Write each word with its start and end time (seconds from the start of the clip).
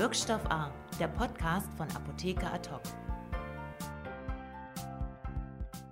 Wirkstoff 0.00 0.46
A, 0.46 0.72
der 0.98 1.08
Podcast 1.08 1.70
von 1.74 1.86
Apotheker 1.90 2.54
Ad 2.54 2.70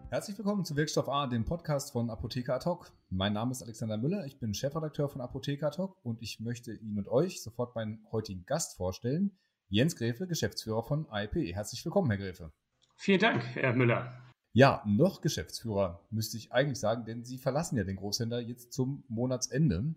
Herzlich 0.09 0.39
willkommen 0.39 0.65
zu 0.65 0.77
Wirkstoff 0.77 1.11
A, 1.11 1.27
dem 1.27 1.45
Podcast 1.45 1.93
von 1.93 2.09
Apotheker 2.09 2.55
Ad 2.55 2.71
Mein 3.11 3.35
Name 3.35 3.51
ist 3.51 3.63
Alexander 3.63 3.99
Müller, 3.99 4.25
ich 4.25 4.41
bin 4.41 4.55
Chefredakteur 4.55 5.11
von 5.11 5.21
Apotheker 5.21 5.67
Ad 5.67 5.93
und 6.05 6.23
ich 6.23 6.41
möchte 6.41 6.73
Ihnen 6.73 6.97
und 6.97 7.09
euch 7.09 7.43
sofort 7.43 7.75
meinen 7.75 8.03
heutigen 8.11 8.47
Gast 8.47 8.79
vorstellen, 8.79 9.37
Jens 9.69 9.95
Gräfe, 9.95 10.27
Geschäftsführer 10.27 10.85
von 10.85 11.07
AIP. 11.11 11.55
Herzlich 11.55 11.85
willkommen, 11.85 12.09
Herr 12.09 12.17
Gräfe. 12.17 12.51
Vielen 12.97 13.21
Dank, 13.21 13.45
Herr 13.57 13.75
Müller. 13.75 14.11
Ja, 14.55 14.83
noch 14.87 15.21
Geschäftsführer, 15.21 16.01
müsste 16.09 16.39
ich 16.39 16.51
eigentlich 16.51 16.81
sagen, 16.81 17.05
denn 17.05 17.27
Sie 17.27 17.37
verlassen 17.37 17.77
ja 17.77 17.85
den 17.85 17.97
Großhändler 17.97 18.41
jetzt 18.41 18.73
zum 18.73 19.05
Monatsende. 19.09 19.95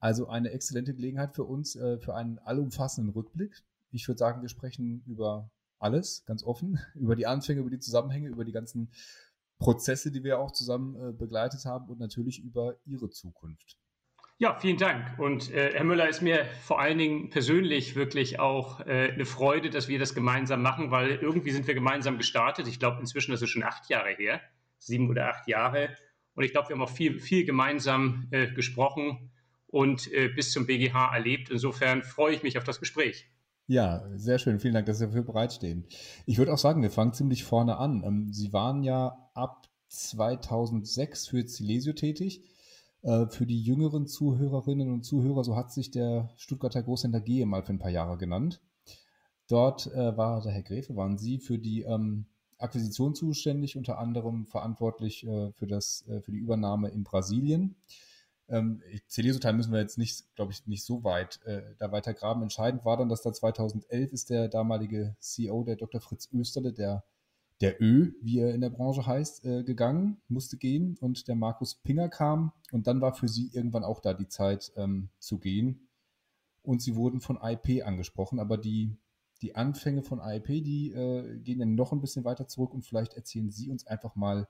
Also 0.00 0.28
eine 0.28 0.50
exzellente 0.50 0.94
Gelegenheit 0.94 1.34
für 1.34 1.44
uns, 1.44 1.74
äh, 1.76 1.98
für 1.98 2.14
einen 2.14 2.38
allumfassenden 2.38 3.12
Rückblick. 3.12 3.62
Ich 3.90 4.06
würde 4.06 4.18
sagen, 4.18 4.42
wir 4.42 4.48
sprechen 4.48 5.02
über 5.06 5.50
alles, 5.78 6.24
ganz 6.26 6.44
offen, 6.44 6.78
über 6.94 7.16
die 7.16 7.26
Anfänge, 7.26 7.60
über 7.60 7.70
die 7.70 7.78
Zusammenhänge, 7.78 8.28
über 8.28 8.44
die 8.44 8.52
ganzen 8.52 8.90
Prozesse, 9.58 10.12
die 10.12 10.22
wir 10.22 10.38
auch 10.38 10.52
zusammen 10.52 10.94
äh, 10.96 11.12
begleitet 11.12 11.64
haben 11.64 11.88
und 11.88 11.98
natürlich 11.98 12.42
über 12.42 12.76
Ihre 12.84 13.10
Zukunft. 13.10 13.76
Ja, 14.40 14.56
vielen 14.60 14.76
Dank. 14.76 15.18
Und 15.18 15.52
äh, 15.52 15.72
Herr 15.72 15.82
Müller, 15.82 16.08
ist 16.08 16.22
mir 16.22 16.44
vor 16.62 16.80
allen 16.80 16.98
Dingen 16.98 17.28
persönlich 17.28 17.96
wirklich 17.96 18.38
auch 18.38 18.78
äh, 18.86 19.10
eine 19.12 19.24
Freude, 19.24 19.68
dass 19.68 19.88
wir 19.88 19.98
das 19.98 20.14
gemeinsam 20.14 20.62
machen, 20.62 20.92
weil 20.92 21.16
irgendwie 21.16 21.50
sind 21.50 21.66
wir 21.66 21.74
gemeinsam 21.74 22.18
gestartet. 22.18 22.68
Ich 22.68 22.78
glaube, 22.78 23.00
inzwischen 23.00 23.32
ist 23.32 23.42
es 23.42 23.50
schon 23.50 23.64
acht 23.64 23.90
Jahre 23.90 24.10
her, 24.10 24.40
sieben 24.78 25.10
oder 25.10 25.28
acht 25.28 25.48
Jahre. 25.48 25.88
Und 26.34 26.44
ich 26.44 26.52
glaube, 26.52 26.68
wir 26.68 26.76
haben 26.76 26.82
auch 26.82 26.88
viel, 26.88 27.18
viel 27.18 27.44
gemeinsam 27.44 28.28
äh, 28.30 28.46
gesprochen 28.52 29.32
und 29.68 30.12
äh, 30.12 30.28
bis 30.28 30.52
zum 30.52 30.66
BGH 30.66 31.14
erlebt. 31.14 31.50
Insofern 31.50 32.02
freue 32.02 32.34
ich 32.34 32.42
mich 32.42 32.58
auf 32.58 32.64
das 32.64 32.80
Gespräch. 32.80 33.30
Ja, 33.66 34.08
sehr 34.16 34.38
schön. 34.38 34.60
Vielen 34.60 34.74
Dank, 34.74 34.86
dass 34.86 34.98
Sie 34.98 35.06
dafür 35.06 35.22
bereitstehen. 35.22 35.84
Ich 36.24 36.38
würde 36.38 36.52
auch 36.52 36.58
sagen, 36.58 36.82
wir 36.82 36.90
fangen 36.90 37.12
ziemlich 37.12 37.44
vorne 37.44 37.76
an. 37.76 38.02
Ähm, 38.04 38.32
Sie 38.32 38.52
waren 38.52 38.82
ja 38.82 39.30
ab 39.34 39.68
2006 39.88 41.28
für 41.28 41.46
Silesio 41.46 41.92
tätig. 41.92 42.42
Äh, 43.02 43.26
für 43.26 43.46
die 43.46 43.62
jüngeren 43.62 44.06
Zuhörerinnen 44.06 44.90
und 44.90 45.02
Zuhörer, 45.04 45.44
so 45.44 45.54
hat 45.54 45.72
sich 45.72 45.90
der 45.90 46.30
Stuttgarter 46.36 46.82
Großhändler 46.82 47.20
Gehe 47.20 47.46
mal 47.46 47.62
für 47.62 47.72
ein 47.72 47.78
paar 47.78 47.90
Jahre 47.90 48.16
genannt. 48.16 48.60
Dort 49.48 49.86
äh, 49.92 50.16
war 50.16 50.42
der 50.42 50.52
Herr 50.52 50.62
Gräfe, 50.62 50.96
waren 50.96 51.18
Sie 51.18 51.38
für 51.38 51.58
die 51.58 51.82
ähm, 51.82 52.26
Akquisition 52.58 53.14
zuständig, 53.14 53.76
unter 53.76 53.98
anderem 53.98 54.46
verantwortlich 54.46 55.26
äh, 55.26 55.52
für, 55.52 55.66
das, 55.66 56.06
äh, 56.08 56.20
für 56.20 56.32
die 56.32 56.38
Übernahme 56.38 56.88
in 56.88 57.04
Brasilien. 57.04 57.76
Ähm, 58.48 58.82
Celeso-Teil 59.08 59.52
müssen 59.52 59.72
wir 59.72 59.80
jetzt 59.80 59.98
nicht, 59.98 60.34
glaube 60.34 60.52
ich, 60.52 60.66
nicht 60.66 60.84
so 60.84 61.04
weit 61.04 61.40
äh, 61.44 61.74
da 61.78 61.92
weiter 61.92 62.14
graben. 62.14 62.42
Entscheidend 62.42 62.84
war 62.84 62.96
dann, 62.96 63.08
dass 63.08 63.22
da 63.22 63.32
2011 63.32 64.12
ist 64.12 64.30
der 64.30 64.48
damalige 64.48 65.16
CEO, 65.20 65.64
der 65.64 65.76
Dr. 65.76 66.00
Fritz 66.00 66.28
Österle, 66.32 66.72
der, 66.72 67.04
der 67.60 67.80
Ö, 67.82 68.12
wie 68.22 68.38
er 68.38 68.54
in 68.54 68.60
der 68.60 68.70
Branche 68.70 69.06
heißt, 69.06 69.44
äh, 69.44 69.64
gegangen, 69.64 70.22
musste 70.28 70.56
gehen 70.56 70.96
und 71.00 71.28
der 71.28 71.34
Markus 71.34 71.74
Pinger 71.74 72.08
kam 72.08 72.52
und 72.72 72.86
dann 72.86 73.00
war 73.00 73.12
für 73.12 73.28
sie 73.28 73.50
irgendwann 73.52 73.84
auch 73.84 74.00
da 74.00 74.14
die 74.14 74.28
Zeit 74.28 74.72
ähm, 74.76 75.10
zu 75.18 75.38
gehen 75.38 75.88
und 76.62 76.82
sie 76.82 76.96
wurden 76.96 77.20
von 77.20 77.38
IP 77.42 77.86
angesprochen, 77.86 78.38
aber 78.38 78.58
die, 78.58 78.96
die 79.42 79.56
Anfänge 79.56 80.02
von 80.02 80.20
IP, 80.20 80.46
die 80.46 80.92
äh, 80.92 81.38
gehen 81.38 81.58
dann 81.58 81.74
noch 81.74 81.92
ein 81.92 82.00
bisschen 82.00 82.24
weiter 82.24 82.46
zurück 82.46 82.74
und 82.74 82.82
vielleicht 82.82 83.14
erzählen 83.14 83.50
Sie 83.50 83.70
uns 83.70 83.86
einfach 83.86 84.14
mal 84.16 84.48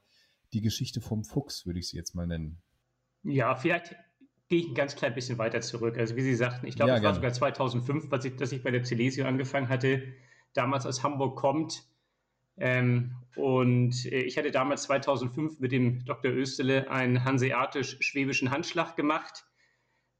die 0.52 0.60
Geschichte 0.60 1.00
vom 1.00 1.24
Fuchs, 1.24 1.66
würde 1.66 1.78
ich 1.78 1.88
sie 1.88 1.96
jetzt 1.96 2.14
mal 2.14 2.26
nennen. 2.26 2.60
Ja, 3.22 3.54
vielleicht 3.54 3.96
gehe 4.48 4.60
ich 4.60 4.68
ein 4.68 4.74
ganz 4.74 4.96
klein 4.96 5.14
bisschen 5.14 5.38
weiter 5.38 5.60
zurück. 5.60 5.98
Also 5.98 6.16
wie 6.16 6.22
Sie 6.22 6.34
sagten, 6.34 6.66
ich 6.66 6.76
glaube, 6.76 6.92
ja, 6.92 6.96
es 6.96 7.02
war 7.02 7.14
sogar 7.14 7.32
2005, 7.32 8.12
als 8.12 8.24
ich, 8.24 8.36
dass 8.36 8.52
ich 8.52 8.62
bei 8.62 8.70
der 8.70 8.82
Celesio 8.84 9.26
angefangen 9.26 9.68
hatte, 9.68 10.02
damals 10.54 10.86
aus 10.86 11.02
Hamburg 11.02 11.36
kommt. 11.36 11.84
Ähm, 12.56 13.14
und 13.36 14.06
äh, 14.06 14.22
ich 14.22 14.36
hatte 14.36 14.50
damals 14.50 14.84
2005 14.84 15.60
mit 15.60 15.70
dem 15.70 16.04
Dr. 16.04 16.32
Östele 16.32 16.90
einen 16.90 17.24
hanseatisch-schwäbischen 17.24 18.50
Handschlag 18.50 18.96
gemacht 18.96 19.44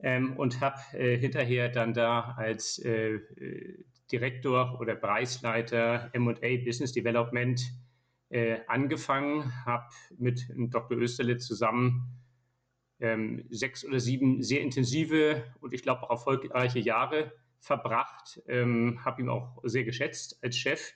ähm, 0.01 0.37
und 0.37 0.61
habe 0.61 0.79
äh, 0.93 1.17
hinterher 1.17 1.69
dann 1.69 1.95
da 1.95 2.35
als 2.37 2.79
äh, 2.79 3.19
Direktor 4.13 4.79
oder 4.81 4.95
Preisleiter 4.95 6.11
M&A 6.13 6.65
Business 6.65 6.93
Development 6.93 7.61
äh, 8.31 8.59
angefangen, 8.67 9.53
habe 9.65 9.89
mit 10.17 10.47
Dr. 10.57 10.97
Österle 10.97 11.39
zusammen 11.39 12.19
ähm, 13.01 13.45
sechs 13.51 13.85
oder 13.85 14.01
sieben 14.01 14.43
sehr 14.43 14.61
intensive 14.61 15.45
und 15.61 15.73
ich 15.73 15.83
glaube 15.83 16.03
auch 16.03 16.11
erfolgreiche 16.11 16.79
Jahre 16.79 17.33
verbracht, 17.61 18.41
ähm, 18.49 19.05
habe 19.05 19.23
ihn 19.23 19.29
auch 19.29 19.59
sehr 19.65 19.85
geschätzt 19.85 20.39
als 20.43 20.57
Chef, 20.57 20.93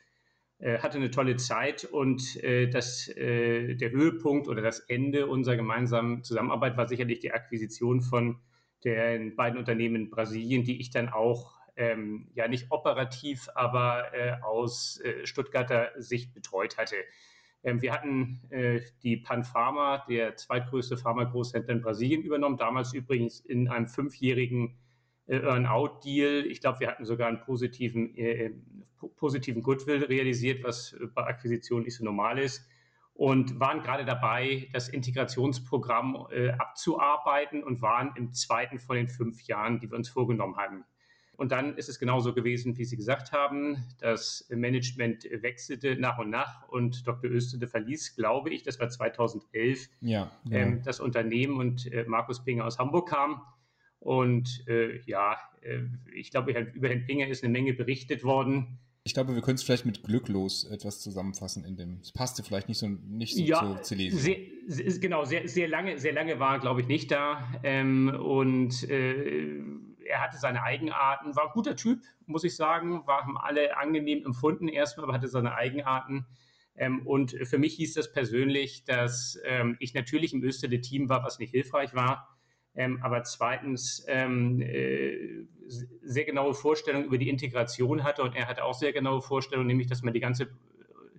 äh, 0.58 0.78
hatte 0.78 0.98
eine 0.98 1.10
tolle 1.10 1.36
Zeit 1.36 1.84
und 1.84 2.42
äh, 2.42 2.68
das, 2.68 3.08
äh, 3.08 3.74
der 3.74 3.90
Höhepunkt 3.90 4.48
oder 4.48 4.62
das 4.62 4.80
Ende 4.80 5.26
unserer 5.26 5.56
gemeinsamen 5.56 6.22
Zusammenarbeit 6.22 6.76
war 6.76 6.88
sicherlich 6.88 7.20
die 7.20 7.32
Akquisition 7.32 8.00
von 8.00 8.40
den 8.84 9.36
beiden 9.36 9.58
Unternehmen 9.58 9.96
in 9.96 10.10
Brasilien, 10.10 10.64
die 10.64 10.80
ich 10.80 10.90
dann 10.90 11.08
auch 11.08 11.62
ähm, 11.76 12.28
ja 12.34 12.48
nicht 12.48 12.70
operativ, 12.70 13.48
aber 13.54 14.12
äh, 14.14 14.36
aus 14.42 15.00
äh, 15.00 15.26
Stuttgarter 15.26 15.90
Sicht 15.96 16.34
betreut 16.34 16.76
hatte. 16.78 16.96
Ähm, 17.64 17.80
wir 17.82 17.92
hatten 17.92 18.40
äh, 18.50 18.80
die 19.02 19.16
Panpharma, 19.16 20.04
der 20.08 20.36
zweitgrößte 20.36 20.96
Pharma-Großhändler 20.96 21.74
in 21.74 21.82
Brasilien, 21.82 22.22
übernommen, 22.22 22.56
damals 22.56 22.92
übrigens 22.92 23.40
in 23.40 23.68
einem 23.68 23.86
fünfjährigen 23.86 24.76
äh, 25.26 25.38
Earn-out-Deal. 25.38 26.46
Ich 26.46 26.60
glaube, 26.60 26.80
wir 26.80 26.88
hatten 26.88 27.04
sogar 27.04 27.28
einen 27.28 27.40
positiven, 27.40 28.16
äh, 28.16 28.50
positiven 29.16 29.62
Goodwill 29.62 30.04
realisiert, 30.04 30.64
was 30.64 30.96
bei 31.14 31.24
Akquisitionen 31.24 31.84
nicht 31.84 31.96
so 31.96 32.04
normal 32.04 32.38
ist. 32.38 32.66
Und 33.14 33.60
waren 33.60 33.82
gerade 33.82 34.04
dabei, 34.04 34.68
das 34.72 34.88
Integrationsprogramm 34.88 36.26
äh, 36.30 36.50
abzuarbeiten 36.50 37.62
und 37.62 37.82
waren 37.82 38.12
im 38.16 38.32
zweiten 38.32 38.80
von 38.80 38.96
den 38.96 39.08
fünf 39.08 39.42
Jahren, 39.42 39.78
die 39.80 39.90
wir 39.90 39.98
uns 39.98 40.08
vorgenommen 40.08 40.56
haben. 40.56 40.84
Und 41.36 41.50
dann 41.50 41.76
ist 41.76 41.88
es 41.88 41.98
genauso 41.98 42.34
gewesen, 42.34 42.76
wie 42.76 42.84
Sie 42.84 42.96
gesagt 42.96 43.32
haben. 43.32 43.84
Das 43.98 44.46
Management 44.50 45.24
wechselte 45.42 45.96
nach 45.96 46.18
und 46.18 46.30
nach 46.30 46.68
und 46.68 47.06
Dr. 47.06 47.30
Östede 47.30 47.66
verließ, 47.66 48.16
glaube 48.16 48.50
ich, 48.50 48.62
das 48.62 48.78
war 48.78 48.88
2011, 48.88 49.88
ja, 50.00 50.30
ja. 50.44 50.58
Ähm, 50.58 50.82
das 50.84 51.00
Unternehmen 51.00 51.58
und 51.58 51.90
äh, 51.90 52.04
Markus 52.06 52.44
Pinger 52.44 52.66
aus 52.66 52.78
Hamburg 52.78 53.08
kam. 53.08 53.42
Und 53.98 54.64
äh, 54.68 55.00
ja, 55.06 55.36
äh, 55.62 55.80
ich 56.14 56.30
glaube, 56.30 56.52
über 56.74 56.88
Herrn 56.88 57.06
Pinger 57.06 57.28
ist 57.28 57.42
eine 57.44 57.52
Menge 57.52 57.72
berichtet 57.72 58.24
worden. 58.24 58.78
Ich 59.04 59.14
glaube, 59.14 59.34
wir 59.34 59.42
können 59.42 59.56
es 59.56 59.64
vielleicht 59.64 59.84
mit 59.86 60.04
glücklos 60.04 60.64
etwas 60.64 61.00
zusammenfassen 61.00 61.64
in 61.64 61.76
dem. 61.76 61.98
Es 62.02 62.12
passte 62.12 62.44
vielleicht 62.44 62.68
nicht 62.68 62.78
so 62.78 62.86
nicht 62.88 63.34
so 63.34 63.42
ja, 63.42 63.76
zu 63.82 63.94
Celesio. 63.94 64.18
Sehr, 64.18 64.36
sehr, 64.68 64.98
genau, 65.00 65.24
sehr, 65.24 65.48
sehr 65.48 65.66
lange, 65.66 65.98
sehr 65.98 66.12
lange 66.12 66.38
war, 66.38 66.60
glaube 66.60 66.82
ich, 66.82 66.86
nicht 66.86 67.10
da. 67.10 67.48
Ähm, 67.64 68.08
und 68.08 68.88
äh, 68.88 69.60
er 70.06 70.20
hatte 70.20 70.38
seine 70.38 70.62
Eigenarten, 70.62 71.34
war 71.36 71.46
ein 71.46 71.52
guter 71.52 71.76
Typ, 71.76 72.00
muss 72.26 72.44
ich 72.44 72.56
sagen, 72.56 73.06
waren 73.06 73.36
alle 73.36 73.76
angenehm 73.76 74.24
empfunden 74.24 74.68
erstmal, 74.68 75.04
aber 75.04 75.14
hatte 75.14 75.28
seine 75.28 75.54
Eigenarten. 75.54 76.26
Ähm, 76.76 77.06
und 77.06 77.36
für 77.44 77.58
mich 77.58 77.74
hieß 77.74 77.94
das 77.94 78.12
persönlich, 78.12 78.84
dass 78.84 79.38
ähm, 79.44 79.76
ich 79.78 79.94
natürlich 79.94 80.32
im 80.32 80.42
Österle-Team 80.42 81.08
war, 81.08 81.22
was 81.24 81.38
nicht 81.38 81.50
hilfreich 81.50 81.94
war, 81.94 82.28
ähm, 82.74 83.00
aber 83.02 83.22
zweitens 83.24 84.04
ähm, 84.08 84.60
äh, 84.62 85.44
sehr 85.68 86.24
genaue 86.24 86.54
Vorstellungen 86.54 87.06
über 87.06 87.18
die 87.18 87.28
Integration 87.28 88.04
hatte 88.04 88.22
und 88.22 88.34
er 88.34 88.48
hatte 88.48 88.64
auch 88.64 88.74
sehr 88.74 88.92
genaue 88.92 89.20
Vorstellungen, 89.20 89.66
nämlich, 89.66 89.88
dass 89.88 90.02
man 90.02 90.14
die 90.14 90.20
ganze, 90.20 90.48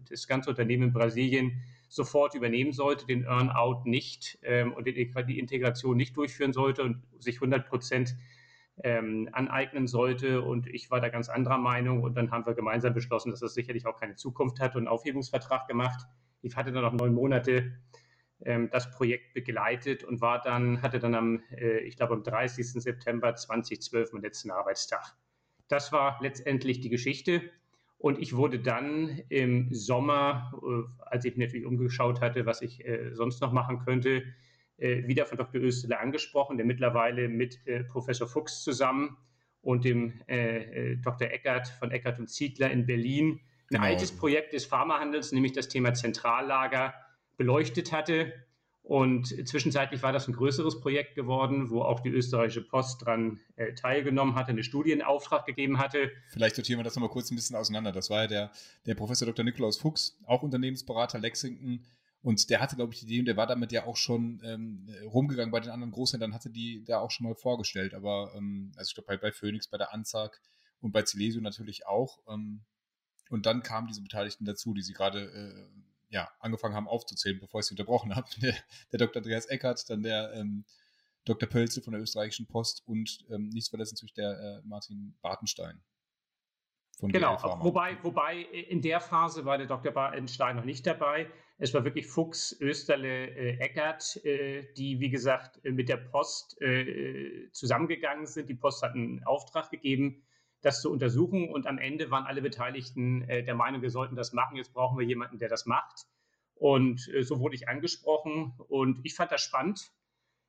das 0.10 0.28
ganze 0.28 0.50
Unternehmen 0.50 0.84
in 0.84 0.94
Brasilien 0.94 1.64
sofort 1.88 2.34
übernehmen 2.34 2.72
sollte, 2.72 3.06
den 3.06 3.26
Earn-out 3.26 3.86
nicht 3.86 4.40
ähm, 4.42 4.74
und 4.74 4.88
die 4.88 5.40
Integration 5.40 5.96
nicht 5.96 6.18
durchführen 6.18 6.52
sollte 6.52 6.82
und 6.82 7.04
sich 7.20 7.36
100 7.36 7.68
Prozent 7.68 8.16
ähm, 8.82 9.30
aneignen 9.32 9.88
sollte. 9.88 10.42
Und 10.42 10.68
ich 10.68 10.90
war 10.90 11.02
da 11.02 11.10
ganz 11.10 11.30
anderer 11.30 11.58
Meinung. 11.58 12.02
Und 12.02 12.16
dann 12.16 12.32
haben 12.32 12.46
wir 12.46 12.54
gemeinsam 12.54 12.94
beschlossen, 12.94 13.32
dass 13.32 13.40
das 13.40 13.54
sicherlich 13.54 13.86
auch 13.86 14.00
keine 14.00 14.16
Zukunft 14.16 14.60
hat 14.60 14.76
und 14.76 14.82
einen 14.82 14.88
Aufhebungsvertrag 14.88 15.68
gemacht. 15.68 16.06
Ich 16.42 16.56
hatte 16.56 16.72
dann 16.72 16.84
noch 16.84 16.94
neun 16.94 17.14
Monate 17.14 17.74
ähm, 18.46 18.70
das 18.72 18.92
Projekt 18.92 19.34
begleitet 19.34 20.04
und 20.04 20.22
war 20.22 20.42
dann, 20.42 20.82
hatte 20.82 21.00
dann 21.00 21.16
am, 21.16 21.44
äh, 21.56 21.80
ich 21.80 21.96
glaube, 21.96 22.14
am 22.14 22.24
30. 22.24 22.82
September 22.82 23.36
2012 23.36 24.14
meinen 24.14 24.24
letzten 24.24 24.52
Arbeitstag. 24.52 25.16
Das 25.68 25.92
war 25.92 26.20
letztendlich 26.22 26.82
die 26.82 26.90
Geschichte. 26.90 27.42
Und 27.98 28.20
ich 28.20 28.36
wurde 28.36 28.60
dann 28.60 29.22
im 29.30 29.74
Sommer, 29.74 30.52
äh, 30.62 31.04
als 31.06 31.24
ich 31.24 31.38
mich 31.38 31.48
natürlich 31.48 31.66
umgeschaut 31.66 32.20
hatte, 32.20 32.46
was 32.46 32.62
ich 32.62 32.86
äh, 32.86 33.14
sonst 33.14 33.40
noch 33.42 33.54
machen 33.54 33.80
könnte, 33.80 34.24
wieder 34.78 35.26
von 35.26 35.38
Dr. 35.38 35.62
Österle 35.62 36.00
angesprochen, 36.00 36.58
der 36.58 36.66
mittlerweile 36.66 37.30
mit 37.30 37.66
äh, 37.68 37.84
Professor 37.84 38.28
Fuchs 38.28 38.64
zusammen 38.64 39.18
und 39.62 39.86
dem 39.86 40.22
äh, 40.28 40.98
Dr. 40.98 41.30
Eckert 41.30 41.68
von 41.68 41.92
Eckert 41.92 42.20
und 42.20 42.28
Ziegler 42.28 42.72
in 42.72 42.86
Berlin 42.86 43.40
ein 43.74 43.78
genau. 43.78 43.84
altes 43.84 44.12
Projekt 44.12 44.54
des 44.54 44.66
Pharmahandels, 44.66 45.32
nämlich 45.32 45.54
das 45.54 45.68
Thema 45.68 45.94
Zentrallager, 45.94 46.94
beleuchtet 47.38 47.92
hatte. 47.92 48.34
Und 48.84 49.28
zwischenzeitlich 49.48 50.04
war 50.04 50.12
das 50.12 50.28
ein 50.28 50.34
größeres 50.34 50.82
Projekt 50.82 51.16
geworden, 51.16 51.70
wo 51.70 51.82
auch 51.82 52.02
die 52.02 52.10
österreichische 52.10 52.62
Post 52.68 53.06
dran 53.06 53.40
äh, 53.56 53.74
teilgenommen 53.74 54.36
hatte, 54.36 54.52
eine 54.52 54.64
Studie 54.64 54.92
in 54.92 55.02
Auftrag 55.02 55.46
gegeben 55.46 55.80
hatte. 55.80 56.12
Vielleicht 56.28 56.58
sortieren 56.58 56.80
wir 56.80 56.84
das 56.84 56.96
nochmal 56.96 57.10
kurz 57.10 57.32
ein 57.32 57.36
bisschen 57.36 57.56
auseinander. 57.56 57.94
Das 57.94 58.10
war 58.10 58.24
ja 58.24 58.28
der, 58.28 58.52
der 58.86 58.96
Professor 58.96 59.26
Dr. 59.26 59.46
Nikolaus 59.46 59.78
Fuchs, 59.78 60.20
auch 60.26 60.44
Unternehmensberater 60.44 61.18
Lexington. 61.18 61.86
Und 62.24 62.50
der 62.50 62.62
hatte, 62.62 62.78
glaube 62.78 62.94
ich, 62.94 63.02
die 63.02 63.06
Idee 63.06 63.20
und 63.20 63.26
der 63.26 63.36
war 63.36 63.48
damit 63.48 63.74
ja 63.74 63.86
auch 63.86 63.98
schon 63.98 64.42
ähm, 64.46 64.90
rumgegangen 65.04 65.52
bei 65.52 65.60
den 65.60 65.72
anderen 65.72 65.92
Großhändlern, 65.92 66.34
hatte 66.34 66.50
die 66.50 66.84
da 66.86 67.00
auch 67.00 67.12
schon 67.12 67.28
mal 67.28 67.36
vorgestellt. 67.36 67.94
Aber, 67.94 68.34
ähm, 68.36 68.72
also 68.78 68.90
ich 68.90 68.96
glaube, 68.96 69.08
bei, 69.08 69.18
bei 69.18 69.34
Phoenix, 69.34 69.68
bei 69.68 69.78
der 69.78 69.94
Anzag 69.94 70.42
und 70.80 70.94
bei 70.94 71.04
Celesio 71.04 71.42
natürlich 71.42 71.86
auch. 71.86 72.20
Ähm, 72.30 72.64
und 73.30 73.46
dann 73.46 73.62
kamen 73.62 73.88
diese 73.88 74.02
Beteiligten 74.02 74.46
dazu, 74.46 74.74
die 74.74 74.84
sie 74.84 74.94
gerade 74.94 75.20
äh, 75.20 76.14
ja, 76.14 76.32
angefangen 76.40 76.76
haben 76.76 76.88
aufzuzählen, 76.88 77.40
bevor 77.40 77.60
ich 77.60 77.66
sie 77.66 77.74
unterbrochen 77.74 78.16
habe. 78.16 78.30
Der, 78.42 78.56
der 78.94 79.00
Dr. 79.00 79.18
Andreas 79.18 79.48
Eckert, 79.48 79.90
dann 79.90 80.04
der 80.04 80.32
ähm, 80.34 80.64
Dr. 81.26 81.50
Pölze 81.50 81.82
von 81.82 81.94
der 81.94 82.02
österreichischen 82.02 82.48
Post 82.48 82.84
und 82.86 83.26
ähm, 83.30 83.50
nicht 83.50 83.70
vergessen 83.70 83.96
natürlich 83.96 84.14
der 84.14 84.40
äh, 84.40 84.62
Martin 84.68 85.16
Bartenstein. 85.22 85.82
Von 87.04 87.12
genau, 87.12 87.38
wobei, 87.60 87.98
wobei 88.02 88.38
in 88.38 88.82
der 88.82 89.02
Phase 89.02 89.44
war 89.44 89.58
der 89.58 89.68
Dr. 89.68 89.92
Bartenstein 89.92 90.56
noch 90.56 90.64
nicht 90.64 90.88
dabei. 90.88 91.30
Es 91.58 91.74
war 91.74 91.84
wirklich 91.84 92.08
Fuchs, 92.08 92.56
Österle, 92.62 93.28
äh, 93.28 93.58
Eckert, 93.58 94.24
äh, 94.24 94.72
die, 94.78 95.02
wie 95.02 95.10
gesagt, 95.10 95.60
mit 95.66 95.90
der 95.90 95.98
Post 95.98 96.62
äh, 96.62 97.50
zusammengegangen 97.52 98.26
sind. 98.26 98.50
Die 98.50 98.56
Post 98.56 98.84
hat 98.84 98.94
einen 98.94 99.22
Auftrag 99.26 99.70
gegeben, 99.70 100.24
das 100.62 100.82
zu 100.82 100.90
untersuchen. 100.90 101.50
Und 101.50 101.68
am 101.68 101.78
Ende 101.78 102.10
waren 102.10 102.24
alle 102.24 102.42
Beteiligten 102.42 103.24
äh, 103.24 103.44
der 103.44 103.56
Meinung, 103.56 103.82
wir 103.82 103.92
sollten 103.92 104.16
das 104.16 104.32
machen. 104.32 104.56
Jetzt 104.56 104.74
brauchen 104.74 104.98
wir 104.98 105.06
jemanden, 105.06 105.40
der 105.40 105.50
das 105.50 105.66
macht. 105.66 106.06
Und 106.56 107.10
äh, 107.14 107.24
so 107.24 107.42
wurde 107.42 107.56
ich 107.56 107.68
angesprochen. 107.68 108.54
Und 108.70 109.02
ich 109.04 109.14
fand 109.14 109.30
das 109.30 109.42
spannend. 109.42 109.92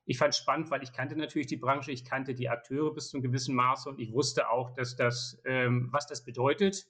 Ich 0.06 0.18
fand 0.18 0.34
es 0.34 0.38
spannend, 0.38 0.70
weil 0.70 0.82
ich 0.82 0.92
kannte 0.92 1.16
natürlich 1.16 1.46
die 1.46 1.56
Branche, 1.56 1.90
ich 1.90 2.04
kannte 2.04 2.34
die 2.34 2.48
Akteure 2.48 2.92
bis 2.92 3.08
zu 3.08 3.16
einem 3.16 3.22
gewissen 3.22 3.54
Maße 3.54 3.88
und 3.88 3.98
ich 3.98 4.12
wusste 4.12 4.50
auch, 4.50 4.74
dass 4.74 4.96
das, 4.96 5.40
ähm, 5.44 5.88
was 5.92 6.06
das 6.06 6.24
bedeutet. 6.24 6.86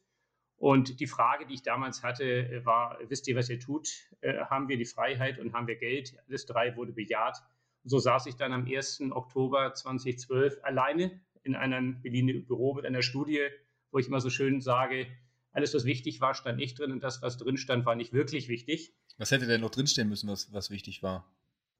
Und 0.56 1.00
die 1.00 1.06
Frage, 1.06 1.46
die 1.46 1.55
ich 1.55 1.62
damals 1.62 2.02
hatte, 2.02 2.25
äh, 2.25 2.64
war: 2.64 2.99
Wisst 3.08 3.28
ihr, 3.28 3.37
was 3.37 3.49
ihr 3.49 3.61
tut? 3.61 3.88
Äh, 4.20 4.38
haben 4.46 4.69
wir 4.69 4.76
die 4.76 4.84
Freiheit 4.84 5.38
und 5.38 5.52
haben 5.52 5.66
wir 5.66 5.76
Geld? 5.76 6.16
Alles 6.28 6.46
drei 6.46 6.76
wurde 6.76 6.93
bejaht. 6.93 7.38
So 7.84 7.99
saß 7.99 8.26
ich 8.26 8.37
dann 8.37 8.52
am 8.52 8.66
1. 8.66 9.02
Oktober 9.11 9.75
2012 9.75 10.58
alleine 10.62 11.20
in 11.43 11.55
einem 11.55 12.00
Berliner 12.00 12.40
Büro 12.40 12.75
mit 12.75 12.87
einer 12.87 13.02
Studie, 13.02 13.46
wo 13.90 13.99
ich 13.99 14.08
immer 14.08 14.20
so 14.20 14.31
schön 14.31 14.61
sage, 14.61 15.06
alles, 15.52 15.72
was 15.75 15.84
wichtig 15.84 16.20
war, 16.20 16.34
stand 16.34 16.58
nicht 16.58 16.78
drin 16.78 16.90
und 16.90 17.05
das, 17.05 17.22
was 17.22 17.37
drin 17.37 17.56
stand, 17.56 17.87
war 17.87 17.94
nicht 17.94 18.12
wirklich 18.12 18.49
wichtig. 18.49 18.93
Was 19.19 19.31
hätte 19.31 19.46
denn 19.46 19.61
noch 19.61 19.70
drinstehen 19.70 20.08
müssen, 20.08 20.28
was, 20.28 20.52
was 20.52 20.70
wichtig 20.70 21.02
war? 21.02 21.31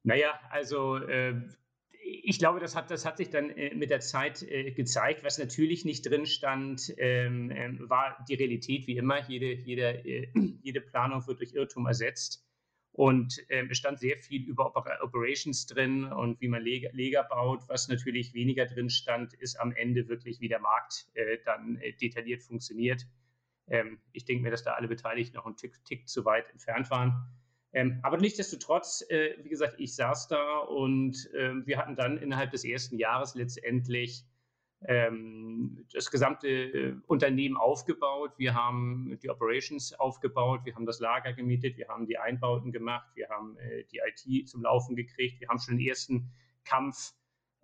Naja, 0.05 0.39
also 0.51 0.97
äh, 0.97 1.33
ich 1.99 2.37
glaube, 2.37 2.59
das 2.59 2.75
hat, 2.75 2.91
das 2.91 3.05
hat 3.05 3.17
sich 3.17 3.31
dann 3.31 3.49
äh, 3.49 3.73
mit 3.73 3.89
der 3.89 4.01
Zeit 4.01 4.43
äh, 4.43 4.71
gezeigt. 4.71 5.23
Was 5.23 5.39
natürlich 5.39 5.83
nicht 5.83 6.07
drin 6.07 6.27
stand, 6.27 6.93
ähm, 6.97 7.51
ähm 7.51 7.89
war 7.89 8.23
die 8.29 8.35
Realität 8.35 8.85
wie 8.85 8.97
immer. 8.97 9.27
Jede, 9.27 9.53
jede, 9.53 10.05
äh, 10.05 10.27
jede 10.61 10.81
Planung 10.81 11.25
wird 11.25 11.39
durch 11.39 11.53
Irrtum 11.53 11.87
ersetzt. 11.87 12.45
Und 12.91 13.43
äh, 13.49 13.65
es 13.67 13.79
stand 13.79 13.99
sehr 13.99 14.17
viel 14.17 14.43
über 14.43 14.75
Operations 15.01 15.65
drin 15.65 16.05
und 16.05 16.39
wie 16.39 16.47
man 16.49 16.61
Leger, 16.61 16.91
Leger, 16.93 17.23
baut. 17.23 17.67
Was 17.67 17.87
natürlich 17.87 18.35
weniger 18.35 18.67
drin 18.67 18.91
stand, 18.91 19.33
ist 19.33 19.59
am 19.59 19.71
Ende 19.71 20.07
wirklich, 20.07 20.39
wie 20.39 20.47
der 20.47 20.59
Markt 20.59 21.07
äh, 21.15 21.39
dann 21.45 21.77
äh, 21.77 21.93
detailliert 21.93 22.43
funktioniert. 22.43 23.07
Ähm, 23.67 23.99
ich 24.13 24.25
denke 24.25 24.43
mir, 24.43 24.51
dass 24.51 24.63
da 24.63 24.73
alle 24.73 24.87
Beteiligten 24.87 25.35
noch 25.35 25.47
einen 25.47 25.57
Tick, 25.57 25.83
Tick 25.83 26.07
zu 26.07 26.25
weit 26.25 26.49
entfernt 26.51 26.91
waren. 26.91 27.27
Ähm, 27.75 27.99
aber 28.03 28.15
nichtsdestotrotz, 28.15 29.05
äh, 29.09 29.35
wie 29.43 29.49
gesagt, 29.49 29.75
ich 29.79 29.95
saß 29.95 30.29
da 30.29 30.59
und 30.59 31.29
ähm, 31.35 31.63
wir 31.65 31.77
hatten 31.77 31.97
dann 31.97 32.17
innerhalb 32.17 32.51
des 32.51 32.63
ersten 32.63 32.97
Jahres 32.97 33.35
letztendlich 33.35 34.25
ähm, 34.85 35.85
das 35.91 36.09
gesamte 36.09 36.47
äh, 36.47 36.95
Unternehmen 37.05 37.57
aufgebaut. 37.57 38.31
Wir 38.37 38.53
haben 38.53 39.19
die 39.21 39.29
Operations 39.29 39.91
aufgebaut, 39.91 40.61
wir 40.63 40.73
haben 40.73 40.85
das 40.85 41.01
Lager 41.01 41.33
gemietet, 41.33 41.75
wir 41.75 41.89
haben 41.89 42.07
die 42.07 42.17
Einbauten 42.17 42.71
gemacht, 42.71 43.09
wir 43.13 43.27
haben 43.27 43.57
äh, 43.57 43.83
die 43.91 43.99
IT 43.99 44.47
zum 44.47 44.61
Laufen 44.61 44.95
gekriegt, 44.95 45.41
wir 45.41 45.49
haben 45.49 45.59
schon 45.59 45.77
den 45.77 45.85
ersten 45.85 46.31
Kampf 46.63 47.13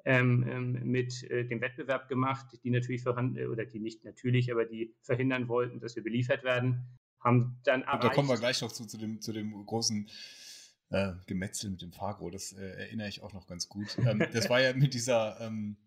ähm, 0.04 0.46
ähm, 0.46 0.92
mit 0.92 1.24
äh, 1.32 1.46
dem 1.46 1.62
Wettbewerb 1.62 2.10
gemacht, 2.10 2.48
die 2.66 2.70
natürlich 2.70 3.04
verhandeln, 3.04 3.50
oder 3.50 3.64
die 3.64 3.80
nicht 3.80 4.04
natürlich, 4.04 4.52
aber 4.52 4.66
die 4.66 4.94
verhindern 5.04 5.48
wollten, 5.48 5.80
dass 5.80 5.96
wir 5.96 6.04
beliefert 6.04 6.44
werden. 6.44 6.86
Haben 7.22 7.60
dann 7.64 7.84
erreicht, 7.84 8.04
da 8.04 8.10
kommen 8.10 8.30
wir 8.30 8.38
gleich 8.38 8.62
noch 8.62 8.72
zu, 8.72 8.86
zu, 8.86 8.98
dem, 8.98 9.22
zu 9.22 9.32
dem 9.32 9.66
großen 9.66 10.10
äh, 10.90 11.14
Gemetzel 11.28 11.70
mit 11.70 11.82
dem 11.82 11.94
Fagro, 11.94 12.30
das 12.30 12.52
äh, 12.52 12.62
erinnere 12.62 13.08
ich 13.08 13.22
auch 13.22 13.34
noch 13.34 13.48
ganz 13.48 13.70
gut. 13.70 13.98
Ähm, 14.00 14.20
das 14.34 14.50
war 14.50 14.60
ja 14.60 14.74
mit 14.74 14.94
dieser 14.94 15.40
ähm, 15.40 15.78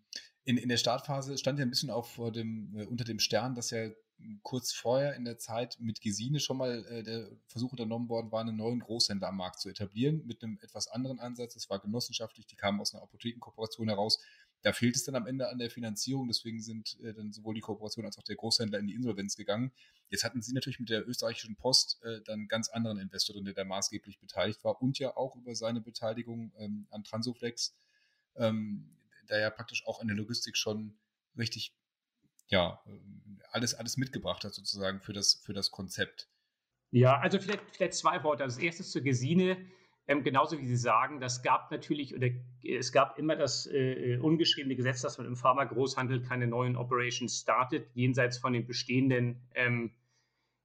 in, 0.45 0.57
in 0.57 0.69
der 0.69 0.77
Startphase 0.77 1.37
stand 1.37 1.59
ja 1.59 1.65
ein 1.65 1.69
bisschen 1.69 1.89
auch 1.89 2.05
vor 2.05 2.31
dem, 2.31 2.75
äh, 2.77 2.85
unter 2.85 3.03
dem 3.03 3.19
Stern, 3.19 3.55
dass 3.55 3.71
ja 3.71 3.89
kurz 4.43 4.71
vorher 4.71 5.15
in 5.15 5.25
der 5.25 5.37
Zeit 5.37 5.77
mit 5.79 5.99
Gesine 6.01 6.39
schon 6.39 6.57
mal 6.57 6.85
äh, 6.85 7.03
der 7.03 7.27
Versuch 7.47 7.71
unternommen 7.71 8.07
worden 8.07 8.31
war, 8.31 8.41
einen 8.41 8.55
neuen 8.55 8.79
Großhändler 8.79 9.27
am 9.27 9.37
Markt 9.37 9.59
zu 9.59 9.69
etablieren, 9.69 10.25
mit 10.25 10.41
einem 10.41 10.57
etwas 10.61 10.87
anderen 10.87 11.19
Ansatz. 11.19 11.55
Es 11.55 11.69
war 11.69 11.79
genossenschaftlich, 11.79 12.45
die 12.45 12.55
kamen 12.55 12.79
aus 12.79 12.93
einer 12.93 13.03
Apothekenkooperation 13.03 13.89
heraus. 13.89 14.23
Da 14.65 14.73
fehlt 14.73 14.95
es 14.95 15.03
dann 15.03 15.13
am 15.13 15.27
Ende 15.27 15.47
an 15.47 15.59
der 15.59 15.69
Finanzierung, 15.69 16.27
deswegen 16.27 16.59
sind 16.59 16.99
äh, 17.03 17.13
dann 17.13 17.31
sowohl 17.31 17.53
die 17.53 17.61
Kooperation 17.61 18.03
als 18.03 18.17
auch 18.17 18.23
der 18.23 18.35
Großhändler 18.35 18.79
in 18.79 18.87
die 18.87 18.95
Insolvenz 18.95 19.35
gegangen. 19.35 19.71
Jetzt 20.09 20.23
hatten 20.23 20.41
sie 20.41 20.53
natürlich 20.53 20.79
mit 20.79 20.89
der 20.89 21.07
österreichischen 21.07 21.55
Post 21.55 22.01
äh, 22.03 22.21
dann 22.23 22.47
ganz 22.47 22.69
anderen 22.69 22.97
Investor 22.97 23.35
drin, 23.35 23.45
der 23.45 23.53
da 23.53 23.63
maßgeblich 23.63 24.19
beteiligt 24.19 24.63
war 24.63 24.81
und 24.81 24.97
ja 24.97 25.15
auch 25.15 25.35
über 25.35 25.53
seine 25.53 25.81
Beteiligung 25.81 26.51
ähm, 26.57 26.87
an 26.89 27.03
Transoflex 27.03 27.77
ähm, 28.37 28.97
da 29.27 29.37
ja 29.37 29.51
praktisch 29.51 29.85
auch 29.85 30.01
in 30.01 30.07
der 30.07 30.17
Logistik 30.17 30.57
schon 30.57 30.97
richtig, 31.37 31.75
ja, 32.47 32.83
alles, 33.51 33.75
alles 33.75 33.97
mitgebracht 33.97 34.43
hat 34.45 34.55
sozusagen 34.55 34.99
für 34.99 35.13
das, 35.13 35.35
für 35.43 35.53
das 35.53 35.69
Konzept. 35.69 36.27
Ja, 36.89 37.19
also 37.19 37.37
vielleicht, 37.37 37.61
vielleicht 37.71 37.93
zwei 37.93 38.23
Worte. 38.23 38.43
Also 38.43 38.57
das 38.57 38.63
erste 38.63 38.83
zur 38.83 39.03
Gesine. 39.03 39.57
Ähm, 40.07 40.23
genauso 40.23 40.59
wie 40.59 40.67
Sie 40.67 40.77
sagen, 40.77 41.19
das 41.19 41.41
gab 41.41 41.71
natürlich 41.71 42.15
oder 42.15 42.27
es 42.63 42.91
gab 42.91 43.17
immer 43.17 43.35
das 43.35 43.65
äh, 43.65 44.17
ungeschriebene 44.21 44.75
Gesetz, 44.75 45.01
dass 45.01 45.17
man 45.17 45.25
im 45.25 45.35
Pharma-Großhandel 45.35 46.21
keine 46.21 46.47
neuen 46.47 46.75
Operations 46.75 47.39
startet, 47.39 47.87
jenseits 47.95 48.37
von 48.37 48.53
den 48.53 48.67
bestehenden 48.67 49.41
ähm, 49.55 49.91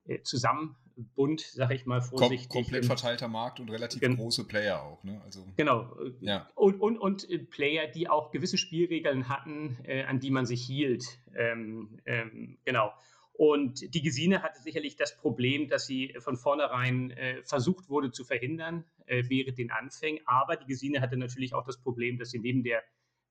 äh, 0.04 0.20
zusammen 0.22 0.76
bunt, 1.14 1.40
sag 1.40 1.70
ich 1.70 1.86
mal 1.86 2.02
vorsichtig. 2.02 2.48
Kom 2.48 2.62
komplett 2.62 2.84
verteilter 2.84 3.28
Markt 3.28 3.60
und 3.60 3.70
relativ 3.70 4.00
Gen 4.00 4.16
große 4.16 4.46
Player 4.46 4.82
auch. 4.82 5.02
Ne? 5.04 5.20
Also, 5.24 5.46
genau. 5.56 5.96
Ja. 6.20 6.48
Und, 6.54 6.80
und, 6.80 6.98
und 6.98 7.28
äh, 7.30 7.38
Player, 7.38 7.86
die 7.86 8.08
auch 8.08 8.30
gewisse 8.30 8.58
Spielregeln 8.58 9.28
hatten, 9.28 9.78
äh, 9.84 10.04
an 10.04 10.20
die 10.20 10.30
man 10.30 10.46
sich 10.46 10.62
hielt. 10.62 11.04
Ähm, 11.34 12.00
ähm, 12.04 12.58
genau. 12.64 12.92
Und 13.32 13.94
die 13.94 14.02
Gesine 14.02 14.42
hatte 14.42 14.60
sicherlich 14.60 14.96
das 14.96 15.16
Problem, 15.16 15.68
dass 15.68 15.86
sie 15.86 16.14
von 16.18 16.36
vornherein 16.36 17.10
äh, 17.12 17.42
versucht 17.42 17.88
wurde 17.88 18.10
zu 18.10 18.24
verhindern 18.24 18.84
äh, 19.06 19.24
während 19.28 19.56
den 19.56 19.70
Anfängen. 19.70 20.20
Aber 20.26 20.56
die 20.56 20.66
Gesine 20.66 21.00
hatte 21.00 21.16
natürlich 21.16 21.54
auch 21.54 21.64
das 21.64 21.80
Problem, 21.80 22.18
dass 22.18 22.30
sie 22.30 22.38
neben 22.38 22.62
der 22.62 22.82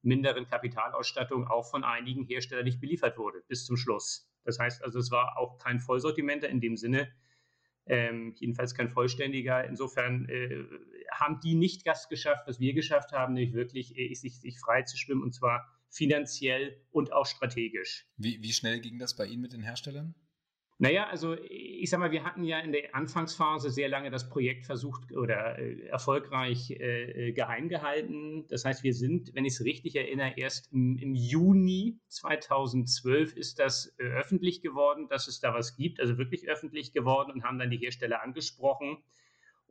minderen 0.01 0.47
Kapitalausstattung 0.47 1.47
auch 1.47 1.69
von 1.69 1.83
einigen 1.83 2.25
Herstellern 2.25 2.65
nicht 2.65 2.79
beliefert 2.79 3.17
wurde 3.17 3.43
bis 3.47 3.65
zum 3.65 3.77
Schluss. 3.77 4.29
Das 4.43 4.59
heißt 4.59 4.83
also, 4.83 4.99
es 4.99 5.11
war 5.11 5.37
auch 5.37 5.57
kein 5.57 5.79
Vollsortimenter 5.79 6.49
in 6.49 6.61
dem 6.61 6.77
Sinne, 6.77 7.11
ähm, 7.85 8.33
jedenfalls 8.37 8.75
kein 8.75 8.89
vollständiger. 8.89 9.65
Insofern 9.65 10.27
äh, 10.29 10.63
haben 11.11 11.39
die 11.41 11.55
nicht 11.55 11.85
das 11.85 12.07
geschafft, 12.07 12.47
was 12.47 12.59
wir 12.59 12.73
geschafft 12.73 13.11
haben, 13.11 13.33
nämlich 13.33 13.53
wirklich 13.53 13.97
äh, 13.97 14.13
sich, 14.13 14.39
sich 14.39 14.59
frei 14.59 14.83
zu 14.83 14.97
schwimmen 14.97 15.23
und 15.23 15.33
zwar 15.33 15.67
finanziell 15.89 16.81
und 16.91 17.11
auch 17.11 17.25
strategisch. 17.25 18.07
Wie, 18.17 18.41
wie 18.41 18.53
schnell 18.53 18.79
ging 18.79 18.99
das 18.99 19.15
bei 19.15 19.25
Ihnen 19.25 19.41
mit 19.41 19.53
den 19.53 19.61
Herstellern? 19.61 20.15
Naja, 20.81 21.07
also 21.07 21.35
ich 21.49 21.89
sag 21.89 21.99
mal, 21.99 22.11
wir 22.11 22.23
hatten 22.23 22.45
ja 22.45 22.59
in 22.59 22.71
der 22.71 22.95
Anfangsphase 22.95 23.69
sehr 23.69 23.89
lange 23.89 24.11
das 24.11 24.29
Projekt 24.29 24.65
versucht 24.65 25.11
oder 25.11 25.59
äh, 25.59 25.87
erfolgreich 25.87 26.71
äh, 26.71 27.27
äh 27.27 27.31
geheim 27.33 27.67
gehalten. 27.67 28.47
Das 28.47 28.63
heißt, 28.63 28.81
wir 28.83 28.93
sind, 28.93 29.35
wenn 29.35 29.43
ich 29.43 29.55
es 29.55 29.65
richtig 29.65 29.97
erinnere, 29.97 30.35
erst 30.37 30.71
im, 30.71 30.97
im, 30.97 31.15
Juni 31.15 31.99
2012 32.07 33.35
ist 33.35 33.59
das 33.59 33.93
äh, 33.97 34.03
öffentlich 34.03 34.61
geworden, 34.61 35.09
dass 35.09 35.27
es 35.27 35.41
da 35.41 35.53
was 35.53 35.75
gibt, 35.75 35.99
also 35.99 36.17
wirklich 36.17 36.47
öffentlich 36.47 36.93
geworden 36.93 37.31
und 37.31 37.43
haben 37.43 37.59
dann 37.59 37.71
die 37.71 37.77
Hersteller 37.77 38.23
angesprochen 38.23 39.03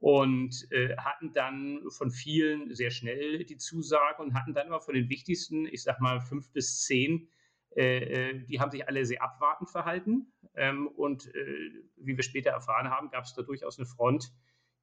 und 0.01 0.71
äh, 0.71 0.97
hatten 0.97 1.33
dann 1.33 1.83
von 1.91 2.11
vielen 2.11 2.75
sehr 2.75 2.91
schnell 2.91 3.45
die 3.45 3.57
Zusage 3.57 4.23
und 4.23 4.35
hatten 4.35 4.55
dann 4.55 4.69
aber 4.69 4.81
von 4.81 4.95
den 4.95 5.09
wichtigsten, 5.09 5.67
ich 5.67 5.83
sag 5.83 6.01
mal 6.01 6.21
fünf 6.21 6.53
bis 6.53 6.83
zehn, 6.83 7.29
äh, 7.71 8.41
die 8.45 8.61
haben 8.61 8.71
sich 8.71 8.87
alle 8.87 9.05
sehr 9.05 9.23
abwartend 9.23 9.71
verhalten 9.71 10.33
ähm, 10.55 10.87
und 10.89 11.27
äh, 11.35 11.71
wie 11.97 12.17
wir 12.17 12.25
später 12.25 12.51
erfahren 12.51 12.91
haben, 12.91 13.11
gab 13.11 13.25
es 13.25 13.35
da 13.35 13.43
durchaus 13.43 13.79
eine 13.79 13.87
Front, 13.87 14.33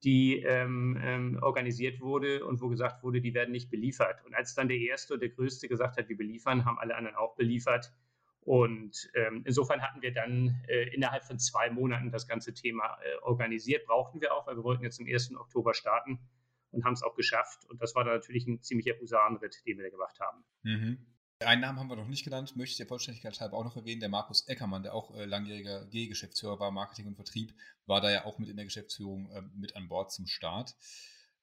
die 0.03 0.39
ähm, 0.41 0.97
ähm, 1.01 1.39
organisiert 1.41 2.01
wurde 2.01 2.45
und 2.45 2.61
wo 2.61 2.67
gesagt 2.67 3.03
wurde, 3.03 3.21
die 3.21 3.33
werden 3.33 3.51
nicht 3.51 3.71
beliefert. 3.71 4.23
Und 4.25 4.35
als 4.35 4.53
dann 4.53 4.67
der 4.67 4.77
Erste 4.77 5.15
und 5.15 5.21
der 5.21 5.29
Größte 5.29 5.67
gesagt 5.67 5.97
hat, 5.97 6.09
wir 6.09 6.17
beliefern, 6.17 6.65
haben 6.65 6.77
alle 6.77 6.95
anderen 6.95 7.15
auch 7.15 7.35
beliefert. 7.35 7.91
Und 8.45 9.09
ähm, 9.15 9.41
insofern 9.43 9.81
hatten 9.81 10.03
wir 10.03 10.13
dann 10.13 10.63
äh, 10.67 10.93
innerhalb 10.93 11.25
von 11.25 11.39
zwei 11.39 11.69
Monaten 11.71 12.11
das 12.11 12.27
ganze 12.27 12.53
Thema 12.53 12.97
äh, 13.03 13.17
organisiert. 13.23 13.85
Brauchten 13.87 14.21
wir 14.21 14.33
auch, 14.33 14.45
weil 14.45 14.55
wir 14.55 14.63
wollten 14.63 14.83
jetzt 14.83 14.99
am 14.99 15.07
1. 15.07 15.35
Oktober 15.35 15.73
starten. 15.73 16.19
und 16.69 16.83
haben 16.85 16.93
es 16.93 17.03
auch 17.03 17.15
geschafft. 17.15 17.65
Und 17.69 17.81
das 17.81 17.95
war 17.95 18.03
dann 18.03 18.13
natürlich 18.13 18.45
ein 18.47 18.61
ziemlicher 18.61 18.99
Husarenritt, 18.99 19.65
den 19.65 19.77
wir 19.77 19.85
da 19.85 19.89
gemacht 19.89 20.19
haben. 20.19 20.43
Mhm. 20.63 21.05
Einen 21.39 21.61
Namen 21.61 21.79
haben 21.79 21.89
wir 21.89 21.95
noch 21.95 22.07
nicht 22.07 22.23
genannt, 22.23 22.55
möchte 22.55 22.73
ich 22.73 22.77
der 22.77 22.87
Vollständigkeit 22.87 23.39
halber 23.41 23.57
auch 23.57 23.65
noch 23.65 23.75
erwähnen. 23.75 23.99
Der 23.99 24.09
Markus 24.09 24.47
Eckermann, 24.47 24.83
der 24.83 24.93
auch 24.93 25.15
äh, 25.15 25.25
langjähriger 25.25 25.85
G-Geschäftsführer 25.87 26.59
war, 26.59 26.71
Marketing 26.71 27.07
und 27.07 27.15
Vertrieb, 27.15 27.53
war 27.87 27.99
da 27.99 28.09
ja 28.11 28.25
auch 28.25 28.39
mit 28.39 28.47
in 28.47 28.55
der 28.55 28.65
Geschäftsführung 28.65 29.29
äh, 29.31 29.41
mit 29.53 29.75
an 29.75 29.89
Bord 29.89 30.11
zum 30.11 30.27
Start. 30.27 30.75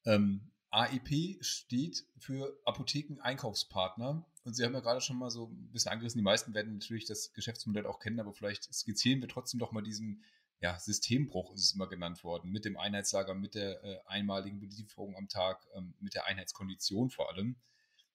Ähm, 0.07 0.53
AEP 0.71 1.45
steht 1.45 2.07
für 2.19 2.59
Apotheken-Einkaufspartner. 2.65 4.25
Und 4.45 4.55
Sie 4.55 4.65
haben 4.65 4.75
ja 4.75 4.81
gerade 4.81 5.01
schon 5.01 5.19
mal 5.19 5.31
so 5.31 5.47
ein 5.47 5.71
bisschen 5.71 5.93
angerissen, 5.93 6.19
die 6.19 6.25
meisten 6.25 6.53
werden 6.55 6.75
natürlich 6.75 7.05
das 7.05 7.33
Geschäftsmodell 7.33 7.87
auch 7.87 8.01
kennen, 8.01 8.19
aber 8.21 8.33
vielleicht 8.33 8.73
skizzieren 8.75 9.21
wir 9.21 9.29
trotzdem 9.29 9.61
doch 9.61 9.73
mal 9.73 9.83
diesen 9.83 10.25
ja, 10.61 10.79
Systembruch, 10.79 11.53
ist 11.55 11.65
es 11.65 11.75
immer 11.75 11.89
genannt 11.89 12.23
worden, 12.25 12.51
mit 12.51 12.65
dem 12.65 12.77
Einheitslager, 12.77 13.35
mit 13.35 13.55
der 13.55 13.83
äh, 13.85 13.99
einmaligen 14.07 14.61
Belieferung 14.61 15.17
am 15.17 15.29
Tag, 15.29 15.67
ähm, 15.75 15.95
mit 16.01 16.15
der 16.15 16.27
Einheitskondition 16.27 17.11
vor 17.11 17.31
allem. 17.31 17.57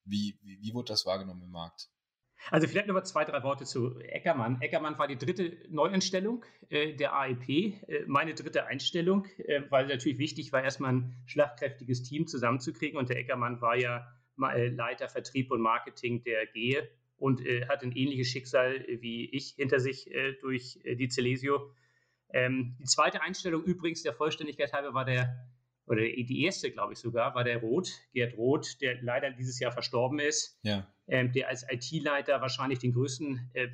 Wie, 0.05 0.37
wie, 0.41 0.61
wie 0.61 0.73
wurde 0.73 0.93
das 0.93 1.05
wahrgenommen 1.05 1.43
im 1.43 1.51
Markt? 1.51 1.89
Also 2.49 2.67
vielleicht 2.67 2.87
nochmal 2.87 3.05
zwei, 3.05 3.25
drei 3.25 3.43
Worte 3.43 3.65
zu 3.65 3.99
Eckermann. 3.99 4.61
Eckermann 4.61 4.97
war 4.97 5.07
die 5.07 5.17
dritte 5.17 5.57
Neueinstellung 5.69 6.45
äh, 6.69 6.93
der 6.93 7.13
AEP, 7.13 7.49
äh, 7.49 8.05
meine 8.05 8.33
dritte 8.35 8.65
Einstellung, 8.65 9.25
äh, 9.39 9.63
weil 9.69 9.87
natürlich 9.87 10.17
wichtig 10.17 10.53
war, 10.53 10.63
erstmal 10.63 10.93
ein 10.93 11.15
schlagkräftiges 11.25 12.03
Team 12.03 12.27
zusammenzukriegen. 12.27 12.97
Und 12.97 13.09
der 13.09 13.17
Eckermann 13.17 13.59
war 13.59 13.75
ja 13.75 14.07
Leiter 14.37 15.09
Vertrieb 15.09 15.51
und 15.51 15.61
Marketing 15.61 16.23
der 16.23 16.45
GEHE 16.47 16.87
und 17.17 17.45
äh, 17.45 17.67
hat 17.67 17.83
ein 17.83 17.91
ähnliches 17.91 18.27
Schicksal 18.27 18.85
wie 18.87 19.29
ich 19.31 19.55
hinter 19.57 19.79
sich 19.79 20.11
äh, 20.13 20.33
durch 20.33 20.79
die 20.85 21.09
Celesio. 21.09 21.71
Ähm, 22.29 22.75
die 22.79 22.85
zweite 22.85 23.21
Einstellung 23.21 23.63
übrigens 23.63 24.03
der 24.03 24.13
Vollständigkeit 24.13 24.73
halber 24.73 24.93
war 24.93 25.05
der 25.05 25.47
oder 25.87 26.01
die 26.01 26.43
erste, 26.43 26.69
glaube 26.69 26.93
ich 26.93 26.99
sogar, 26.99 27.33
war 27.33 27.45
der 27.45 27.59
Roth, 27.59 27.89
Gerd 28.13 28.37
Roth, 28.37 28.81
der 28.81 29.01
leider 29.01 29.31
dieses 29.31 29.57
Jahr 29.59 29.71
verstorben 29.71 30.19
ist, 30.19 30.59
ja. 30.63 30.85
ähm, 31.07 31.31
der 31.31 31.47
als 31.47 31.65
IT-Leiter 31.69 32.41
wahrscheinlich 32.41 32.79
den 32.79 32.91
größten, 32.91 33.49
äh, 33.53 33.69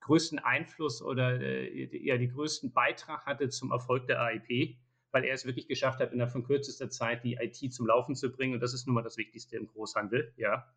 größten 0.00 0.38
Einfluss 0.38 1.00
oder 1.00 1.40
äh, 1.40 1.88
ja, 2.04 2.18
die 2.18 2.28
größten 2.28 2.72
Beitrag 2.72 3.24
hatte 3.24 3.48
zum 3.48 3.72
Erfolg 3.72 4.06
der 4.06 4.20
AIP, 4.20 4.76
weil 5.16 5.24
er 5.24 5.32
es 5.32 5.46
wirklich 5.46 5.66
geschafft 5.66 5.98
hat, 6.00 6.12
innerhalb 6.12 6.30
von 6.30 6.44
kürzester 6.44 6.90
Zeit 6.90 7.24
die 7.24 7.38
IT 7.40 7.72
zum 7.72 7.86
Laufen 7.86 8.14
zu 8.14 8.30
bringen. 8.30 8.52
Und 8.52 8.60
das 8.60 8.74
ist 8.74 8.86
nun 8.86 8.94
mal 8.94 9.02
das 9.02 9.16
Wichtigste 9.16 9.56
im 9.56 9.66
Großhandel, 9.66 10.34
ja. 10.36 10.70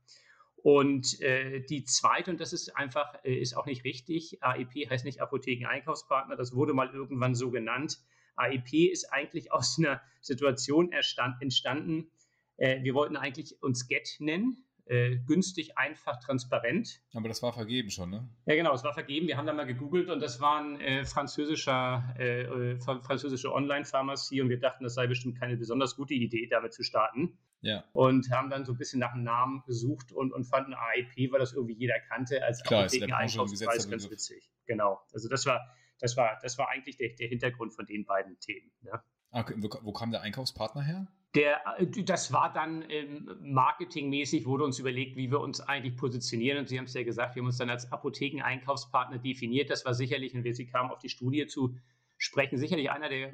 Und 0.56 1.20
äh, 1.20 1.60
die 1.60 1.84
zweite, 1.84 2.32
und 2.32 2.40
das 2.40 2.54
ist 2.54 2.74
einfach, 2.78 3.16
äh, 3.26 3.34
ist 3.34 3.58
auch 3.58 3.66
nicht 3.66 3.84
richtig, 3.84 4.42
AIP 4.42 4.90
heißt 4.90 5.04
nicht 5.04 5.20
Apotheken-Einkaufspartner, 5.20 6.38
das 6.38 6.56
wurde 6.56 6.74
mal 6.74 6.90
irgendwann 6.90 7.36
so 7.36 7.52
genannt. 7.52 7.98
AIP 8.38 8.90
ist 8.94 9.12
eigentlich 9.12 9.52
aus 9.52 9.78
einer 9.78 10.02
Situation 10.22 10.94
entstanden. 10.94 12.10
Äh, 12.56 12.82
wir 12.82 12.94
wollten 12.94 13.18
eigentlich 13.18 13.62
uns 13.62 13.90
Get 13.90 14.16
nennen. 14.20 14.64
Äh, 14.90 15.18
günstig, 15.28 15.78
einfach, 15.78 16.20
transparent. 16.20 17.02
Aber 17.14 17.28
das 17.28 17.44
war 17.44 17.54
vergeben 17.54 17.90
schon, 17.92 18.10
ne? 18.10 18.28
Ja, 18.46 18.56
genau, 18.56 18.74
es 18.74 18.84
war 18.84 18.94
vergeben. 18.94 19.28
Wir 19.28 19.38
haben 19.38 19.46
da 19.46 19.54
mal 19.54 19.66
gegoogelt 19.66 20.10
und 20.10 20.20
das 20.20 20.42
war 20.42 20.60
ein 20.60 20.82
äh, 20.82 21.06
französischer, 21.06 22.16
äh, 22.18 22.42
äh 22.42 22.80
französische 22.80 23.54
Online-Pharmacie 23.54 24.42
und 24.42 24.50
wir 24.50 24.60
dachten, 24.60 24.84
das 24.84 24.96
sei 24.96 25.06
bestimmt 25.06 25.40
keine 25.40 25.58
besonders 25.58 25.96
gute 25.96 26.16
Idee, 26.16 26.48
damit 26.48 26.74
zu 26.74 26.84
starten. 26.84 27.38
Ja. 27.62 27.84
Und 27.94 28.32
haben 28.32 28.50
dann 28.50 28.66
so 28.66 28.72
ein 28.72 28.78
bisschen 28.78 29.00
nach 29.00 29.14
einem 29.14 29.24
Namen 29.24 29.64
gesucht 29.68 30.12
und, 30.12 30.34
und 30.34 30.46
fanden 30.46 30.74
AIP, 30.74 31.32
weil 31.32 31.40
das 31.40 31.54
irgendwie 31.54 31.76
jeder 31.76 32.00
kannte, 32.00 32.44
als 32.44 32.66
Apotheken-Einkaufspreis 32.66 33.90
ganz 33.90 34.10
witzig. 34.10 34.50
Genau. 34.66 35.00
Also 35.14 35.30
das 35.30 35.46
war 35.46 35.62
das 36.00 36.16
war, 36.18 36.40
das 36.42 36.58
war 36.58 36.70
eigentlich 36.70 36.98
der, 36.98 37.10
der 37.10 37.28
Hintergrund 37.28 37.74
von 37.74 37.86
den 37.86 38.06
beiden 38.06 38.40
Themen. 38.40 38.72
Ne? 38.82 38.92
Okay, 39.32 39.54
wo, 39.58 39.70
wo, 39.82 39.92
kam 39.92 40.12
der 40.12 40.22
Einkaufspartner 40.22 40.82
her? 40.82 41.08
Der, 41.36 41.62
äh, 41.78 41.86
das 42.04 42.34
war 42.34 42.52
dann 42.52 42.84
ähm, 42.90 43.30
marketingmäßig, 43.42 44.46
wurde 44.46 44.64
uns 44.64 44.80
überlegt, 44.80 45.16
wie 45.16 45.32
wir 45.32 45.40
uns 45.40 45.62
eigentlich 45.62 45.96
positionieren. 45.96 46.60
Und 46.60 46.70
Sie 46.70 46.78
haben 46.78 46.86
es 46.86 46.94
ja 46.94 47.04
gesagt, 47.04 47.36
wir 47.36 47.42
haben 47.42 47.48
uns 47.48 47.58
dann 47.58 47.70
als 47.70 47.92
Apotheken-Einkaufspartner 47.92 49.20
definiert. 49.20 49.70
Das 49.70 49.86
war 49.86 49.94
sicherlich, 49.94 50.34
und 50.34 50.44
wir 50.44 50.56
Sie 50.56 50.66
kamen 50.66 50.90
auf 50.92 51.00
die 51.00 51.10
Studie 51.10 51.46
zu 51.48 51.76
sprechen, 52.18 52.58
sicherlich 52.58 52.90
einer 52.90 53.10
der 53.10 53.34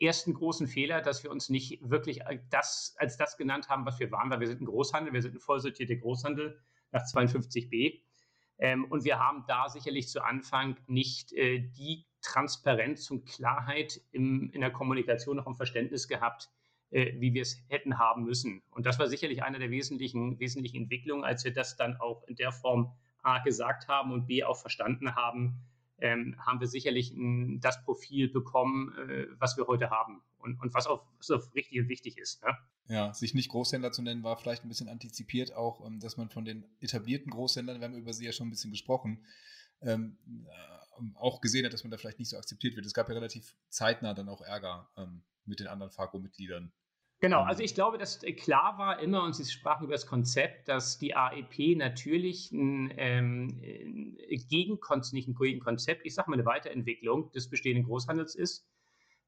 ersten 0.00 0.34
großen 0.34 0.66
Fehler, 0.66 1.02
dass 1.02 1.22
wir 1.24 1.30
uns 1.30 1.48
nicht 1.50 1.78
wirklich 1.82 2.20
das, 2.50 2.94
als 2.98 3.16
das 3.16 3.36
genannt 3.36 3.68
haben, 3.68 3.84
was 3.84 4.00
wir 4.00 4.10
waren, 4.10 4.30
weil 4.30 4.40
wir 4.40 4.46
sind 4.46 4.62
ein 4.62 4.66
Großhandel, 4.66 5.12
wir 5.12 5.22
sind 5.22 5.34
ein 5.34 5.40
vollsortierter 5.40 5.96
Großhandel 5.96 6.58
nach 6.92 7.02
52b. 7.02 8.00
Ähm, 8.58 8.84
und 8.86 9.04
wir 9.04 9.18
haben 9.18 9.44
da 9.46 9.68
sicherlich 9.68 10.08
zu 10.08 10.22
Anfang 10.22 10.76
nicht 10.86 11.32
äh, 11.32 11.60
die 11.60 12.06
Transparenz 12.22 13.10
und 13.10 13.26
Klarheit 13.26 14.00
im, 14.12 14.50
in 14.52 14.60
der 14.60 14.70
Kommunikation, 14.70 15.40
auch 15.40 15.46
im 15.46 15.54
Verständnis 15.54 16.08
gehabt, 16.08 16.50
äh, 16.90 17.12
wie 17.20 17.34
wir 17.34 17.42
es 17.42 17.62
hätten 17.68 17.98
haben 17.98 18.24
müssen. 18.24 18.62
Und 18.70 18.86
das 18.86 18.98
war 18.98 19.08
sicherlich 19.08 19.42
eine 19.42 19.58
der 19.58 19.70
wesentlichen, 19.70 20.38
wesentlichen 20.40 20.82
Entwicklungen, 20.82 21.24
als 21.24 21.44
wir 21.44 21.52
das 21.52 21.76
dann 21.76 21.96
auch 21.96 22.26
in 22.26 22.36
der 22.36 22.52
Form 22.52 22.92
A 23.22 23.38
gesagt 23.40 23.88
haben 23.88 24.12
und 24.12 24.26
B 24.26 24.44
auch 24.44 24.56
verstanden 24.56 25.14
haben, 25.14 25.60
ähm, 25.98 26.36
haben 26.38 26.60
wir 26.60 26.66
sicherlich 26.66 27.12
ein, 27.12 27.60
das 27.60 27.82
Profil 27.84 28.28
bekommen, 28.28 28.92
äh, 28.96 29.26
was 29.38 29.56
wir 29.56 29.66
heute 29.66 29.90
haben 29.90 30.22
und, 30.38 30.60
und 30.60 30.74
was, 30.74 30.86
auch, 30.86 31.04
was 31.18 31.30
auch 31.30 31.54
richtig 31.54 31.80
und 31.80 31.88
wichtig 31.88 32.16
ist. 32.18 32.42
Ne? 32.42 32.56
Ja, 32.88 33.12
sich 33.12 33.34
nicht 33.34 33.50
Großhändler 33.50 33.92
zu 33.92 34.02
nennen, 34.02 34.24
war 34.24 34.36
vielleicht 34.36 34.64
ein 34.64 34.68
bisschen 34.68 34.88
antizipiert 34.88 35.52
auch, 35.52 35.86
ähm, 35.86 36.00
dass 36.00 36.16
man 36.16 36.30
von 36.30 36.44
den 36.44 36.64
etablierten 36.80 37.30
Großhändlern, 37.30 37.80
wir 37.80 37.88
haben 37.88 37.96
über 37.96 38.12
sie 38.12 38.24
ja 38.24 38.32
schon 38.32 38.48
ein 38.48 38.50
bisschen 38.50 38.70
gesprochen, 38.70 39.24
ähm, 39.82 40.18
äh, 40.48 41.16
auch 41.16 41.40
gesehen 41.40 41.64
hat, 41.64 41.72
dass 41.72 41.84
man 41.84 41.90
da 41.90 41.96
vielleicht 41.96 42.18
nicht 42.18 42.28
so 42.28 42.36
akzeptiert 42.36 42.76
wird. 42.76 42.86
Es 42.86 42.94
gab 42.94 43.08
ja 43.08 43.14
relativ 43.14 43.54
zeitnah 43.68 44.14
dann 44.14 44.28
auch 44.28 44.42
Ärger 44.42 44.90
ähm, 44.96 45.22
mit 45.44 45.60
den 45.60 45.66
anderen 45.66 45.90
Fargo-Mitgliedern. 45.90 46.72
Genau, 47.20 47.42
ähm. 47.42 47.48
also 47.48 47.62
ich 47.62 47.74
glaube, 47.74 47.98
dass 47.98 48.22
äh, 48.22 48.32
klar 48.32 48.78
war 48.78 49.00
immer, 49.00 49.22
und 49.24 49.34
Sie 49.34 49.44
sprachen 49.44 49.84
über 49.84 49.92
das 49.92 50.06
Konzept, 50.06 50.68
dass 50.68 50.98
die 50.98 51.14
AEP 51.14 51.76
natürlich 51.76 52.50
ein 52.52 52.92
ähm, 52.96 53.60
Gegenkonzept, 54.48 55.14
nicht 55.14 55.28
ein 55.28 55.34
Gegenkonzept, 55.34 56.04
ich 56.04 56.14
sage 56.14 56.30
mal 56.30 56.34
eine 56.34 56.46
Weiterentwicklung 56.46 57.30
des 57.32 57.48
bestehenden 57.48 57.84
Großhandels 57.84 58.34
ist. 58.34 58.66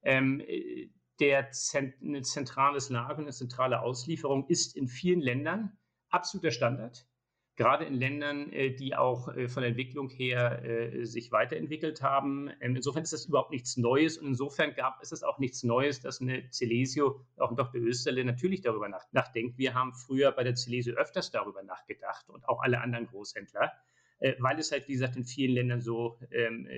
Ähm, 0.03 0.41
äh, 0.41 0.91
der 1.21 1.51
Zent 1.51 2.01
ein 2.03 2.25
zentrales 2.25 2.89
Lager, 2.89 3.19
eine 3.19 3.31
zentrale 3.31 3.81
Auslieferung 3.83 4.49
ist 4.49 4.75
in 4.75 4.89
vielen 4.89 5.21
Ländern 5.21 5.79
absoluter 6.09 6.51
Standard. 6.51 7.07
Gerade 7.63 7.85
in 7.85 7.95
Ländern, 7.95 8.53
äh, 8.53 8.71
die 8.71 8.95
auch 8.95 9.29
äh, 9.29 9.49
von 9.49 9.63
der 9.63 9.71
Entwicklung 9.71 10.09
her 10.09 10.65
äh, 10.65 11.05
sich 11.05 11.33
weiterentwickelt 11.33 12.03
haben. 12.03 12.51
Ähm, 12.61 12.77
insofern 12.77 13.03
ist 13.03 13.13
das 13.13 13.27
überhaupt 13.27 13.51
nichts 13.51 13.77
Neues 13.77 14.19
und 14.19 14.27
insofern 14.27 14.75
gab 14.75 15.01
es 15.03 15.23
auch 15.23 15.39
nichts 15.39 15.63
Neues, 15.63 16.01
dass 16.01 16.21
eine 16.21 16.49
Celesio, 16.51 17.21
auch 17.37 17.51
ein 17.51 17.57
Dr. 17.57 17.81
Österle, 17.81 18.25
natürlich 18.25 18.61
darüber 18.63 18.89
nachdenkt. 19.13 19.59
Wir 19.59 19.75
haben 19.75 19.93
früher 19.93 20.33
bei 20.33 20.45
der 20.45 20.55
Celesio 20.55 20.95
öfters 20.95 21.31
darüber 21.31 21.63
nachgedacht 21.63 22.29
und 22.29 22.49
auch 22.49 22.63
alle 22.63 22.81
anderen 22.81 23.07
Großhändler, 23.07 23.73
weil 24.39 24.59
es 24.59 24.73
halt, 24.73 24.89
wie 24.89 24.93
gesagt, 24.93 25.17
in 25.17 25.25
vielen 25.25 25.55
Ländern 25.55 25.81
so 25.81 26.19
ähm, 26.31 26.69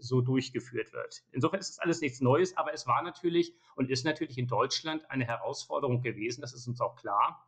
so 0.00 0.20
durchgeführt 0.20 0.92
wird. 0.92 1.22
Insofern 1.32 1.60
ist 1.60 1.70
es 1.70 1.78
alles 1.78 2.00
nichts 2.00 2.20
Neues, 2.20 2.56
aber 2.56 2.72
es 2.72 2.86
war 2.86 3.02
natürlich 3.02 3.54
und 3.76 3.90
ist 3.90 4.04
natürlich 4.04 4.38
in 4.38 4.46
Deutschland 4.46 5.10
eine 5.10 5.24
Herausforderung 5.24 6.02
gewesen, 6.02 6.40
das 6.40 6.54
ist 6.54 6.66
uns 6.66 6.80
auch 6.80 6.96
klar. 6.96 7.44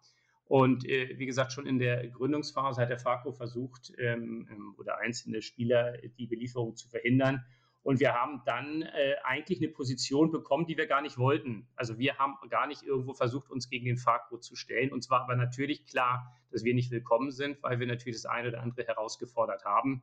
Und 0.50 0.84
äh, 0.84 1.16
wie 1.16 1.26
gesagt, 1.26 1.52
schon 1.52 1.64
in 1.64 1.78
der 1.78 2.08
Gründungsphase 2.08 2.82
hat 2.82 2.90
der 2.90 2.98
FACO 2.98 3.30
versucht, 3.30 3.92
ähm, 3.98 4.48
ähm, 4.50 4.74
oder 4.78 4.98
einzelne 4.98 5.42
Spieler 5.42 5.96
die 6.18 6.26
Belieferung 6.26 6.74
zu 6.74 6.88
verhindern. 6.88 7.44
Und 7.84 8.00
wir 8.00 8.14
haben 8.14 8.42
dann 8.44 8.82
äh, 8.82 9.14
eigentlich 9.22 9.60
eine 9.60 9.68
Position 9.68 10.32
bekommen, 10.32 10.66
die 10.66 10.76
wir 10.76 10.88
gar 10.88 11.02
nicht 11.02 11.18
wollten. 11.18 11.68
Also 11.76 12.00
wir 12.00 12.18
haben 12.18 12.34
gar 12.48 12.66
nicht 12.66 12.82
irgendwo 12.82 13.14
versucht, 13.14 13.48
uns 13.48 13.68
gegen 13.70 13.84
den 13.84 13.96
FACO 13.96 14.38
zu 14.38 14.56
stellen. 14.56 14.92
Und 14.92 15.04
zwar 15.04 15.20
aber 15.20 15.36
natürlich 15.36 15.86
klar, 15.86 16.34
dass 16.50 16.64
wir 16.64 16.74
nicht 16.74 16.90
willkommen 16.90 17.30
sind, 17.30 17.62
weil 17.62 17.78
wir 17.78 17.86
natürlich 17.86 18.20
das 18.20 18.26
eine 18.26 18.48
oder 18.48 18.60
andere 18.60 18.84
herausgefordert 18.84 19.64
haben. 19.64 20.02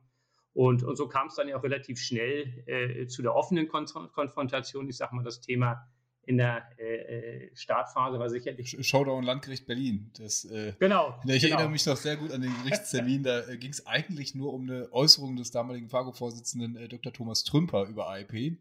Und, 0.54 0.82
und 0.82 0.96
so 0.96 1.08
kam 1.08 1.26
es 1.26 1.34
dann 1.34 1.48
ja 1.48 1.58
auch 1.58 1.62
relativ 1.62 2.00
schnell 2.00 2.64
äh, 2.64 3.06
zu 3.06 3.20
der 3.20 3.34
offenen 3.34 3.68
Kon 3.68 3.84
Konfrontation. 4.14 4.88
Ich 4.88 4.96
sage 4.96 5.14
mal, 5.14 5.24
das 5.24 5.42
Thema 5.42 5.86
in 6.28 6.36
der 6.36 6.62
äh, 6.78 7.46
äh, 7.46 7.50
Startphase 7.56 8.18
war 8.18 8.28
sicherlich. 8.28 8.76
Showdown 8.86 9.24
Landgericht 9.24 9.66
Berlin. 9.66 10.10
Das, 10.18 10.44
äh, 10.44 10.74
genau. 10.78 11.18
Ich 11.24 11.40
genau. 11.40 11.54
erinnere 11.54 11.70
mich 11.70 11.86
noch 11.86 11.96
sehr 11.96 12.18
gut 12.18 12.32
an 12.32 12.42
den 12.42 12.54
Gerichtstermin. 12.62 13.22
da 13.22 13.48
äh, 13.48 13.56
ging 13.56 13.70
es 13.70 13.86
eigentlich 13.86 14.34
nur 14.34 14.52
um 14.52 14.68
eine 14.68 14.92
Äußerung 14.92 15.36
des 15.36 15.52
damaligen 15.52 15.88
Fargo-Vorsitzenden 15.88 16.76
äh, 16.76 16.86
Dr. 16.86 17.14
Thomas 17.14 17.44
Trümper 17.44 17.86
über 17.86 18.10
AIP. 18.10 18.58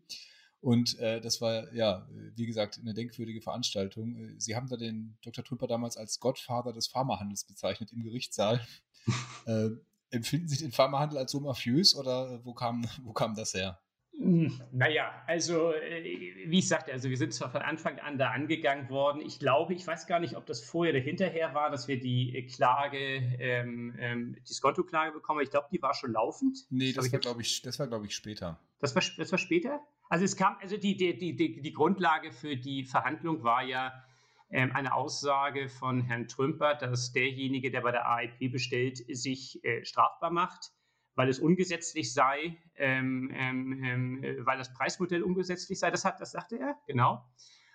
Und 0.62 0.98
äh, 1.00 1.20
das 1.20 1.42
war, 1.42 1.74
ja, 1.74 2.08
wie 2.36 2.46
gesagt, 2.46 2.80
eine 2.82 2.94
denkwürdige 2.94 3.42
Veranstaltung. 3.42 4.16
Sie 4.38 4.56
haben 4.56 4.70
da 4.70 4.78
den 4.78 5.18
Dr. 5.22 5.44
Trümper 5.44 5.68
damals 5.68 5.98
als 5.98 6.22
Gottvater 6.22 6.72
des 6.72 6.88
Pharmahandels 6.88 7.44
bezeichnet 7.44 7.92
im 7.92 8.02
Gerichtssaal. 8.02 8.66
empfinden 10.10 10.48
Sie 10.48 10.58
den 10.58 10.72
Pharmahandel 10.72 11.18
als 11.18 11.34
so 11.34 11.42
mafiös 11.42 11.96
oder 11.96 12.40
wo 12.46 12.54
kam, 12.54 12.86
wo 13.04 13.12
kam 13.12 13.36
das 13.36 13.54
her? 13.54 13.78
Hm, 14.20 14.60
naja, 14.72 15.12
also 15.28 15.72
äh, 15.74 16.04
wie 16.48 16.60
ich 16.60 16.68
sagte, 16.68 16.92
also 16.92 17.08
wir 17.10 17.18
sind 17.18 17.34
zwar 17.34 17.52
von 17.52 17.62
Anfang 17.62 18.00
an 18.00 18.18
da 18.18 18.32
angegangen 18.32 18.90
worden. 18.90 19.22
Ich 19.22 19.38
glaube, 19.38 19.76
ich 19.76 19.86
weiß 19.86 20.08
gar 20.08 20.20
nicht, 20.20 20.36
ob 20.36 20.48
das 20.48 20.64
vorher 20.64 20.94
oder 20.94 21.04
hinterher 21.04 21.54
war, 21.54 21.70
dass 21.70 21.88
wir 21.88 22.00
die 22.00 22.36
äh, 22.36 22.42
Klage, 22.42 22.98
ähm, 22.98 23.96
ähm, 24.00 24.36
die 24.48 24.54
Skonto-Klage 24.54 25.12
bekommen. 25.12 25.42
Ich 25.42 25.52
glaube, 25.52 25.68
die 25.72 25.82
war 25.84 25.94
schon 25.94 26.14
laufend. 26.14 26.66
Nee, 26.72 26.94
das, 26.94 27.06
das 27.06 27.14
war, 27.14 27.20
glaube 27.20 27.42
ich, 27.42 27.62
das 27.62 27.78
war, 27.78 27.88
glaube 27.88 28.08
ich, 28.08 28.16
später. 28.16 28.60
Das 28.80 28.96
war, 28.96 29.04
das 29.18 29.32
war 29.32 29.38
später? 29.38 29.82
Also 30.10 30.26
es 30.26 30.36
kam, 30.36 30.58
also 30.62 30.78
die, 30.78 30.98
die, 30.98 31.16
die, 31.18 31.62
die 31.62 31.74
Grundlage 31.74 32.32
für 32.32 32.56
die 32.56 32.86
Verhandlung 32.86 33.44
war 33.44 33.64
ja, 33.64 34.04
ähm, 34.50 34.72
eine 34.74 34.94
Aussage 34.94 35.70
von 35.70 36.02
Herrn 36.02 36.28
Trümper, 36.28 36.76
dass 36.76 37.12
derjenige, 37.12 37.70
der 37.70 37.82
bei 37.82 37.92
der 37.92 38.08
AIP 38.08 38.52
bestellt, 38.52 39.04
sich 39.10 39.64
äh, 39.64 39.84
strafbar 39.84 40.32
macht, 40.32 40.72
weil 41.18 41.30
es 41.30 41.40
ungesetzlich 41.40 42.14
sei, 42.14 42.56
ähm, 42.76 43.32
ähm, 43.34 43.84
ähm, 43.84 44.46
weil 44.46 44.60
das 44.60 44.72
Preismodell 44.72 45.24
ungesetzlich 45.24 45.80
sei. 45.80 45.90
Das, 45.90 46.06
hat, 46.06 46.22
das 46.22 46.32
sagte 46.32 46.60
er, 46.60 46.78
genau. 46.86 47.26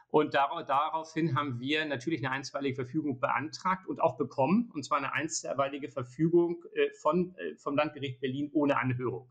Und 0.09 0.35
dar 0.35 0.65
daraufhin 0.65 1.35
haben 1.35 1.59
wir 1.59 1.85
natürlich 1.85 2.25
eine 2.25 2.31
einstweilige 2.31 2.77
Verfügung 2.77 3.19
beantragt 3.19 3.89
und 3.89 4.01
auch 4.01 4.17
bekommen, 4.17 4.71
und 4.73 4.85
zwar 4.85 4.99
eine 4.99 5.13
einstweilige 5.13 5.89
Verfügung 5.89 6.65
äh, 6.75 6.91
von, 7.01 7.35
äh, 7.35 7.57
vom 7.57 7.75
Landgericht 7.75 8.21
Berlin 8.21 8.49
ohne 8.53 8.79
Anhörung. 8.79 9.29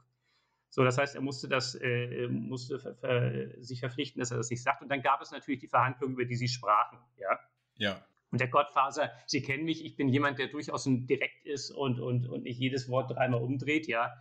So, 0.70 0.84
das 0.84 0.98
heißt, 0.98 1.16
er 1.16 1.22
musste 1.22 1.48
das, 1.48 1.76
äh, 1.76 2.28
musste 2.28 2.80
ver 2.80 2.96
ver 2.96 3.64
sich 3.64 3.80
verpflichten, 3.80 4.20
dass 4.20 4.32
er 4.32 4.38
das 4.38 4.50
nicht 4.50 4.62
sagt. 4.62 4.82
Und 4.82 4.90
dann 4.90 5.02
gab 5.02 5.22
es 5.22 5.32
natürlich 5.32 5.62
die 5.62 5.68
Verhandlungen, 5.70 6.16
über 6.16 6.26
die 6.26 6.36
Sie 6.36 6.50
sprachen. 6.50 7.00
Ja. 7.18 7.40
Ja. 7.76 8.06
Und 8.32 8.40
der 8.40 8.48
Gottfaser, 8.48 9.12
Sie 9.28 9.42
kennen 9.42 9.66
mich, 9.66 9.86
ich 9.86 9.98
bin 9.98 10.08
jemand, 10.08 10.40
der 10.40 10.48
durchaus 10.48 10.86
direkt 10.88 11.46
ist 11.46 11.70
und, 11.70 12.00
und, 12.00 12.28
und 12.28 12.44
nicht 12.44 12.60
jedes 12.60 12.88
Wort 12.90 13.12
dreimal 13.12 13.42
umdreht, 13.42 13.88
ja. 13.88 14.12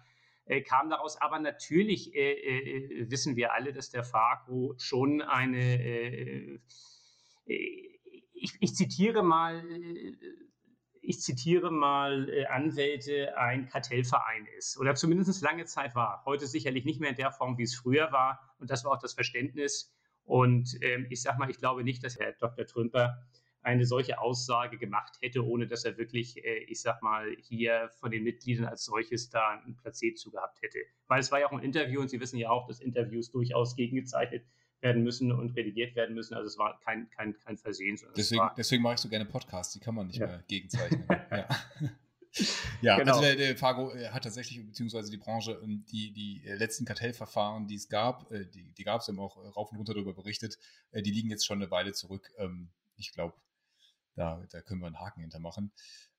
Äh, 0.46 0.62
kam 0.62 0.90
daraus. 0.90 1.20
Aber 1.20 1.38
natürlich 1.38 2.12
äh, 2.14 2.32
äh, 2.32 3.10
wissen 3.10 3.36
wir 3.36 3.52
alle, 3.52 3.72
dass 3.72 3.90
der 3.90 4.02
Farco 4.02 4.74
schon 4.78 5.22
eine, 5.22 5.80
äh, 5.80 6.60
äh, 7.46 7.98
ich, 8.32 8.56
ich, 8.58 8.74
zitiere 8.74 9.22
mal, 9.22 9.62
ich 11.02 11.20
zitiere 11.20 11.70
mal 11.70 12.28
äh, 12.30 12.46
Anwälte, 12.46 13.38
ein 13.38 13.68
Kartellverein 13.68 14.46
ist 14.58 14.76
oder 14.76 14.96
zumindest 14.96 15.40
lange 15.40 15.66
Zeit 15.66 15.94
war. 15.94 16.24
Heute 16.24 16.48
sicherlich 16.48 16.84
nicht 16.84 17.00
mehr 17.00 17.10
in 17.10 17.16
der 17.16 17.30
Form, 17.30 17.56
wie 17.56 17.62
es 17.62 17.76
früher 17.76 18.10
war. 18.10 18.56
Und 18.58 18.70
das 18.70 18.84
war 18.84 18.92
auch 18.92 19.00
das 19.00 19.14
Verständnis. 19.14 19.94
Und 20.24 20.78
ähm, 20.82 21.06
ich 21.10 21.22
sage 21.22 21.38
mal, 21.38 21.50
ich 21.50 21.58
glaube 21.58 21.84
nicht, 21.84 22.02
dass 22.02 22.18
Herr 22.18 22.32
Dr. 22.32 22.66
Trümper 22.66 23.22
eine 23.62 23.84
solche 23.84 24.18
Aussage 24.18 24.78
gemacht 24.78 25.18
hätte, 25.20 25.44
ohne 25.44 25.66
dass 25.66 25.84
er 25.84 25.98
wirklich, 25.98 26.42
äh, 26.44 26.64
ich 26.64 26.80
sag 26.80 27.02
mal, 27.02 27.36
hier 27.42 27.90
von 28.00 28.10
den 28.10 28.24
Mitgliedern 28.24 28.66
als 28.66 28.84
solches 28.84 29.28
da 29.28 29.60
ein 29.64 29.76
Placet 29.76 30.18
zu 30.18 30.30
gehabt 30.30 30.62
hätte. 30.62 30.78
Weil 31.08 31.20
es 31.20 31.30
war 31.30 31.40
ja 31.40 31.46
auch 31.46 31.52
ein 31.52 31.62
Interview 31.62 32.00
und 32.00 32.08
Sie 32.08 32.20
wissen 32.20 32.38
ja 32.38 32.50
auch, 32.50 32.66
dass 32.66 32.80
Interviews 32.80 33.30
durchaus 33.30 33.76
gegengezeichnet 33.76 34.44
werden 34.80 35.02
müssen 35.02 35.30
und 35.30 35.54
redigiert 35.56 35.94
werden 35.94 36.14
müssen. 36.14 36.34
Also 36.34 36.46
es 36.46 36.58
war 36.58 36.80
kein, 36.80 37.10
kein, 37.10 37.36
kein 37.38 37.58
Versehen. 37.58 37.98
Deswegen, 38.16 38.48
deswegen 38.56 38.82
mache 38.82 38.94
ich 38.94 39.00
so 39.00 39.08
gerne 39.08 39.26
Podcasts, 39.26 39.74
die 39.74 39.80
kann 39.80 39.94
man 39.94 40.06
nicht 40.06 40.18
ja. 40.18 40.26
mehr 40.26 40.44
gegenzeichnen. 40.48 41.04
ja. 41.30 41.48
Ja, 42.80 42.96
genau. 42.96 43.12
also 43.12 43.22
der, 43.22 43.34
der 43.34 43.56
Fargo 43.56 43.92
äh, 43.92 44.08
hat 44.08 44.22
tatsächlich, 44.22 44.64
beziehungsweise 44.64 45.10
die 45.10 45.16
Branche, 45.16 45.60
ähm, 45.64 45.84
die, 45.90 46.12
die 46.12 46.42
äh, 46.46 46.54
letzten 46.54 46.84
Kartellverfahren, 46.84 47.66
die 47.66 47.74
es 47.74 47.88
gab, 47.88 48.30
äh, 48.30 48.46
die, 48.46 48.72
die 48.72 48.84
gab 48.84 49.00
es, 49.00 49.08
haben 49.08 49.18
auch 49.18 49.36
rauf 49.56 49.72
und 49.72 49.78
runter 49.78 49.94
darüber 49.94 50.14
berichtet, 50.14 50.56
die 50.92 51.10
liegen 51.10 51.28
jetzt 51.28 51.44
schon 51.44 51.60
eine 51.60 51.70
Weile 51.72 51.92
zurück. 51.92 52.30
Ähm, 52.38 52.70
ich 52.96 53.12
glaube, 53.12 53.34
da, 54.14 54.42
da 54.50 54.60
können 54.60 54.80
wir 54.80 54.86
einen 54.86 55.00
Haken 55.00 55.20
hintermachen. 55.20 55.72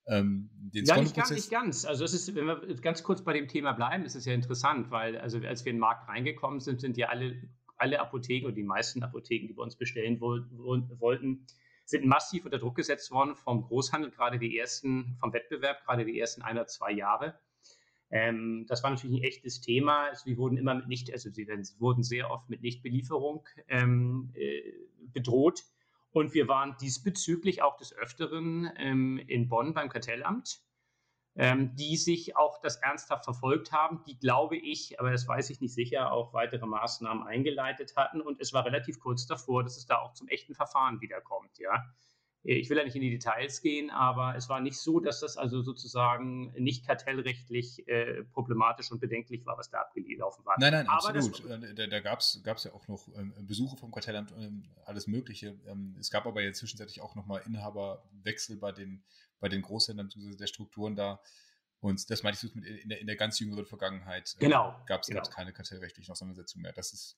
Ähm, 0.08 0.50
den 0.54 0.86
ja, 0.86 1.00
nicht 1.00 1.16
ganz, 1.16 1.30
nicht 1.30 1.52
ganz. 1.52 1.86
Also 1.86 2.04
es 2.04 2.14
ist, 2.14 2.34
wenn 2.36 2.46
wir 2.46 2.76
ganz 2.82 3.04
kurz 3.04 3.24
bei 3.24 3.34
dem 3.34 3.48
Thema 3.48 3.74
bleiben, 3.74 4.04
ist 4.04 4.16
es 4.16 4.26
ja 4.26 4.34
interessant, 4.34 4.90
weil 4.90 5.18
also 5.18 5.38
als 5.40 5.64
wir 5.64 5.70
in 5.70 5.78
den 5.78 5.82
Markt 5.82 6.10
reingekommen 6.10 6.60
sind, 6.60 6.82
sind 6.82 6.98
ja 6.98 7.10
alle 7.10 7.36
alle 7.82 8.00
Apotheken 8.00 8.48
und 8.48 8.56
die 8.56 8.64
meisten 8.64 9.04
Apotheken, 9.04 9.48
die 9.48 9.54
bei 9.54 9.64
uns 9.64 9.76
bestellen 9.76 10.22
wollten, 10.22 11.48
sind 11.86 12.06
massiv 12.06 12.46
unter 12.46 12.60
Druck 12.60 12.76
gesetzt 12.76 13.12
worden 13.12 13.36
vom 13.36 13.64
Großhandel, 13.64 14.12
gerade 14.12 14.38
die 14.38 14.58
ersten, 14.58 15.18
vom 15.20 15.34
Wettbewerb, 15.34 15.84
gerade 15.84 16.06
die 16.06 16.20
ersten 16.20 16.44
ein 16.44 16.58
oder 16.58 16.68
zwei 16.68 16.92
Jahre. 16.92 17.40
Ähm, 18.12 18.66
das 18.68 18.84
war 18.84 18.92
natürlich 18.92 19.20
ein 19.20 19.24
echtes 19.24 19.62
Thema. 19.62 20.10
Also 20.10 20.28
wir 20.28 20.38
wurden 20.38 20.58
immer 20.58 20.76
mit 20.76 20.88
nicht, 20.88 21.12
also 21.12 21.32
sie 21.32 21.48
wurden 21.80 22.04
sehr 22.04 22.30
oft 22.30 22.50
mit 22.50 22.62
Nichtbelieferung 22.62 23.46
ähm, 23.68 24.32
äh, 24.36 24.62
bedroht. 25.12 25.64
Und 26.12 26.34
wir 26.34 26.48
waren 26.48 26.76
diesbezüglich 26.82 27.62
auch 27.62 27.78
des 27.78 27.94
Öfteren 27.94 28.70
ähm, 28.78 29.18
in 29.18 29.48
Bonn 29.48 29.74
beim 29.74 29.90
Kartellamt 29.90 30.62
ähm, 31.36 31.76
die 31.76 31.96
sich 31.96 32.36
auch 32.36 32.60
das 32.62 32.78
ernsthaft 32.78 33.24
verfolgt 33.24 33.72
haben, 33.72 34.04
die, 34.06 34.18
glaube 34.20 34.58
ich, 34.58 35.00
aber 35.00 35.12
das 35.12 35.28
weiß 35.28 35.50
ich 35.50 35.62
nicht 35.62 35.74
sicher, 35.74 36.12
auch 36.12 36.34
weitere 36.34 36.66
Maßnahmen 36.66 37.26
eingeleitet 37.26 37.96
hatten. 37.96 38.22
Und 38.22 38.42
es 38.42 38.54
war 38.54 38.66
relativ 38.66 39.00
kurz 39.00 39.26
davor, 39.28 39.64
dass 39.64 39.78
es 39.78 39.86
da 39.86 40.00
auch 40.00 40.14
zum 40.14 40.28
echten 40.28 40.56
Verfahren 40.56 41.00
wiederkommt. 41.00 41.58
Ja. 41.58 41.86
Ich 42.44 42.70
will 42.70 42.78
ja 42.78 42.84
nicht 42.84 42.96
in 42.96 43.02
die 43.02 43.12
Details 43.12 43.62
gehen, 43.62 43.92
aber 43.92 44.36
es 44.36 44.50
war 44.50 44.62
nicht 44.62 44.78
so, 44.78 45.00
dass 45.00 45.20
das 45.20 45.38
also 45.38 45.62
sozusagen 45.62 46.52
nicht 46.58 46.88
kartellrechtlich 46.88 47.88
äh, 47.88 48.24
problematisch 48.24 48.92
und 48.92 49.00
bedenklich 49.00 49.46
war, 49.46 49.58
was 49.60 49.70
da 49.70 49.82
abgelaufen 49.82 50.44
war. 50.44 50.56
Nein, 50.60 50.74
nein, 50.74 50.88
aber 50.88 51.10
absolut. 51.10 51.44
Das, 51.48 51.70
äh, 51.70 51.76
da 51.76 51.88
da 51.88 52.00
gab 52.00 52.20
es 52.20 52.64
ja 52.64 52.74
auch 52.74 52.88
noch 52.88 53.08
ähm, 53.16 53.34
Besuche 53.42 53.78
vom 53.78 53.92
Kartellamt, 53.92 54.34
ähm, 54.40 54.64
alles 54.86 55.06
Mögliche. 55.06 55.60
Ähm, 55.68 55.96
es 56.00 56.10
gab 56.10 56.26
aber 56.26 56.42
jetzt 56.42 56.58
zwischenzeitlich 56.58 57.02
auch 57.02 57.14
nochmal 57.14 57.44
Inhaberwechsel 57.46 58.58
bei 58.58 58.72
den 58.72 59.04
bei 59.42 59.50
den 59.50 59.62
Großhändlern 59.62 60.10
der 60.40 60.48
Strukturen 60.48 60.96
da. 60.96 61.20
Und 61.82 62.10
das 62.10 62.24
meinte 62.24 62.46
ich 62.46 62.56
mit 62.56 62.64
in 62.64 62.90
der, 62.90 63.02
in 63.02 63.08
der 63.08 63.16
ganz 63.16 63.40
jüngeren 63.40 63.66
Vergangenheit. 63.66 64.36
Äh, 64.38 64.46
genau. 64.46 64.70
Äh, 64.70 64.86
gab 64.86 65.02
es 65.02 65.08
genau. 65.08 65.24
keine 65.24 65.52
kartellrechtlichen 65.52 66.12
Auseinandersetzungen 66.12 66.62
mehr. 66.62 66.74
Das 66.74 66.94
ist. 66.94 67.18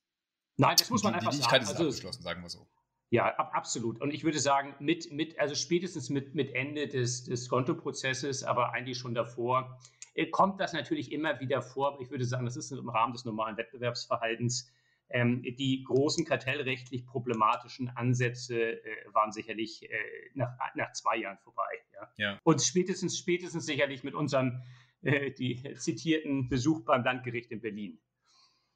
Nein, 0.55 0.75
das 0.77 0.89
muss 0.89 1.03
man 1.03 1.13
die, 1.13 1.19
einfach 1.19 1.31
die 1.31 1.37
sagen. 1.37 1.63
Ist 1.63 1.69
also, 1.69 1.83
abgeschlossen, 1.83 2.23
sagen 2.23 2.41
wir 2.41 2.49
so. 2.49 2.67
Ja, 3.13 3.27
ab, 3.35 3.51
absolut. 3.53 4.01
Und 4.01 4.11
ich 4.11 4.23
würde 4.23 4.39
sagen, 4.39 4.73
mit, 4.79 5.11
mit, 5.11 5.37
also 5.37 5.53
spätestens 5.53 6.09
mit, 6.09 6.33
mit 6.33 6.55
Ende 6.55 6.87
des, 6.87 7.25
des 7.25 7.47
Kontoprozesses, 7.47 8.43
aber 8.43 8.73
eigentlich 8.73 8.97
schon 8.97 9.13
davor, 9.13 9.77
äh, 10.15 10.25
kommt 10.25 10.59
das 10.59 10.73
natürlich 10.73 11.11
immer 11.11 11.39
wieder 11.39 11.61
vor. 11.61 11.93
Aber 11.93 12.01
ich 12.01 12.09
würde 12.09 12.25
sagen, 12.25 12.45
das 12.45 12.57
ist 12.57 12.71
im 12.71 12.89
Rahmen 12.89 13.13
des 13.13 13.23
normalen 13.23 13.55
Wettbewerbsverhaltens 13.55 14.67
ähm, 15.11 15.43
die 15.43 15.83
großen 15.83 16.25
kartellrechtlich 16.25 17.05
problematischen 17.05 17.87
Ansätze 17.89 18.83
äh, 18.83 19.13
waren 19.13 19.31
sicherlich 19.31 19.83
äh, 19.83 19.95
nach, 20.33 20.49
nach 20.73 20.91
zwei 20.93 21.17
Jahren 21.17 21.37
vorbei. 21.37 21.83
Ja? 21.93 22.13
ja. 22.17 22.39
Und 22.41 22.63
spätestens, 22.63 23.15
spätestens 23.15 23.67
sicherlich 23.67 24.03
mit 24.03 24.15
unserem 24.15 24.63
äh, 25.03 25.29
die 25.29 25.61
zitierten 25.77 26.49
Besuch 26.49 26.83
beim 26.83 27.03
Landgericht 27.03 27.51
in 27.51 27.61
Berlin. 27.61 27.99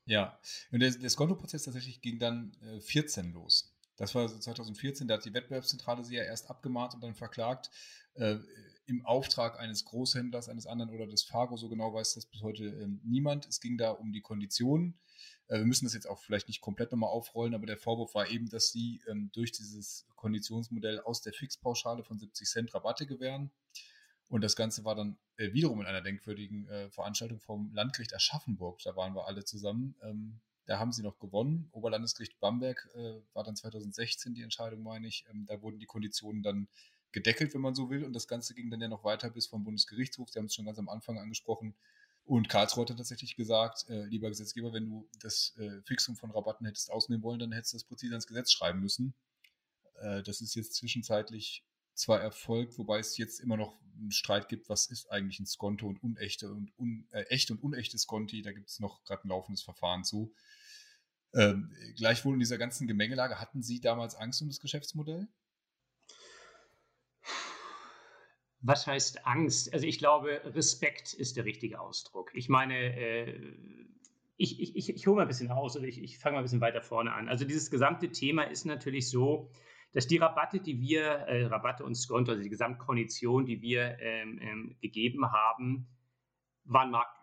Ja, 0.06 0.40
und 0.72 0.80
der, 0.80 0.92
der 0.92 1.10
Skonto-Prozess 1.10 1.64
tatsächlich 1.64 2.02
ging 2.02 2.20
dann 2.20 2.56
14 2.82 3.34
los. 3.34 3.74
Das 3.98 4.16
war 4.16 4.28
2014, 4.28 5.08
da 5.08 5.16
hat 5.16 5.26
die 5.26 5.34
Wettbewerbszentrale 5.34 6.04
sie 6.04 6.16
ja 6.16 6.24
erst 6.24 6.50
abgemahnt 6.50 6.94
und 6.94 7.04
dann 7.04 7.16
verklagt. 7.16 7.70
Äh, 8.14 8.38
Im 8.86 9.06
Auftrag 9.06 9.60
eines 9.60 9.84
Großhändlers, 9.86 10.50
eines 10.50 10.66
anderen 10.66 10.92
oder 10.92 11.08
des 11.08 11.24
Fargo, 11.24 11.58
so 11.58 11.68
genau 11.68 11.94
weiß 11.94 12.14
das 12.14 12.26
bis 12.28 12.42
heute 12.42 12.66
äh, 12.66 12.88
niemand. 13.04 13.48
Es 13.48 13.60
ging 13.60 13.78
da 13.78 13.92
um 13.92 14.14
die 14.14 14.22
Konditionen 14.22 15.00
äh, 15.48 15.60
wir 15.60 15.66
müssen 15.66 15.86
das 15.86 15.94
jetzt 15.94 16.08
auch 16.08 16.20
vielleicht 16.20 16.48
nicht 16.48 16.62
komplett 16.62 16.92
nochmal 16.92 17.10
aufrollen, 17.10 17.54
aber 17.54 17.66
der 17.66 17.78
Vorwurf 17.78 18.14
war 18.16 18.30
eben, 18.30 18.50
dass 18.50 18.72
sie 18.72 19.02
ähm, 19.08 19.32
durch 19.34 19.52
dieses 19.52 20.06
Konditionsmodell 20.16 21.00
aus 21.02 21.22
der 21.22 21.34
Fixpauschale 21.34 22.04
von 22.04 22.20
70 22.20 22.48
Cent 22.48 22.74
Rabatte 22.74 23.06
gewähren. 23.06 23.52
Und 24.30 24.44
das 24.44 24.56
Ganze 24.58 24.84
war 24.84 24.96
dann 24.96 25.18
äh, 25.38 25.54
wiederum 25.54 25.80
in 25.80 25.88
einer 25.88 26.02
denkwürdigen 26.02 26.68
äh, 26.68 26.90
Veranstaltung 26.90 27.40
vom 27.40 27.74
Landgericht 27.74 28.14
Aschaffenburg. 28.14 28.82
Da 28.84 28.96
waren 28.96 29.16
wir 29.16 29.26
alle 29.26 29.46
zusammen. 29.46 29.96
Ähm, 30.02 30.42
da 30.68 30.80
haben 30.80 30.92
sie 30.92 31.02
noch 31.02 31.18
gewonnen. 31.18 31.70
Oberlandesgericht 31.72 32.40
Bamberg 32.40 32.90
äh, 32.94 33.22
war 33.34 33.44
dann 33.44 33.56
2016 33.56 34.36
die 34.36 34.44
Entscheidung, 34.44 34.84
meine 34.84 35.08
ich. 35.08 35.26
Ähm, 35.32 35.46
da 35.48 35.62
wurden 35.62 35.80
die 35.80 35.86
Konditionen 35.86 36.44
dann 36.44 36.68
gedeckelt, 37.14 37.54
wenn 37.54 37.62
man 37.62 37.74
so 37.74 37.90
will. 37.90 38.04
Und 38.04 38.14
das 38.14 38.28
Ganze 38.28 38.54
ging 38.54 38.70
dann 38.70 38.82
ja 38.82 38.90
noch 38.90 39.04
weiter 39.04 39.30
bis 39.30 39.48
vom 39.48 39.64
Bundesgerichtshof. 39.64 40.30
Sie 40.30 40.38
haben 40.38 40.46
es 40.46 40.54
schon 40.54 40.66
ganz 40.66 40.78
am 40.78 40.90
Anfang 40.90 41.18
angesprochen. 41.18 41.74
Und 42.26 42.50
Karlsruhe 42.50 42.86
hat 42.86 42.98
tatsächlich 42.98 43.38
gesagt, 43.38 43.88
äh, 43.88 44.04
lieber 44.04 44.28
Gesetzgeber, 44.28 44.74
wenn 44.74 44.86
du 44.86 45.08
das 45.22 45.56
äh, 45.58 45.82
Fixum 45.84 46.18
von 46.18 46.32
Rabatten 46.32 46.66
hättest 46.66 46.92
ausnehmen 46.92 47.24
wollen, 47.24 47.40
dann 47.40 47.54
hättest 47.54 47.74
du 47.74 47.78
das 47.78 47.86
präzise 47.86 48.16
ins 48.16 48.28
Gesetz 48.28 48.52
schreiben 48.52 48.82
müssen. 48.82 49.14
Äh, 50.02 50.22
das 50.24 50.42
ist 50.42 50.54
jetzt 50.54 50.74
zwischenzeitlich 50.74 51.64
zwar 51.94 52.20
erfolgt, 52.22 52.78
wobei 52.78 53.00
es 53.00 53.18
jetzt 53.18 53.40
immer 53.40 53.56
noch 53.56 53.80
einen 53.98 54.12
Streit 54.12 54.50
gibt, 54.50 54.70
was 54.70 54.88
ist 54.88 55.10
eigentlich 55.10 55.40
ein 55.40 55.48
Skonto 55.48 55.88
und 55.88 56.04
unechte 56.04 56.52
und 56.52 56.78
un, 56.78 57.08
äh, 57.12 57.24
echte 57.24 57.54
und 57.54 57.64
unechte 57.64 57.98
Skonti. 57.98 58.42
Da 58.42 58.52
gibt 58.52 58.70
es 58.70 58.80
noch 58.80 59.04
gerade 59.04 59.26
ein 59.26 59.30
laufendes 59.30 59.64
Verfahren 59.64 60.04
zu. 60.04 60.34
Ähm, 61.36 61.72
gleichwohl 61.96 62.34
in 62.34 62.40
dieser 62.40 62.58
ganzen 62.58 62.88
Gemengelage 62.88 63.40
hatten 63.40 63.62
Sie 63.62 63.80
damals 63.80 64.16
Angst 64.16 64.42
um 64.42 64.48
das 64.48 64.60
Geschäftsmodell? 64.60 65.28
Was 68.62 68.88
heißt 68.88 69.26
Angst? 69.26 69.74
Also 69.74 69.86
ich 69.86 70.00
glaube, 70.00 70.42
Respekt 70.46 71.14
ist 71.14 71.38
der 71.38 71.46
richtige 71.46 71.80
Ausdruck. 71.80 72.32
Ich 72.34 72.50
meine, 72.50 72.76
äh, 72.76 73.56
ich, 74.38 74.76
ich, 74.76 74.90
ich, 74.90 75.08
hole 75.08 75.18
mal 75.18 75.22
ein 75.24 75.28
bisschen 75.28 75.52
aus 75.52 75.76
oder 75.76 75.86
ich, 75.86 76.02
ich 76.02 76.20
fange 76.20 76.36
mal 76.36 76.40
ein 76.42 76.46
bisschen 76.46 76.62
weiter 76.62 76.82
vorne 76.82 77.14
an. 77.14 77.28
Also 77.28 77.46
dieses 77.46 77.70
gesamte 77.70 78.12
Thema 78.12 78.44
ist 78.44 78.66
natürlich 78.66 79.10
so, 79.10 79.52
dass 79.94 80.08
die 80.08 80.18
Rabatte, 80.18 80.60
die 80.60 80.80
wir, 80.80 81.04
äh, 81.04 81.46
Rabatte 81.46 81.84
und 81.84 81.96
Skonto, 81.96 82.32
also 82.32 82.44
die 82.44 82.50
Gesamtkondition, 82.50 83.46
die 83.46 83.62
wir 83.62 83.98
ähm, 84.00 84.40
ähm, 84.42 84.78
gegeben 84.82 85.32
haben, 85.32 85.88
waren 86.66 86.92
marktüblich. 86.92 87.17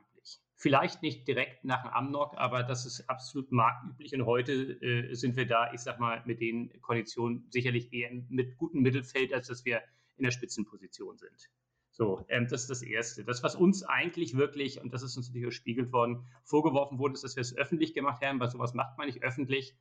Vielleicht 0.65 1.03
nicht 1.03 1.29
direkt 1.29 1.63
nach 1.67 1.83
dem 1.83 1.91
Amnok, 1.91 2.39
aber 2.39 2.63
das 2.63 2.87
ist 2.87 3.11
absolut 3.11 3.53
marktüblich. 3.53 4.15
Und 4.15 4.25
heute 4.25 4.53
äh, 4.81 5.13
sind 5.13 5.37
wir 5.37 5.47
da, 5.47 5.71
ich 5.75 5.81
sag 5.81 6.01
mal, 6.01 6.23
mit 6.25 6.41
den 6.41 6.73
Konditionen 6.81 7.45
sicherlich 7.51 7.93
eher 7.93 8.11
mit 8.31 8.57
gutem 8.57 8.81
Mittelfeld, 8.81 9.35
als 9.35 9.49
dass 9.49 9.67
wir 9.67 9.83
in 10.17 10.25
der 10.25 10.31
Spitzenposition 10.31 11.19
sind. 11.19 11.51
So, 11.91 12.25
ähm, 12.31 12.47
das 12.49 12.63
ist 12.63 12.71
das 12.71 12.81
Erste. 12.81 13.25
Das, 13.25 13.43
was 13.43 13.57
uns 13.57 13.83
eigentlich 13.83 14.39
wirklich, 14.39 14.81
und 14.81 14.95
das 14.95 15.03
ist 15.03 15.19
uns 15.19 15.29
natürlich 15.29 15.49
gespiegelt 15.49 15.93
worden, 15.93 16.25
vorgeworfen 16.45 16.99
wurde, 16.99 17.13
ist, 17.13 17.25
dass 17.25 17.37
wir 17.37 17.43
es 17.43 17.55
öffentlich 17.55 17.93
gemacht 17.93 18.25
haben, 18.25 18.41
weil 18.41 18.49
sowas 18.49 18.73
macht 18.73 18.97
man 18.97 19.07
nicht 19.07 19.23
öffentlich. 19.23 19.77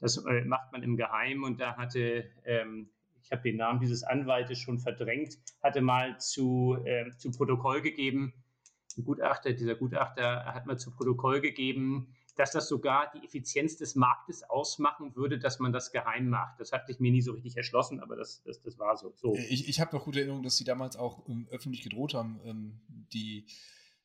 Das 0.00 0.18
äh, 0.18 0.44
macht 0.44 0.70
man 0.70 0.82
im 0.82 0.98
Geheimen 0.98 1.44
und 1.44 1.60
da 1.62 1.78
hatte, 1.78 2.30
ähm, 2.44 2.90
ich 3.22 3.32
habe 3.32 3.40
den 3.40 3.56
Namen 3.56 3.80
dieses 3.80 4.02
Anwaltes 4.02 4.58
schon 4.58 4.80
verdrängt, 4.80 5.38
hatte 5.62 5.80
mal 5.80 6.20
zu, 6.20 6.76
äh, 6.84 7.08
zu 7.16 7.30
Protokoll 7.30 7.80
gegeben, 7.80 8.34
ein 8.96 9.04
Gutachter, 9.04 9.52
dieser 9.52 9.74
Gutachter 9.74 10.44
hat 10.46 10.66
mal 10.66 10.78
zu 10.78 10.90
Protokoll 10.90 11.40
gegeben, 11.40 12.14
dass 12.36 12.52
das 12.52 12.68
sogar 12.68 13.10
die 13.14 13.24
Effizienz 13.24 13.76
des 13.76 13.94
Marktes 13.94 14.42
ausmachen 14.44 15.16
würde, 15.16 15.38
dass 15.38 15.58
man 15.58 15.72
das 15.72 15.90
geheim 15.90 16.28
macht. 16.28 16.60
Das 16.60 16.72
hat 16.72 16.86
sich 16.86 17.00
mir 17.00 17.10
nie 17.10 17.22
so 17.22 17.32
richtig 17.32 17.56
erschlossen, 17.56 18.00
aber 18.00 18.16
das, 18.16 18.42
das, 18.44 18.60
das 18.62 18.78
war 18.78 18.96
so. 18.96 19.12
so. 19.16 19.34
Ich, 19.48 19.68
ich 19.68 19.80
habe 19.80 19.96
noch 19.96 20.04
gute 20.04 20.20
Erinnerung, 20.20 20.42
dass 20.42 20.56
sie 20.56 20.64
damals 20.64 20.96
auch 20.96 21.26
ähm, 21.28 21.48
öffentlich 21.50 21.82
gedroht 21.82 22.14
haben, 22.14 22.40
ähm, 22.44 22.80
die, 23.12 23.46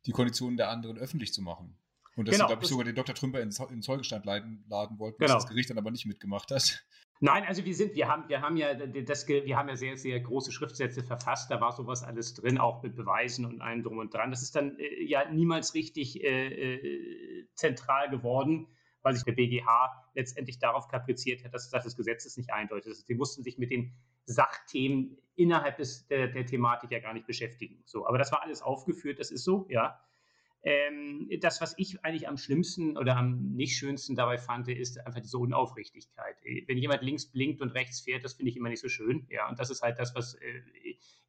die 0.05 0.11
Konditionen 0.11 0.57
der 0.57 0.69
anderen 0.69 0.97
öffentlich 0.97 1.33
zu 1.33 1.41
machen. 1.41 1.77
Und 2.15 2.27
dass 2.27 2.35
genau, 2.35 2.45
sie, 2.45 2.49
glaube 2.49 2.63
ich, 2.63 2.69
sogar 2.69 2.85
den 2.85 2.95
Dr. 2.95 3.15
Trümper 3.15 3.41
in, 3.41 3.51
in 3.69 3.81
Zeugestand 3.81 4.25
laden, 4.25 4.63
laden 4.67 4.99
wollten, 4.99 5.17
genau. 5.19 5.35
was 5.35 5.43
das 5.43 5.49
Gericht 5.49 5.69
dann 5.69 5.77
aber 5.77 5.91
nicht 5.91 6.05
mitgemacht 6.05 6.51
hat. 6.51 6.85
Nein, 7.23 7.43
also 7.45 7.63
wir 7.65 7.75
sind, 7.75 7.93
wir 7.93 8.07
haben, 8.07 8.27
wir 8.29 8.41
haben 8.41 8.57
ja 8.57 8.73
das, 8.73 9.27
wir 9.27 9.55
haben 9.55 9.69
ja 9.69 9.75
sehr, 9.75 9.95
sehr 9.95 10.19
große 10.19 10.51
Schriftsätze 10.51 11.03
verfasst, 11.03 11.51
da 11.51 11.61
war 11.61 11.71
sowas 11.71 12.03
alles 12.03 12.33
drin, 12.33 12.57
auch 12.57 12.81
mit 12.81 12.95
Beweisen 12.95 13.45
und 13.45 13.61
allem 13.61 13.83
drum 13.83 13.99
und 13.99 14.11
dran. 14.11 14.31
Das 14.31 14.41
ist 14.41 14.55
dann 14.55 14.79
äh, 14.79 15.03
ja 15.03 15.29
niemals 15.31 15.75
richtig 15.75 16.23
äh, 16.23 16.47
äh, 16.47 17.47
zentral 17.53 18.09
geworden, 18.09 18.67
weil 19.03 19.13
sich 19.13 19.23
der 19.23 19.33
BGH 19.33 20.11
letztendlich 20.15 20.57
darauf 20.57 20.87
kapriziert 20.87 21.43
hat, 21.43 21.53
dass, 21.53 21.69
dass 21.69 21.83
das 21.83 21.95
Gesetz 21.95 22.35
nicht 22.37 22.51
eindeutig 22.51 22.91
ist. 22.91 23.05
Sie 23.05 23.13
mussten 23.13 23.43
sich 23.43 23.59
mit 23.59 23.69
den 23.69 23.93
Sachthemen 24.25 25.15
innerhalb 25.35 25.77
des, 25.77 26.07
der, 26.07 26.27
der 26.27 26.47
Thematik 26.47 26.89
ja 26.89 26.99
gar 26.99 27.13
nicht 27.13 27.27
beschäftigen. 27.27 27.83
So, 27.85 28.07
aber 28.07 28.17
das 28.17 28.31
war 28.31 28.41
alles 28.41 28.63
aufgeführt, 28.63 29.19
das 29.19 29.29
ist 29.29 29.43
so, 29.43 29.67
ja. 29.69 29.99
Ähm, 30.63 31.27
das, 31.39 31.59
was 31.59 31.73
ich 31.77 32.05
eigentlich 32.05 32.27
am 32.27 32.37
schlimmsten 32.37 32.95
oder 32.95 33.17
am 33.17 33.53
nicht 33.55 33.77
schönsten 33.77 34.15
dabei 34.15 34.37
fand, 34.37 34.67
ist 34.67 35.03
einfach 35.07 35.19
diese 35.19 35.39
Unaufrichtigkeit. 35.39 36.35
Äh, 36.43 36.63
wenn 36.67 36.77
jemand 36.77 37.01
links 37.01 37.25
blinkt 37.25 37.61
und 37.61 37.71
rechts 37.71 38.01
fährt, 38.01 38.23
das 38.23 38.33
finde 38.33 38.51
ich 38.51 38.57
immer 38.57 38.69
nicht 38.69 38.81
so 38.81 38.89
schön. 38.89 39.25
Ja, 39.29 39.49
und 39.49 39.59
das 39.59 39.71
ist 39.71 39.81
halt 39.81 39.97
das, 39.97 40.13
was 40.13 40.35
äh, 40.35 40.61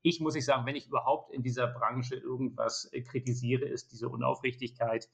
ich, 0.02 0.20
muss 0.20 0.34
ich 0.34 0.44
sagen, 0.44 0.66
wenn 0.66 0.76
ich 0.76 0.86
überhaupt 0.86 1.32
in 1.32 1.42
dieser 1.42 1.66
Branche 1.66 2.16
irgendwas 2.16 2.90
äh, 2.92 3.00
kritisiere, 3.00 3.64
ist 3.64 3.92
diese 3.92 4.08
Unaufrichtigkeit. 4.08 5.08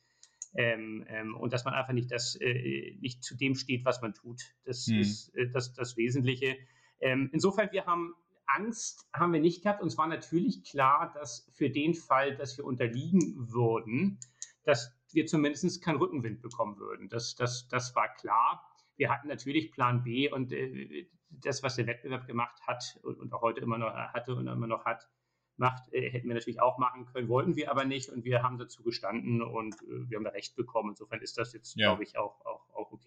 Ähm, 0.54 1.04
ähm, 1.08 1.36
und 1.36 1.52
dass 1.52 1.64
man 1.64 1.74
einfach 1.74 1.92
nicht, 1.92 2.10
das, 2.10 2.34
äh, 2.40 2.96
nicht 3.00 3.22
zu 3.22 3.36
dem 3.36 3.54
steht, 3.54 3.84
was 3.84 4.00
man 4.00 4.14
tut. 4.14 4.42
Das 4.64 4.86
hm. 4.86 4.98
ist 4.98 5.28
äh, 5.36 5.48
das, 5.50 5.74
das 5.74 5.96
Wesentliche. 5.96 6.56
Ähm, 7.00 7.30
insofern, 7.32 7.70
wir 7.70 7.86
haben 7.86 8.14
Angst 8.48 9.08
haben 9.12 9.32
wir 9.32 9.40
nicht 9.40 9.62
gehabt. 9.62 9.82
Uns 9.82 9.96
war 9.98 10.06
natürlich 10.06 10.64
klar, 10.64 11.12
dass 11.14 11.50
für 11.54 11.70
den 11.70 11.94
Fall, 11.94 12.36
dass 12.36 12.56
wir 12.56 12.64
unterliegen 12.64 13.34
würden, 13.52 14.18
dass 14.64 14.92
wir 15.12 15.26
zumindest 15.26 15.82
keinen 15.82 15.98
Rückenwind 15.98 16.42
bekommen 16.42 16.78
würden. 16.78 17.08
Das, 17.08 17.34
das, 17.34 17.68
das 17.68 17.94
war 17.94 18.12
klar. 18.14 18.62
Wir 18.96 19.10
hatten 19.10 19.28
natürlich 19.28 19.72
Plan 19.72 20.02
B 20.02 20.30
und 20.30 20.52
äh, 20.52 21.08
das, 21.30 21.62
was 21.62 21.76
der 21.76 21.86
Wettbewerb 21.86 22.26
gemacht 22.26 22.60
hat 22.66 22.98
und, 23.02 23.18
und 23.18 23.32
auch 23.32 23.42
heute 23.42 23.60
immer 23.60 23.78
noch 23.78 23.94
hatte 23.94 24.34
und 24.34 24.46
immer 24.46 24.66
noch 24.66 24.84
hat, 24.84 25.08
macht, 25.56 25.92
äh, 25.92 26.10
hätten 26.10 26.28
wir 26.28 26.34
natürlich 26.34 26.60
auch 26.60 26.78
machen 26.78 27.06
können, 27.06 27.28
wollten 27.28 27.56
wir 27.56 27.70
aber 27.70 27.84
nicht 27.84 28.10
und 28.10 28.24
wir 28.24 28.42
haben 28.42 28.58
dazu 28.58 28.82
gestanden 28.82 29.42
und 29.42 29.74
äh, 29.82 30.08
wir 30.08 30.16
haben 30.16 30.24
da 30.24 30.30
Recht 30.30 30.56
bekommen. 30.56 30.90
Insofern 30.90 31.20
ist 31.20 31.36
das 31.38 31.52
jetzt, 31.52 31.76
ja. 31.76 31.88
glaube 31.88 32.04
ich, 32.04 32.16
auch 32.16 32.44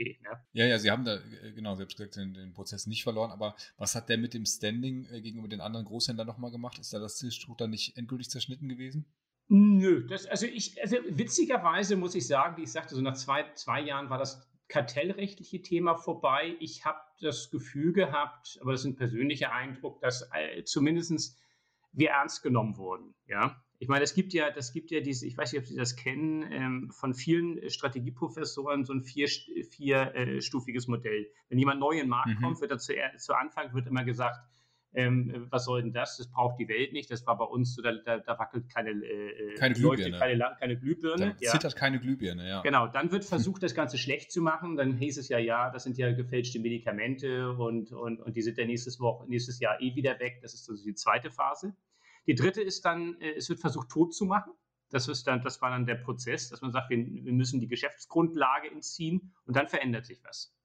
okay. 0.01 0.19
Ne? 0.23 0.29
Ja, 0.53 0.65
ja, 0.65 0.79
Sie 0.79 0.91
haben 0.91 1.05
da, 1.05 1.15
äh, 1.15 1.51
genau, 1.53 1.75
Sie 1.75 1.81
haben 1.81 1.89
gesagt, 1.89 2.15
den, 2.15 2.33
den, 2.33 2.53
Prozess 2.53 2.87
nicht 2.87 3.03
verloren, 3.03 3.31
aber 3.31 3.55
was 3.77 3.95
hat 3.95 4.09
der 4.09 4.17
mit 4.17 4.33
dem 4.33 4.45
Standing 4.45 5.05
äh, 5.11 5.21
gegenüber 5.21 5.47
den 5.47 5.61
anderen 5.61 5.85
Großhändlern 5.85 6.27
nochmal 6.27 6.51
gemacht? 6.51 6.79
Ist 6.79 6.93
da 6.93 6.99
das 6.99 7.17
Zielstruch 7.17 7.57
dann 7.57 7.69
nicht 7.69 7.97
endgültig 7.97 8.29
zerschnitten 8.29 8.67
gewesen? 8.69 9.05
Nö, 9.47 10.07
das, 10.07 10.27
also 10.27 10.45
ich, 10.45 10.81
also 10.81 10.97
witzigerweise 11.09 11.95
muss 11.97 12.15
ich 12.15 12.25
sagen, 12.25 12.57
wie 12.57 12.63
ich 12.63 12.71
sagte, 12.71 12.95
so 12.95 13.01
nach 13.01 13.15
zwei, 13.15 13.51
zwei 13.55 13.81
Jahren 13.81 14.09
war 14.09 14.17
das 14.17 14.47
kartellrechtliche 14.69 15.61
Thema 15.61 15.95
vorbei. 15.95 16.55
Ich 16.59 16.85
habe 16.85 16.99
das 17.19 17.49
Gefühl 17.51 17.91
gehabt, 17.91 18.57
aber 18.61 18.71
das 18.71 18.81
ist 18.81 18.87
ein 18.87 18.95
persönlicher 18.95 19.51
Eindruck, 19.51 19.99
dass 19.99 20.29
äh, 20.33 20.63
zumindest 20.63 21.37
wir 21.91 22.11
ernst 22.11 22.41
genommen 22.41 22.77
wurden. 22.77 23.13
Ja, 23.27 23.61
ich 23.81 23.87
meine, 23.87 24.03
es 24.03 24.13
gibt 24.13 24.31
ja, 24.33 24.51
das 24.51 24.73
gibt 24.73 24.91
ja 24.91 25.01
diese, 25.01 25.25
ich 25.25 25.35
weiß 25.35 25.51
nicht, 25.51 25.59
ob 25.59 25.67
Sie 25.67 25.75
das 25.75 25.95
kennen, 25.95 26.45
ähm, 26.51 26.91
von 26.91 27.15
vielen 27.15 27.67
Strategieprofessoren 27.67 28.85
so 28.85 28.93
ein 28.93 29.01
vier, 29.01 29.27
vierstufiges 29.27 30.87
äh, 30.87 30.91
Modell. 30.91 31.27
Wenn 31.49 31.57
jemand 31.57 31.79
neu 31.79 31.93
in 31.93 32.01
den 32.01 32.09
Markt 32.09 32.27
mhm. 32.27 32.43
kommt, 32.43 32.61
wird 32.61 32.69
er 32.69 32.77
zu, 32.77 32.93
zu 33.17 33.33
Anfang 33.33 33.73
wird 33.73 33.87
immer 33.87 34.03
gesagt, 34.03 34.37
ähm, 34.93 35.47
was 35.49 35.65
soll 35.65 35.81
denn 35.81 35.93
das? 35.93 36.17
Das 36.17 36.29
braucht 36.29 36.59
die 36.59 36.67
Welt 36.67 36.93
nicht. 36.93 37.09
Das 37.09 37.25
war 37.25 37.35
bei 37.39 37.45
uns 37.45 37.73
so, 37.73 37.81
da, 37.81 37.93
da, 38.05 38.19
da 38.19 38.37
wackelt 38.37 38.69
keine, 38.69 38.91
äh, 38.91 39.55
keine 39.55 39.73
Glühbirne. 39.73 40.19
Keine, 40.19 40.55
keine 40.59 40.77
Glühbirne. 40.77 41.29
Da 41.31 41.35
ja. 41.39 41.49
zittert 41.49 41.75
keine 41.75 41.99
Glühbirne, 41.99 42.47
ja. 42.47 42.61
Genau, 42.61 42.85
dann 42.85 43.11
wird 43.11 43.25
versucht, 43.25 43.63
das 43.63 43.73
Ganze 43.73 43.97
schlecht 43.97 44.31
zu 44.31 44.43
machen. 44.43 44.75
Dann 44.75 44.93
hieß 44.93 45.17
es 45.17 45.27
ja, 45.27 45.39
ja, 45.39 45.71
das 45.71 45.85
sind 45.85 45.97
ja 45.97 46.11
gefälschte 46.11 46.59
Medikamente 46.59 47.51
und, 47.53 47.91
und, 47.93 48.21
und 48.21 48.37
die 48.37 48.43
sind 48.43 48.59
ja 48.59 48.65
nächstes, 48.65 48.99
Woche, 48.99 49.27
nächstes 49.27 49.59
Jahr 49.59 49.81
eh 49.81 49.95
wieder 49.95 50.19
weg. 50.19 50.37
Das 50.43 50.53
ist 50.53 50.69
also 50.69 50.83
die 50.83 50.93
zweite 50.93 51.31
Phase. 51.31 51.73
Die 52.27 52.35
dritte 52.35 52.61
ist 52.61 52.85
dann, 52.85 53.19
äh, 53.19 53.31
es 53.31 53.49
wird 53.49 53.59
versucht, 53.59 53.89
tot 53.89 54.13
zu 54.13 54.25
machen. 54.25 54.53
Das, 54.89 55.07
ist 55.07 55.25
dann, 55.25 55.41
das 55.41 55.61
war 55.61 55.71
dann 55.71 55.85
der 55.85 55.95
Prozess, 55.95 56.49
dass 56.49 56.61
man 56.61 56.71
sagt, 56.71 56.89
wir, 56.89 56.97
wir 56.97 57.33
müssen 57.33 57.59
die 57.59 57.67
Geschäftsgrundlage 57.67 58.69
entziehen 58.69 59.33
und 59.45 59.55
dann 59.55 59.67
verändert 59.67 60.05
sich 60.05 60.23
was. 60.23 60.55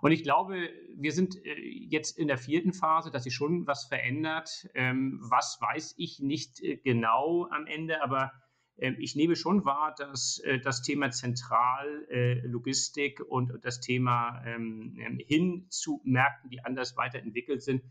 Und 0.00 0.12
ich 0.12 0.22
glaube, 0.22 0.70
wir 0.96 1.12
sind 1.12 1.36
äh, 1.44 1.60
jetzt 1.60 2.18
in 2.18 2.28
der 2.28 2.38
vierten 2.38 2.72
Phase, 2.72 3.10
dass 3.10 3.24
sich 3.24 3.34
schon 3.34 3.66
was 3.66 3.86
verändert. 3.86 4.68
Ähm, 4.74 5.18
was 5.22 5.58
weiß 5.60 5.94
ich 5.96 6.20
nicht 6.20 6.62
äh, 6.62 6.76
genau 6.76 7.48
am 7.50 7.66
Ende, 7.66 8.02
aber 8.02 8.32
ähm, 8.78 8.96
ich 8.98 9.16
nehme 9.16 9.36
schon 9.36 9.64
wahr, 9.64 9.94
dass 9.96 10.42
das 10.64 10.82
Thema 10.82 11.10
Zentrallogistik 11.10 13.20
und 13.20 13.52
das 13.62 13.80
Thema 13.80 14.42
ähm, 14.46 15.18
hin 15.26 15.66
zu 15.68 16.00
Märkten, 16.04 16.50
die 16.50 16.64
anders 16.64 16.96
weiterentwickelt 16.96 17.62
sind, 17.62 17.82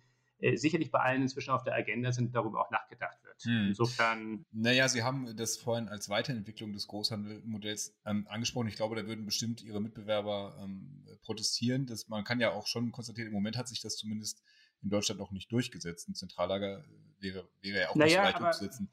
äh, 0.41 0.57
sicherlich 0.57 0.89
bei 0.89 0.99
allen 0.99 1.21
inzwischen 1.21 1.51
auf 1.51 1.63
der 1.63 1.75
Agenda 1.75 2.11
sind, 2.11 2.35
darüber 2.35 2.61
auch 2.61 2.71
nachgedacht 2.71 3.23
wird. 3.23 3.41
Hm. 3.43 3.67
Insofern. 3.69 4.45
Naja, 4.51 4.87
Sie 4.89 5.03
haben 5.03 5.35
das 5.35 5.57
vorhin 5.57 5.87
als 5.87 6.09
Weiterentwicklung 6.09 6.73
des 6.73 6.87
Großhandelmodells 6.87 7.95
ähm, 8.05 8.25
angesprochen. 8.27 8.67
Ich 8.67 8.75
glaube, 8.75 8.95
da 8.95 9.05
würden 9.05 9.25
bestimmt 9.25 9.61
Ihre 9.61 9.79
Mitbewerber 9.79 10.57
ähm, 10.63 11.05
protestieren. 11.21 11.85
Das, 11.85 12.07
man 12.09 12.23
kann 12.23 12.39
ja 12.39 12.51
auch 12.51 12.65
schon 12.65 12.91
konstatieren, 12.91 13.27
im 13.27 13.33
Moment 13.33 13.55
hat 13.55 13.67
sich 13.67 13.81
das 13.81 13.97
zumindest 13.97 14.43
in 14.81 14.89
Deutschland 14.89 15.19
noch 15.19 15.31
nicht 15.31 15.51
durchgesetzt. 15.51 16.09
Ein 16.09 16.15
Zentrallager 16.15 16.83
wäre, 17.19 17.47
wäre 17.61 17.81
ja 17.81 17.89
auch 17.89 17.95
naja, 17.95 18.25
nicht 18.25 18.33
leicht 18.33 18.41
umzusetzen. 18.41 18.89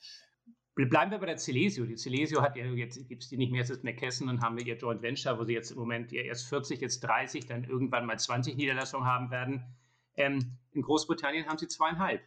Bleiben 0.74 1.10
wir 1.10 1.18
bei 1.18 1.26
der 1.26 1.38
Celesio. 1.38 1.86
Die 1.86 1.96
Celesio 1.96 2.40
hat 2.40 2.56
ja 2.56 2.64
jetzt, 2.66 3.08
gibt 3.08 3.22
es 3.24 3.28
die 3.28 3.36
nicht 3.36 3.50
mehr, 3.50 3.62
es 3.62 3.70
ist 3.70 3.82
McKesson 3.82 4.28
und 4.28 4.42
haben 4.42 4.56
wir 4.56 4.64
ihr 4.64 4.76
Joint 4.76 5.02
Venture, 5.02 5.38
wo 5.38 5.44
sie 5.44 5.54
jetzt 5.54 5.72
im 5.72 5.78
Moment 5.78 6.12
ja 6.12 6.22
erst 6.22 6.46
40, 6.48 6.80
jetzt 6.80 7.00
30, 7.00 7.46
dann 7.46 7.64
irgendwann 7.64 8.06
mal 8.06 8.18
20 8.18 8.56
Niederlassungen 8.56 9.06
haben 9.06 9.30
werden. 9.30 9.64
Ähm, 10.18 10.58
in 10.72 10.82
Großbritannien 10.82 11.46
haben 11.46 11.58
sie 11.58 11.68
zweieinhalb. 11.68 12.20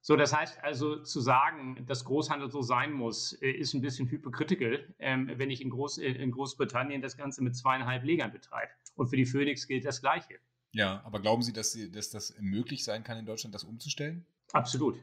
So, 0.00 0.14
das 0.14 0.32
heißt 0.32 0.62
also 0.62 1.02
zu 1.02 1.20
sagen, 1.20 1.84
dass 1.86 2.04
Großhandel 2.04 2.48
so 2.48 2.62
sein 2.62 2.92
muss, 2.92 3.32
äh, 3.42 3.50
ist 3.50 3.74
ein 3.74 3.80
bisschen 3.80 4.08
hypocritical, 4.08 4.94
ähm, 5.00 5.28
wenn 5.34 5.50
ich 5.50 5.60
in, 5.60 5.70
Groß, 5.70 5.98
äh, 5.98 6.06
in 6.06 6.30
Großbritannien 6.30 7.02
das 7.02 7.16
Ganze 7.16 7.42
mit 7.42 7.56
zweieinhalb 7.56 8.04
Legern 8.04 8.30
betreibe. 8.30 8.70
Und 8.94 9.08
für 9.08 9.16
die 9.16 9.26
Phoenix 9.26 9.66
gilt 9.66 9.84
das 9.84 10.00
Gleiche. 10.00 10.38
Ja, 10.70 11.02
aber 11.04 11.20
glauben 11.20 11.42
Sie, 11.42 11.52
dass, 11.52 11.72
Sie, 11.72 11.90
dass 11.90 12.10
das 12.10 12.36
möglich 12.38 12.84
sein 12.84 13.02
kann, 13.02 13.18
in 13.18 13.26
Deutschland 13.26 13.52
das 13.52 13.64
umzustellen? 13.64 14.24
Absolut. 14.52 14.96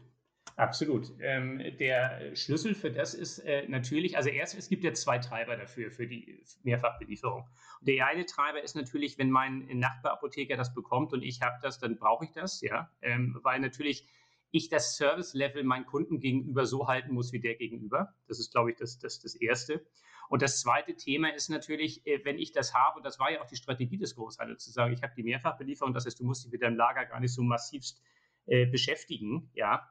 Absolut. 0.55 1.11
Ähm, 1.19 1.61
der 1.79 2.35
Schlüssel 2.35 2.75
für 2.75 2.91
das 2.91 3.15
ist 3.15 3.39
äh, 3.39 3.67
natürlich, 3.67 4.17
also 4.17 4.29
erst, 4.29 4.55
es 4.55 4.69
gibt 4.69 4.83
ja 4.83 4.93
zwei 4.93 5.17
Treiber 5.17 5.57
dafür, 5.57 5.89
für 5.89 6.05
die 6.05 6.43
Mehrfachbelieferung. 6.61 7.47
Der 7.81 8.05
eine 8.05 8.25
Treiber 8.25 8.61
ist 8.61 8.75
natürlich, 8.75 9.17
wenn 9.17 9.31
mein 9.31 9.67
Nachbarapotheker 9.79 10.55
das 10.55 10.73
bekommt 10.73 11.11
und 11.11 11.23
ich 11.23 11.41
habe 11.41 11.57
das, 11.63 11.79
dann 11.79 11.97
brauche 11.97 12.25
ich 12.25 12.31
das, 12.31 12.61
ja, 12.61 12.91
ähm, 13.01 13.39
weil 13.41 13.59
natürlich 13.59 14.07
ich 14.51 14.69
das 14.69 14.95
Service-Level 14.95 15.63
meinen 15.63 15.87
Kunden 15.87 16.19
gegenüber 16.19 16.67
so 16.67 16.87
halten 16.87 17.13
muss 17.13 17.33
wie 17.33 17.39
der 17.39 17.55
gegenüber. 17.55 18.13
Das 18.27 18.39
ist, 18.39 18.51
glaube 18.51 18.69
ich, 18.69 18.77
das, 18.77 18.99
das, 18.99 19.19
das 19.19 19.33
Erste. 19.33 19.83
Und 20.29 20.43
das 20.43 20.61
zweite 20.61 20.95
Thema 20.95 21.33
ist 21.33 21.49
natürlich, 21.49 22.05
äh, 22.05 22.23
wenn 22.23 22.37
ich 22.37 22.51
das 22.51 22.75
habe, 22.75 22.97
und 22.97 23.05
das 23.05 23.17
war 23.17 23.31
ja 23.31 23.41
auch 23.41 23.47
die 23.47 23.55
Strategie 23.55 23.97
des 23.97 24.15
Großhandels, 24.15 24.63
zu 24.63 24.71
sagen, 24.71 24.93
ich 24.93 25.01
habe 25.01 25.13
die 25.17 25.23
Mehrfachbelieferung, 25.23 25.95
das 25.95 26.05
heißt, 26.05 26.19
du 26.19 26.25
musst 26.25 26.45
dich 26.45 26.51
mit 26.51 26.61
deinem 26.61 26.77
Lager 26.77 27.05
gar 27.05 27.19
nicht 27.19 27.33
so 27.33 27.41
massivst 27.41 28.03
äh, 28.45 28.67
beschäftigen, 28.67 29.49
ja 29.55 29.89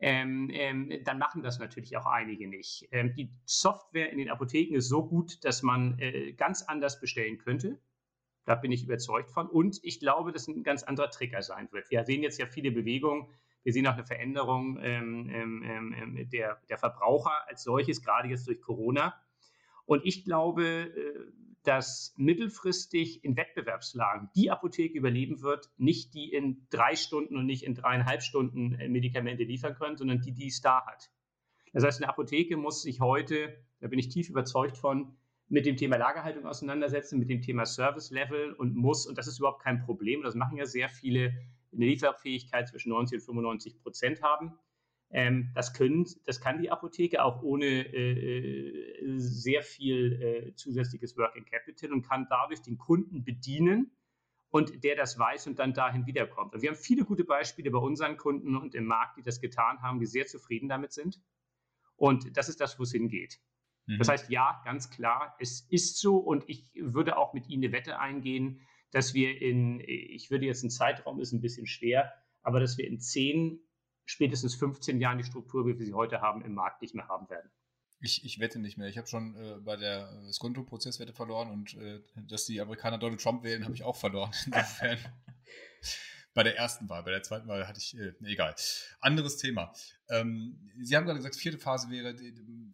ähm, 0.00 0.48
ähm, 0.52 0.90
dann 1.04 1.18
machen 1.18 1.42
das 1.42 1.58
natürlich 1.58 1.96
auch 1.96 2.06
einige 2.06 2.48
nicht. 2.48 2.88
Ähm, 2.90 3.14
die 3.14 3.30
Software 3.44 4.10
in 4.10 4.18
den 4.18 4.30
Apotheken 4.30 4.74
ist 4.74 4.88
so 4.88 5.06
gut, 5.06 5.44
dass 5.44 5.62
man 5.62 5.98
äh, 5.98 6.32
ganz 6.32 6.62
anders 6.62 7.00
bestellen 7.00 7.38
könnte. 7.38 7.78
Da 8.46 8.54
bin 8.54 8.72
ich 8.72 8.84
überzeugt 8.84 9.30
von. 9.30 9.46
Und 9.46 9.78
ich 9.82 10.00
glaube, 10.00 10.32
dass 10.32 10.48
ein 10.48 10.62
ganz 10.62 10.82
anderer 10.82 11.10
Trigger 11.10 11.42
sein 11.42 11.68
wird. 11.70 11.90
Wir 11.90 12.04
sehen 12.04 12.22
jetzt 12.22 12.38
ja 12.38 12.46
viele 12.46 12.72
Bewegungen. 12.72 13.28
Wir 13.62 13.74
sehen 13.74 13.86
auch 13.86 13.92
eine 13.92 14.06
Veränderung 14.06 14.78
ähm, 14.80 15.28
ähm, 15.30 15.94
ähm, 15.94 16.28
der, 16.30 16.62
der 16.70 16.78
Verbraucher 16.78 17.46
als 17.46 17.62
solches, 17.62 18.02
gerade 18.02 18.28
jetzt 18.28 18.46
durch 18.46 18.62
Corona. 18.62 19.14
Und 19.84 20.06
ich 20.06 20.24
glaube, 20.24 20.64
äh, 20.64 21.32
dass 21.64 22.14
mittelfristig 22.16 23.24
in 23.24 23.36
Wettbewerbslagen 23.36 24.30
die 24.34 24.50
Apotheke 24.50 24.96
überleben 24.96 25.42
wird, 25.42 25.70
nicht 25.76 26.14
die 26.14 26.32
in 26.32 26.66
drei 26.70 26.96
Stunden 26.96 27.36
und 27.36 27.46
nicht 27.46 27.64
in 27.64 27.74
dreieinhalb 27.74 28.22
Stunden 28.22 28.72
äh, 28.74 28.88
Medikamente 28.88 29.44
liefern 29.44 29.74
können, 29.74 29.96
sondern 29.96 30.20
die, 30.20 30.32
die 30.32 30.46
es 30.46 30.60
da 30.60 30.84
hat. 30.86 31.10
Das 31.72 31.84
heißt, 31.84 32.02
eine 32.02 32.08
Apotheke 32.08 32.56
muss 32.56 32.82
sich 32.82 33.00
heute, 33.00 33.56
da 33.80 33.88
bin 33.88 33.98
ich 33.98 34.08
tief 34.08 34.28
überzeugt 34.28 34.76
von, 34.76 35.16
mit 35.48 35.66
dem 35.66 35.76
Thema 35.76 35.96
Lagerhaltung 35.96 36.46
auseinandersetzen, 36.46 37.18
mit 37.18 37.28
dem 37.28 37.42
Thema 37.42 37.66
Service 37.66 38.10
Level 38.10 38.52
und 38.52 38.74
muss, 38.76 39.06
und 39.06 39.18
das 39.18 39.26
ist 39.26 39.38
überhaupt 39.38 39.62
kein 39.62 39.80
Problem, 39.80 40.22
das 40.22 40.34
machen 40.34 40.56
ja 40.56 40.64
sehr 40.64 40.88
viele 40.88 41.34
eine 41.72 41.86
Lieferfähigkeit 41.86 42.68
zwischen 42.68 42.90
90 42.90 43.18
und 43.18 43.24
95 43.24 43.78
Prozent 43.78 44.22
haben. 44.22 44.58
Ähm, 45.12 45.50
das, 45.54 45.72
können, 45.74 46.06
das 46.24 46.40
kann 46.40 46.60
die 46.62 46.70
Apotheke 46.70 47.24
auch 47.24 47.42
ohne 47.42 47.66
äh, 47.66 49.18
sehr 49.18 49.62
viel 49.62 50.22
äh, 50.22 50.54
zusätzliches 50.54 51.16
Working 51.16 51.44
Capital 51.44 51.92
und 51.92 52.02
kann 52.02 52.28
dadurch 52.30 52.62
den 52.62 52.78
Kunden 52.78 53.24
bedienen 53.24 53.90
und 54.50 54.84
der 54.84 54.94
das 54.94 55.18
weiß 55.18 55.48
und 55.48 55.58
dann 55.58 55.74
dahin 55.74 56.06
wiederkommt. 56.06 56.54
Und 56.54 56.62
wir 56.62 56.70
haben 56.70 56.76
viele 56.76 57.04
gute 57.04 57.24
Beispiele 57.24 57.70
bei 57.70 57.78
unseren 57.78 58.16
Kunden 58.16 58.56
und 58.56 58.74
im 58.74 58.84
Markt, 58.84 59.16
die 59.16 59.22
das 59.22 59.40
getan 59.40 59.82
haben, 59.82 59.98
die 59.98 60.06
sehr 60.06 60.26
zufrieden 60.26 60.68
damit 60.68 60.92
sind. 60.92 61.20
Und 61.96 62.36
das 62.36 62.48
ist 62.48 62.60
das, 62.60 62.78
wo 62.78 62.84
es 62.84 62.92
hingeht. 62.92 63.40
Mhm. 63.86 63.98
Das 63.98 64.08
heißt, 64.08 64.30
ja, 64.30 64.60
ganz 64.64 64.90
klar, 64.90 65.36
es 65.40 65.66
ist 65.70 65.98
so 65.98 66.18
und 66.18 66.48
ich 66.48 66.70
würde 66.74 67.16
auch 67.16 67.34
mit 67.34 67.48
Ihnen 67.48 67.64
eine 67.64 67.72
Wette 67.72 67.98
eingehen, 67.98 68.60
dass 68.92 69.14
wir 69.14 69.40
in, 69.40 69.80
ich 69.80 70.30
würde 70.30 70.46
jetzt 70.46 70.64
ein 70.64 70.70
Zeitraum 70.70 71.20
ist 71.20 71.32
ein 71.32 71.40
bisschen 71.40 71.66
schwer, 71.66 72.12
aber 72.42 72.58
dass 72.58 72.78
wir 72.78 72.86
in 72.86 72.98
10, 72.98 73.60
spätestens 74.04 74.54
15 74.54 75.00
Jahren 75.00 75.18
die 75.18 75.24
Struktur, 75.24 75.66
wie 75.66 75.78
wir 75.78 75.86
sie 75.86 75.94
heute 75.94 76.20
haben, 76.20 76.42
im 76.42 76.54
Markt 76.54 76.82
nicht 76.82 76.94
mehr 76.94 77.08
haben 77.08 77.28
werden. 77.30 77.50
Ich, 78.02 78.24
ich 78.24 78.40
wette 78.40 78.58
nicht 78.58 78.78
mehr. 78.78 78.88
Ich 78.88 78.96
habe 78.96 79.06
schon 79.06 79.34
äh, 79.36 79.58
bei 79.60 79.76
der 79.76 80.10
äh, 80.10 80.32
Skonto-Prozesswette 80.32 81.12
verloren 81.12 81.50
und 81.50 81.74
äh, 81.74 82.00
dass 82.16 82.46
die 82.46 82.60
Amerikaner 82.60 82.98
Donald 82.98 83.20
Trump 83.20 83.42
wählen, 83.44 83.64
habe 83.64 83.74
ich 83.74 83.82
auch 83.82 83.96
verloren. 83.96 84.32
Insofern 84.46 84.98
bei 86.32 86.44
der 86.44 86.56
ersten 86.56 86.88
Wahl, 86.88 87.02
bei 87.02 87.10
der 87.10 87.22
zweiten 87.22 87.48
Wahl 87.48 87.66
hatte 87.66 87.78
ich, 87.78 87.98
äh, 87.98 88.12
egal. 88.24 88.54
Anderes 89.00 89.36
Thema. 89.36 89.72
Ähm, 90.08 90.70
Sie 90.80 90.96
haben 90.96 91.04
gerade 91.04 91.18
gesagt, 91.18 91.36
vierte 91.36 91.58
Phase 91.58 91.90
wäre, 91.90 92.14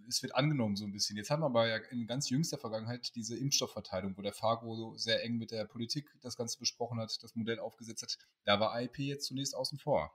es 0.08 0.22
wird 0.22 0.34
angenommen 0.34 0.76
so 0.76 0.84
ein 0.84 0.92
bisschen. 0.92 1.16
Jetzt 1.16 1.30
haben 1.30 1.40
wir 1.40 1.46
aber 1.46 1.66
ja 1.66 1.76
in 1.90 2.06
ganz 2.06 2.28
jüngster 2.28 2.58
Vergangenheit 2.58 3.14
diese 3.16 3.36
Impfstoffverteilung, 3.36 4.16
wo 4.16 4.22
der 4.22 4.32
Fargo 4.32 4.76
so 4.76 4.96
sehr 4.96 5.24
eng 5.24 5.38
mit 5.38 5.50
der 5.50 5.64
Politik 5.64 6.08
das 6.20 6.36
Ganze 6.36 6.58
besprochen 6.58 7.00
hat, 7.00 7.16
das 7.22 7.34
Modell 7.34 7.58
aufgesetzt 7.58 8.02
hat. 8.02 8.18
Da 8.44 8.60
war 8.60 8.80
IP 8.80 8.98
jetzt 8.98 9.26
zunächst 9.26 9.54
außen 9.54 9.78
vor. 9.78 10.14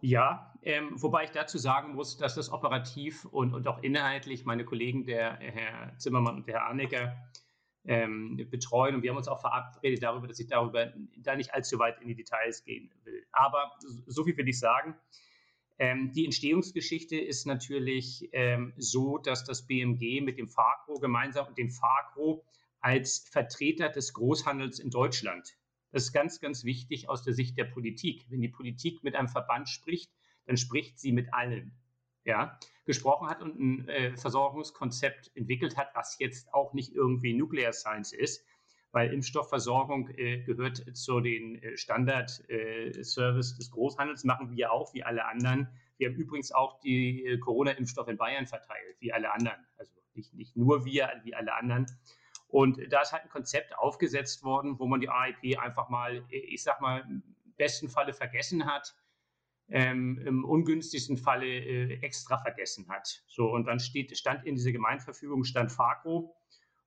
Ja, 0.00 0.54
ähm, 0.62 0.90
wobei 0.94 1.24
ich 1.24 1.30
dazu 1.30 1.58
sagen 1.58 1.94
muss, 1.94 2.16
dass 2.16 2.34
das 2.34 2.50
operativ 2.50 3.24
und, 3.26 3.54
und 3.54 3.68
auch 3.68 3.82
inhaltlich 3.82 4.44
meine 4.44 4.64
Kollegen, 4.64 5.04
der 5.04 5.34
Herr 5.34 5.96
Zimmermann 5.98 6.36
und 6.36 6.46
der 6.46 6.56
Herr 6.56 6.66
Arnecker, 6.66 7.16
ähm, 7.84 8.36
betreuen. 8.50 8.96
Und 8.96 9.02
wir 9.02 9.10
haben 9.10 9.16
uns 9.16 9.28
auch 9.28 9.40
verabredet 9.40 10.02
darüber, 10.02 10.26
dass 10.26 10.40
ich 10.40 10.48
darüber 10.48 10.92
da 11.18 11.36
nicht 11.36 11.54
allzu 11.54 11.78
weit 11.78 12.00
in 12.00 12.08
die 12.08 12.14
Details 12.14 12.64
gehen 12.64 12.90
will. 13.04 13.24
Aber 13.32 13.72
so 14.06 14.24
viel 14.24 14.36
will 14.36 14.48
ich 14.48 14.58
sagen. 14.58 14.96
Ähm, 15.78 16.12
die 16.12 16.24
Entstehungsgeschichte 16.24 17.16
ist 17.16 17.46
natürlich 17.46 18.28
ähm, 18.32 18.72
so, 18.76 19.18
dass 19.18 19.44
das 19.44 19.66
BMG 19.66 20.22
mit 20.22 20.38
dem 20.38 20.48
FACRO 20.48 20.98
gemeinsam 21.00 21.46
und 21.48 21.58
dem 21.58 21.70
FACRO 21.70 22.44
als 22.80 23.28
Vertreter 23.30 23.90
des 23.90 24.14
Großhandels 24.14 24.78
in 24.78 24.90
Deutschland. 24.90 25.56
Das 25.96 26.08
ist 26.08 26.12
ganz, 26.12 26.40
ganz 26.40 26.64
wichtig 26.64 27.08
aus 27.08 27.22
der 27.22 27.32
Sicht 27.32 27.56
der 27.56 27.64
Politik. 27.64 28.26
Wenn 28.28 28.42
die 28.42 28.50
Politik 28.50 29.02
mit 29.02 29.16
einem 29.16 29.28
Verband 29.28 29.66
spricht, 29.66 30.12
dann 30.44 30.58
spricht 30.58 30.98
sie 30.98 31.10
mit 31.10 31.32
allen 31.32 31.72
ja, 32.22 32.58
gesprochen 32.84 33.30
hat 33.30 33.40
und 33.40 33.58
ein 33.58 33.88
äh, 33.88 34.14
Versorgungskonzept 34.14 35.30
entwickelt 35.34 35.78
hat, 35.78 35.88
was 35.94 36.18
jetzt 36.18 36.52
auch 36.52 36.74
nicht 36.74 36.92
irgendwie 36.92 37.32
Nuclear 37.32 37.72
Science 37.72 38.12
ist, 38.12 38.44
weil 38.92 39.10
Impfstoffversorgung 39.10 40.10
äh, 40.18 40.42
gehört 40.42 40.84
zu 40.94 41.20
den 41.20 41.62
äh, 41.62 41.78
Standard-Service 41.78 43.52
äh, 43.52 43.56
des 43.56 43.70
Großhandels, 43.70 44.24
machen 44.24 44.50
wir 44.50 44.72
auch 44.72 44.92
wie 44.92 45.02
alle 45.02 45.24
anderen. 45.24 45.66
Wir 45.96 46.10
haben 46.10 46.16
übrigens 46.16 46.52
auch 46.52 46.78
die 46.80 47.24
äh, 47.24 47.38
Corona-Impfstoffe 47.38 48.08
in 48.08 48.18
Bayern 48.18 48.46
verteilt, 48.46 48.96
wie 48.98 49.14
alle 49.14 49.32
anderen. 49.32 49.66
Also 49.78 49.94
nicht, 50.12 50.34
nicht 50.34 50.58
nur 50.58 50.84
wir, 50.84 51.10
wie 51.24 51.34
alle 51.34 51.54
anderen. 51.54 51.86
Und 52.48 52.80
da 52.90 53.02
ist 53.02 53.12
halt 53.12 53.24
ein 53.24 53.28
Konzept 53.28 53.76
aufgesetzt 53.76 54.44
worden, 54.44 54.78
wo 54.78 54.86
man 54.86 55.00
die 55.00 55.08
AIP 55.08 55.58
einfach 55.58 55.88
mal, 55.88 56.24
ich 56.30 56.62
sag 56.62 56.80
mal, 56.80 57.00
im 57.00 57.22
besten 57.56 57.88
Falle 57.88 58.12
vergessen 58.12 58.66
hat 58.66 58.94
ähm, 59.68 60.20
im 60.24 60.44
ungünstigsten 60.44 61.16
Falle 61.16 61.46
äh, 61.46 62.00
extra 62.02 62.38
vergessen 62.38 62.88
hat. 62.88 63.22
So, 63.26 63.46
und 63.52 63.66
dann 63.66 63.80
steht, 63.80 64.16
stand 64.16 64.44
in 64.46 64.54
dieser 64.54 64.72
Gemeinverfügung 64.72 65.44
stand 65.44 65.72
FACO. 65.72 66.34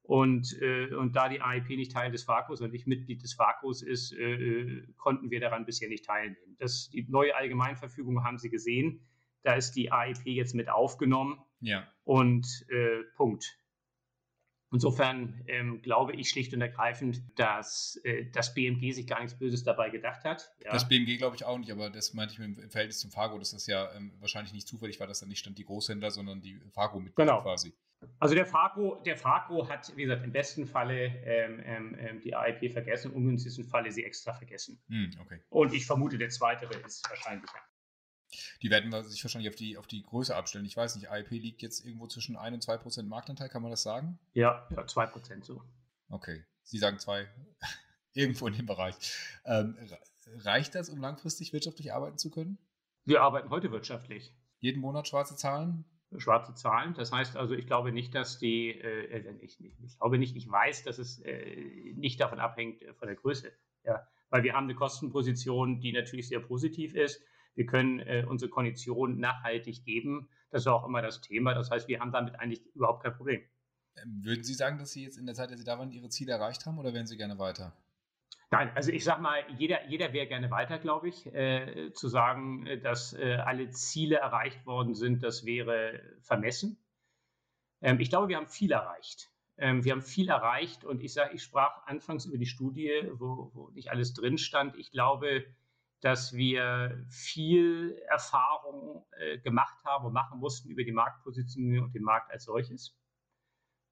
Und, 0.04 0.60
äh, 0.62 0.92
und 0.96 1.16
da 1.16 1.30
die 1.30 1.40
AIP 1.40 1.70
nicht 1.70 1.92
Teil 1.92 2.12
des 2.12 2.24
FACOs 2.24 2.62
und 2.62 2.72
nicht 2.72 2.88
Mitglied 2.88 3.22
des 3.22 3.34
FACOs 3.36 3.84
ist, 3.84 4.12
äh, 4.14 4.34
äh, 4.34 4.88
konnten 4.98 5.30
wir 5.30 5.40
daran 5.40 5.66
bisher 5.66 5.88
nicht 5.88 6.06
teilnehmen. 6.06 6.56
Das, 6.58 6.90
die 6.90 7.06
neue 7.08 7.36
Allgemeinverfügung 7.36 8.24
haben 8.24 8.40
Sie 8.40 8.50
gesehen. 8.50 9.06
Da 9.44 9.54
ist 9.54 9.74
die 9.74 9.92
AIP 9.92 10.26
jetzt 10.26 10.56
mit 10.56 10.68
aufgenommen. 10.68 11.40
Ja. 11.60 11.88
Und 12.06 12.66
äh, 12.70 13.04
Punkt. 13.16 13.60
Insofern 14.72 15.42
ähm, 15.48 15.82
glaube 15.82 16.14
ich 16.14 16.30
schlicht 16.30 16.54
und 16.54 16.62
ergreifend, 16.62 17.22
dass 17.36 18.00
äh, 18.04 18.26
das 18.32 18.54
BMG 18.54 18.92
sich 18.92 19.08
gar 19.08 19.20
nichts 19.20 19.38
Böses 19.38 19.64
dabei 19.64 19.90
gedacht 19.90 20.24
hat. 20.24 20.52
Ja. 20.64 20.72
Das 20.72 20.88
BMG 20.88 21.18
glaube 21.18 21.36
ich 21.36 21.44
auch 21.44 21.58
nicht, 21.58 21.72
aber 21.72 21.90
das 21.90 22.14
meinte 22.14 22.36
ich 22.36 22.40
im 22.40 22.70
Verhältnis 22.70 23.00
zum 23.00 23.10
Fargo, 23.10 23.40
dass 23.40 23.52
das 23.52 23.66
ja 23.66 23.92
ähm, 23.96 24.14
wahrscheinlich 24.20 24.54
nicht 24.54 24.68
zufällig 24.68 25.00
war, 25.00 25.08
dass 25.08 25.22
da 25.22 25.26
nicht 25.26 25.40
stand 25.40 25.58
die 25.58 25.66
Großhändler, 25.66 26.12
sondern 26.12 26.42
die 26.42 26.60
Fargo 26.72 27.00
mit 27.00 27.16
genau. 27.16 27.42
quasi. 27.42 27.74
Also 28.20 28.36
der 28.36 28.46
Fargo, 28.46 29.02
der 29.06 29.18
Fargo 29.18 29.68
hat, 29.68 29.92
wie 29.96 30.04
gesagt, 30.04 30.24
im 30.24 30.32
besten 30.32 30.66
Falle 30.66 31.06
ähm, 31.26 31.62
ähm, 31.66 31.98
ähm 32.00 32.22
die 32.22 32.34
AIP 32.34 32.72
vergessen, 32.72 33.12
im 33.12 33.18
ungünstigsten 33.18 33.66
Falle 33.66 33.92
sie 33.92 34.06
extra 34.06 34.34
vergessen. 34.34 34.80
Hm, 34.88 35.12
okay. 35.20 35.40
Und 35.50 35.74
ich 35.74 35.86
vermute, 35.86 36.18
der 36.18 36.30
zweite 36.30 36.66
ist 36.86 37.10
wahrscheinlicher. 37.10 37.60
Die 38.62 38.70
werden 38.70 38.92
sich 39.04 39.24
wahrscheinlich 39.24 39.50
auf 39.50 39.56
die, 39.56 39.78
auf 39.78 39.88
die 39.88 40.04
Größe 40.04 40.36
abstellen. 40.36 40.66
Ich 40.66 40.78
weiß 40.78 40.96
nicht, 40.96 41.10
AIP 41.10 41.32
liegt 41.32 41.62
jetzt 41.62 41.86
irgendwo 41.86 42.08
zwischen 42.08 42.36
1 42.36 42.54
und 42.54 42.62
2 42.62 42.78
Prozent 42.78 43.10
Marktanteil, 43.10 43.50
kann 43.50 43.62
man 43.62 43.72
das 43.72 43.84
sagen? 43.84 44.20
Ja, 44.34 44.68
ja 44.76 44.86
2 44.86 45.06
Prozent 45.08 45.46
so. 45.46 45.64
Okay, 46.10 46.44
Sie 46.64 46.78
sagen 46.78 47.00
2, 47.00 47.28
irgendwo 48.14 48.48
in 48.48 48.54
dem 48.54 48.66
Bereich. 48.66 48.96
Ähm, 49.46 49.78
reicht 50.38 50.76
das, 50.76 50.90
um 50.90 51.00
langfristig 51.00 51.54
wirtschaftlich 51.54 51.94
arbeiten 51.94 52.18
zu 52.18 52.30
können? 52.30 52.58
Wir 53.06 53.22
arbeiten 53.22 53.50
heute 53.50 53.72
wirtschaftlich. 53.72 54.34
Jeden 54.60 54.82
Monat 54.82 55.08
schwarze 55.08 55.36
Zahlen? 55.36 55.86
Schwarze 56.18 56.54
Zahlen. 56.56 56.94
Das 56.96 57.12
heißt 57.12 57.38
also, 57.38 57.54
ich 57.54 57.68
glaube 57.68 57.92
nicht, 57.92 58.14
dass 58.14 58.40
die, 58.40 58.70
äh, 58.70 59.06
äh 59.06 59.36
ich, 59.42 59.64
ich, 59.64 59.98
glaube 60.00 60.18
nicht, 60.18 60.36
ich 60.36 60.50
weiß, 60.50 60.84
dass 60.84 60.98
es 60.98 61.20
äh, 61.20 61.94
nicht 61.96 62.20
davon 62.20 62.40
abhängt 62.40 62.82
äh, 62.82 62.94
von 62.94 63.08
der 63.08 63.16
Größe. 63.16 63.52
Ja, 63.86 64.08
weil 64.30 64.44
wir 64.44 64.54
haben 64.54 64.66
eine 64.66 64.76
Kostenposition, 64.76 65.80
die 65.80 65.94
natürlich 65.94 66.28
sehr 66.28 66.40
positiv 66.40 66.94
ist 66.94 67.22
wir 67.56 67.66
können 67.66 68.00
äh, 68.00 68.26
unsere 68.28 68.50
Konditionen 68.50 69.20
nachhaltig 69.20 69.84
geben. 69.84 70.30
Das 70.50 70.62
ist 70.62 70.68
auch 70.68 70.86
immer 70.86 71.02
das 71.02 71.22
Thema. 71.22 71.54
Das 71.54 71.72
heißt, 71.72 71.88
wir 71.88 72.00
haben 72.00 72.12
damit 72.12 72.40
eigentlich 72.40 72.66
überhaupt 72.74 73.04
kein 73.04 73.16
Problem. 73.16 73.42
Ähm, 73.98 74.22
würden 74.24 74.44
Sie 74.44 74.54
sagen, 74.54 74.78
dass 74.78 74.92
Sie 74.92 75.04
jetzt 75.04 75.18
in 75.18 75.26
der 75.26 75.36
Zeit, 75.36 75.52
dass 75.52 75.60
Sie 75.60 75.66
da 75.66 75.78
waren, 75.78 75.92
Ihre 75.92 76.10
Ziele 76.10 76.34
erreicht 76.34 76.66
haben 76.66 76.78
oder 76.80 76.94
wären 76.94 77.08
Sie 77.08 77.18
gerne 77.18 77.38
weiter? 77.38 77.74
Nein, 78.52 78.72
also 78.74 78.92
ich 78.92 79.04
sage 79.04 79.22
mal, 79.22 79.44
jeder, 79.58 79.88
jeder 79.88 80.12
wäre 80.12 80.26
gerne 80.26 80.50
weiter, 80.50 80.80
glaube 80.80 81.10
ich. 81.10 81.28
Äh, 81.28 81.92
zu 81.94 82.08
sagen, 82.08 82.66
äh, 82.66 82.80
dass 82.80 83.14
äh, 83.14 83.36
alle 83.36 83.70
Ziele 83.70 84.18
erreicht 84.18 84.66
worden 84.66 84.96
sind, 84.96 85.22
das 85.24 85.46
wäre 85.46 86.02
vermessen. 86.22 86.78
Ähm, 87.82 88.00
ich 88.00 88.10
glaube, 88.10 88.28
wir 88.28 88.38
haben 88.38 88.48
viel 88.48 88.72
erreicht. 88.72 89.30
Ähm, 89.58 89.84
wir 89.84 89.92
haben 89.92 90.02
viel 90.02 90.30
erreicht 90.30 90.84
und 90.84 91.04
ich 91.04 91.14
sage, 91.14 91.36
ich 91.36 91.44
sprach 91.44 91.86
anfangs 91.86 92.26
über 92.26 92.38
die 92.38 92.48
Studie, 92.48 92.90
wo, 93.12 93.52
wo 93.54 93.70
nicht 93.70 93.92
alles 93.92 94.14
drin 94.14 94.38
stand. 94.38 94.76
Ich 94.78 94.92
glaube, 94.92 95.46
dass 96.02 96.34
wir 96.34 97.06
viel 97.10 98.02
Erfahrung 98.08 99.06
äh, 99.18 99.38
gemacht 99.40 99.78
haben 99.84 100.06
und 100.06 100.14
machen 100.14 100.40
mussten 100.40 100.70
über 100.70 100.84
die 100.84 100.92
Marktpositionierung 100.92 101.88
und 101.88 101.96
den 101.96 102.04
Markt 102.04 102.32
als 102.32 102.46
solches. 102.46 102.98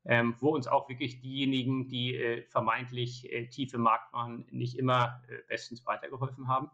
Ähm, 0.05 0.35
wo 0.39 0.55
uns 0.55 0.67
auch 0.67 0.87
wirklich 0.87 1.19
diejenigen, 1.19 1.89
die 1.89 2.15
äh, 2.15 2.43
vermeintlich 2.43 3.29
äh, 3.29 3.47
tief 3.49 3.73
im 3.73 3.81
Markt 3.81 4.13
waren, 4.13 4.45
nicht 4.51 4.77
immer 4.77 5.21
äh, 5.27 5.39
bestens 5.49 5.85
weitergeholfen 5.85 6.47
haben. 6.47 6.71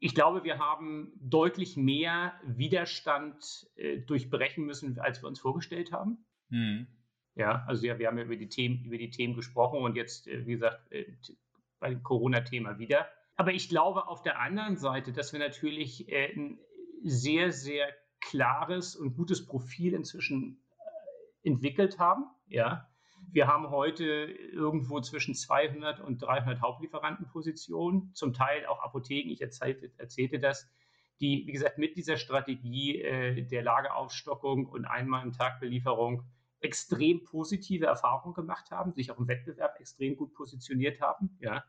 Ich 0.00 0.16
glaube, 0.16 0.42
wir 0.42 0.58
haben 0.58 1.12
deutlich 1.20 1.76
mehr 1.76 2.34
Widerstand 2.44 3.70
äh, 3.76 3.98
durchbrechen 3.98 4.64
müssen, 4.64 4.98
als 4.98 5.22
wir 5.22 5.28
uns 5.28 5.38
vorgestellt 5.38 5.92
haben. 5.92 6.26
Mhm. 6.48 6.88
Ja, 7.36 7.64
also 7.68 7.86
ja, 7.86 8.00
wir 8.00 8.08
haben 8.08 8.18
ja 8.18 8.24
über 8.24 8.36
die 8.36 8.48
Themen, 8.48 8.84
über 8.84 8.98
die 8.98 9.10
Themen 9.10 9.36
gesprochen 9.36 9.80
und 9.80 9.94
jetzt, 9.94 10.26
äh, 10.26 10.44
wie 10.44 10.52
gesagt, 10.54 10.82
bei 11.78 11.90
dem 11.90 12.02
Corona-Thema 12.02 12.80
wieder. 12.80 13.06
Aber 13.36 13.52
ich 13.52 13.68
glaube 13.68 14.06
auf 14.06 14.22
der 14.22 14.40
anderen 14.40 14.76
Seite, 14.76 15.12
dass 15.12 15.32
wir 15.32 15.40
natürlich 15.40 16.08
äh, 16.08 16.32
ein 16.34 16.58
sehr, 17.02 17.52
sehr 17.52 17.88
klares 18.20 18.94
und 18.94 19.16
gutes 19.16 19.46
Profil 19.46 19.94
inzwischen 19.94 20.62
äh, 21.42 21.48
entwickelt 21.48 21.98
haben. 21.98 22.24
Ja. 22.46 22.88
Wir 23.30 23.46
haben 23.46 23.70
heute 23.70 24.04
irgendwo 24.04 25.00
zwischen 25.00 25.34
200 25.34 26.00
und 26.00 26.22
300 26.22 26.60
Hauptlieferantenpositionen, 26.60 28.12
zum 28.14 28.34
Teil 28.34 28.66
auch 28.66 28.80
Apotheken, 28.80 29.30
ich 29.30 29.40
erzählte, 29.40 29.90
erzählte 29.96 30.38
das, 30.38 30.68
die, 31.20 31.44
wie 31.46 31.52
gesagt, 31.52 31.78
mit 31.78 31.96
dieser 31.96 32.16
Strategie 32.16 33.00
äh, 33.00 33.42
der 33.42 33.62
Lageraufstockung 33.62 34.66
und 34.66 34.84
einmal 34.84 35.24
im 35.24 35.32
Tag 35.32 35.60
Belieferung 35.60 36.24
extrem 36.60 37.24
positive 37.24 37.86
Erfahrungen 37.86 38.34
gemacht 38.34 38.70
haben, 38.70 38.92
sich 38.92 39.10
auch 39.10 39.18
im 39.18 39.28
Wettbewerb 39.28 39.80
extrem 39.80 40.16
gut 40.16 40.34
positioniert 40.34 41.00
haben. 41.00 41.36
Ja. 41.40 41.64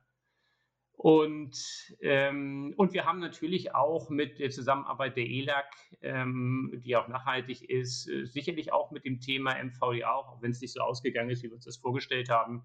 Und, 1.03 1.93
ähm, 1.99 2.73
und 2.77 2.93
wir 2.93 3.03
haben 3.03 3.19
natürlich 3.19 3.75
auch 3.75 4.09
mit 4.09 4.39
der 4.39 4.51
Zusammenarbeit 4.51 5.17
der 5.17 5.25
ELAC, 5.25 5.65
ähm, 6.01 6.71
die 6.77 6.95
auch 6.95 7.09
nachhaltig 7.09 7.69
ist, 7.69 8.07
äh, 8.07 8.25
sicherlich 8.25 8.71
auch 8.71 8.89
mit 8.91 9.03
dem 9.03 9.19
Thema 9.19 9.53
MVDA, 9.61 10.13
auch 10.13 10.41
wenn 10.41 10.51
es 10.51 10.61
nicht 10.61 10.71
so 10.71 10.79
ausgegangen 10.79 11.29
ist, 11.29 11.43
wie 11.43 11.47
wir 11.47 11.55
uns 11.55 11.65
das 11.65 11.75
vorgestellt 11.75 12.29
haben, 12.29 12.63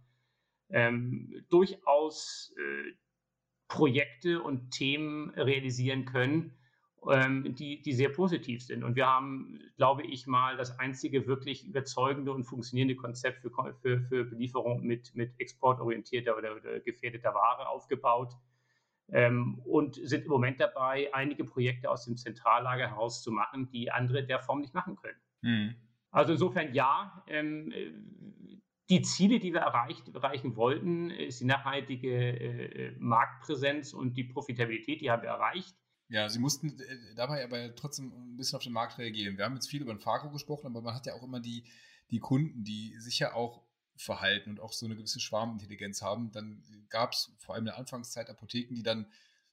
ähm, 0.71 1.45
durchaus 1.51 2.55
äh, 2.57 2.93
Projekte 3.67 4.41
und 4.41 4.71
Themen 4.71 5.31
realisieren 5.31 6.05
können, 6.05 6.57
ähm, 7.11 7.55
die, 7.55 7.81
die 7.83 7.93
sehr 7.93 8.09
positiv 8.11 8.63
sind. 8.63 8.83
Und 8.85 8.97
wir 8.97 9.07
haben, 9.07 9.61
glaube 9.77 10.03
ich, 10.03 10.27
mal 10.27 10.57
das 10.57 10.79
einzige 10.79 11.27
wirklich 11.27 11.65
überzeugende 11.65 12.33
und 12.33 12.45
funktionierende 12.45 12.97
Konzept 12.97 13.41
für, 13.41 13.51
für, 13.81 14.01
für 14.01 14.25
Belieferung 14.25 14.83
mit, 14.83 15.15
mit 15.15 15.39
exportorientierter 15.39 16.37
oder, 16.37 16.57
oder 16.57 16.81
gefährdeter 16.81 17.35
Ware 17.35 17.69
aufgebaut. 17.69 18.35
Ähm, 19.11 19.61
und 19.65 19.95
sind 19.95 20.25
im 20.25 20.31
Moment 20.31 20.61
dabei, 20.61 21.09
einige 21.15 21.45
Projekte 21.45 21.91
aus 21.91 22.05
dem 22.05 22.17
Zentrallager 22.17 22.91
herauszumachen, 22.91 23.71
die 23.71 23.91
andere 23.91 24.25
der 24.25 24.41
Form 24.41 24.61
nicht 24.61 24.75
machen 24.75 24.97
können. 24.97 25.19
Mhm. 25.41 25.75
Also 26.11 26.33
insofern 26.33 26.75
ja, 26.75 27.25
ähm, 27.27 27.73
die 28.91 29.03
Ziele, 29.03 29.39
die 29.39 29.53
wir 29.53 29.61
erreicht, 29.61 30.09
erreichen 30.15 30.57
wollten, 30.57 31.11
ist 31.11 31.41
die 31.41 31.45
nachhaltige 31.45 32.11
äh, 32.11 32.97
Marktpräsenz 32.99 33.93
und 33.93 34.17
die 34.17 34.25
Profitabilität, 34.25 35.01
die 35.01 35.11
haben 35.11 35.23
wir 35.23 35.31
erreicht. 35.31 35.77
Ja, 36.09 36.29
sie 36.29 36.39
mussten 36.39 36.79
äh, 36.81 37.15
dabei 37.15 37.45
aber 37.45 37.75
trotzdem 37.75 38.13
ein 38.13 38.37
bisschen 38.37 38.57
auf 38.57 38.63
den 38.63 38.73
Markt 38.73 38.99
reagieren. 38.99 39.37
Wir 39.37 39.45
haben 39.45 39.55
jetzt 39.55 39.69
viel 39.69 39.83
über 39.83 39.93
den 39.93 40.01
Faro 40.01 40.31
gesprochen, 40.31 40.67
aber 40.67 40.81
man 40.81 40.95
hat 40.95 41.07
ja 41.07 41.15
auch 41.15 41.23
immer 41.23 41.41
die, 41.41 41.65
die 42.11 42.19
Kunden, 42.19 42.65
die 42.65 42.99
sich 42.99 43.19
ja 43.19 43.35
auch 43.35 43.63
verhalten 43.97 44.51
und 44.51 44.61
auch 44.61 44.73
so 44.73 44.87
eine 44.87 44.97
gewisse 44.97 45.21
Schwarmintelligenz 45.21 46.03
haben. 46.03 46.31
Dann 46.33 46.63
gab 46.89 47.13
es 47.13 47.33
vor 47.39 47.55
allem 47.55 47.63
in 47.63 47.67
der 47.67 47.79
Anfangszeit 47.79 48.31
Apotheken, 48.31 48.75
die 48.75 48.83
dann, 48.83 49.07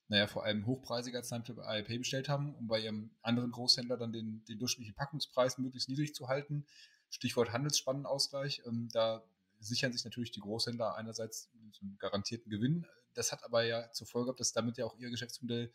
naja, 0.07 0.27
vor 0.27 0.45
allem 0.45 0.65
hochpreisiger 0.65 1.17
als 1.17 1.29
Time 1.29 1.43
ALP 1.63 1.97
bestellt 1.97 2.29
haben, 2.29 2.55
um 2.55 2.67
bei 2.67 2.79
ihrem 2.79 3.11
anderen 3.21 3.51
Großhändler 3.51 3.97
dann 3.97 4.13
den, 4.13 4.45
den 4.45 4.59
durchschnittlichen 4.59 4.95
Packungspreis 4.95 5.57
möglichst 5.57 5.89
niedrig 5.89 6.13
zu 6.13 6.27
halten. 6.27 6.65
Stichwort 7.09 7.51
Handelsspannenausgleich. 7.51 8.61
Ähm, 8.65 8.87
da 8.93 9.23
sichern 9.59 9.91
sich 9.91 10.05
natürlich 10.05 10.31
die 10.31 10.41
Großhändler 10.41 10.95
einerseits 10.95 11.49
einen 11.81 11.97
garantierten 11.97 12.49
Gewinn. 12.49 12.85
Das 13.13 13.31
hat 13.31 13.43
aber 13.43 13.63
ja 13.63 13.91
zur 13.91 14.07
Folge 14.07 14.27
gehabt, 14.27 14.39
dass 14.39 14.53
damit 14.53 14.77
ja 14.77 14.85
auch 14.85 14.97
ihr 14.97 15.09
Geschäftsmodell 15.09 15.71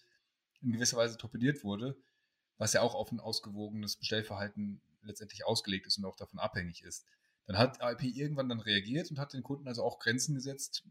in 0.62 0.72
gewisser 0.72 0.96
Weise 0.96 1.16
torpediert 1.16 1.64
wurde, 1.64 1.96
was 2.58 2.72
ja 2.72 2.82
auch 2.82 2.94
auf 2.94 3.12
ein 3.12 3.20
ausgewogenes 3.20 3.96
Bestellverhalten 3.96 4.80
letztendlich 5.02 5.46
ausgelegt 5.46 5.86
ist 5.86 5.98
und 5.98 6.04
auch 6.04 6.16
davon 6.16 6.38
abhängig 6.38 6.82
ist. 6.82 7.06
Dann 7.46 7.58
hat 7.58 7.78
IP 7.82 8.02
irgendwann 8.16 8.48
dann 8.48 8.60
reagiert 8.60 9.10
und 9.10 9.18
hat 9.18 9.32
den 9.32 9.42
Kunden 9.42 9.66
also 9.66 9.82
auch 9.82 9.98
Grenzen 9.98 10.34
gesetzt, 10.34 10.84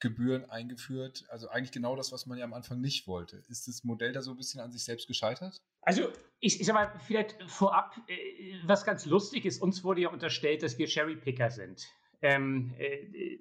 Gebühren 0.00 0.48
eingeführt. 0.48 1.24
Also 1.28 1.48
eigentlich 1.48 1.72
genau 1.72 1.96
das, 1.96 2.12
was 2.12 2.26
man 2.26 2.38
ja 2.38 2.44
am 2.44 2.54
Anfang 2.54 2.80
nicht 2.80 3.06
wollte. 3.06 3.44
Ist 3.48 3.66
das 3.66 3.84
Modell 3.84 4.12
da 4.12 4.22
so 4.22 4.30
ein 4.30 4.36
bisschen 4.36 4.60
an 4.60 4.70
sich 4.70 4.84
selbst 4.84 5.08
gescheitert? 5.08 5.60
Also 5.82 6.08
ich, 6.40 6.60
ich 6.60 6.66
sag 6.66 6.74
mal, 6.74 6.92
vielleicht 7.04 7.36
vorab, 7.50 7.96
äh, 8.06 8.60
was 8.64 8.84
ganz 8.84 9.06
lustig 9.06 9.44
ist, 9.44 9.60
uns 9.60 9.82
wurde 9.82 10.02
ja 10.02 10.10
unterstellt, 10.10 10.62
dass 10.62 10.78
wir 10.78 10.86
Cherrypicker 10.86 11.50
sind. 11.50 11.88
Ähm, 12.20 12.74
äh, 12.78 13.38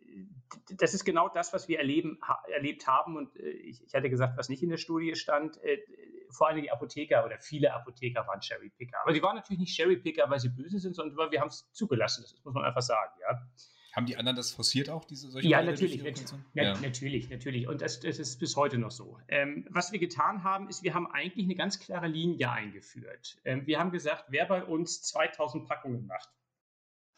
das 0.78 0.94
ist 0.94 1.04
genau 1.04 1.30
das, 1.30 1.54
was 1.54 1.68
wir 1.68 1.80
erleben, 1.80 2.20
ha, 2.22 2.42
erlebt 2.54 2.88
haben. 2.88 3.18
Und 3.18 3.36
äh, 3.38 3.50
ich, 3.50 3.84
ich, 3.84 3.94
hatte 3.94 4.10
gesagt, 4.10 4.38
was 4.38 4.50
nicht 4.50 4.64
in 4.64 4.70
der 4.70 4.78
Studie 4.78 5.16
stand. 5.16 5.62
Äh, 5.64 5.80
vor 6.30 6.48
allem 6.50 6.62
die 6.62 6.72
Apotheker 6.72 7.26
oder 7.26 7.40
viele 7.40 7.74
Apotheker 7.74 8.28
waren 8.28 8.42
Cherrypicker. 8.42 8.98
Aber 9.02 9.14
sie 9.14 9.22
waren 9.22 9.36
natürlich 9.36 9.60
nicht 9.60 9.76
Cherrypicker, 9.76 10.30
weil 10.30 10.40
sie 10.40 10.50
böse 10.50 10.80
sind, 10.80 10.96
sondern 10.96 11.18
weil 11.18 11.32
wir 11.32 11.42
haben 11.42 11.48
es 11.48 11.72
zugelassen. 11.72 12.24
Das 12.24 12.36
muss 12.44 12.54
man 12.54 12.66
einfach 12.66 12.82
sagen, 12.82 13.12
ja. 13.22 13.48
Haben 13.96 14.06
die 14.06 14.16
anderen 14.16 14.36
das 14.36 14.52
forciert 14.52 14.92
auch, 14.92 15.06
diese 15.06 15.32
solche 15.32 15.48
Ja, 15.48 15.64
natürlich, 15.64 16.04
nat 16.04 16.34
ja. 16.54 16.78
natürlich, 16.80 17.30
natürlich. 17.30 17.68
Und 17.68 17.82
das, 17.82 18.00
das, 18.00 18.20
ist 18.20 18.38
bis 18.38 18.56
heute 18.56 18.78
noch 18.78 18.92
so. 18.92 19.18
Ähm, 19.28 19.66
was 19.72 19.92
wir 19.92 19.98
getan 19.98 20.44
haben, 20.44 20.70
ist, 20.70 20.84
wir 20.84 20.94
haben 20.94 21.08
eigentlich 21.08 21.46
eine 21.46 21.56
ganz 21.56 21.80
klare 21.80 22.08
Linie 22.08 22.52
eingeführt. 22.52 23.40
Ähm, 23.44 23.66
wir 23.66 23.80
haben 23.80 23.90
gesagt, 23.90 24.26
wer 24.28 24.46
bei 24.46 24.64
uns 24.64 25.02
2000 25.02 25.68
Packungen 25.68 26.06
macht, 26.06 26.30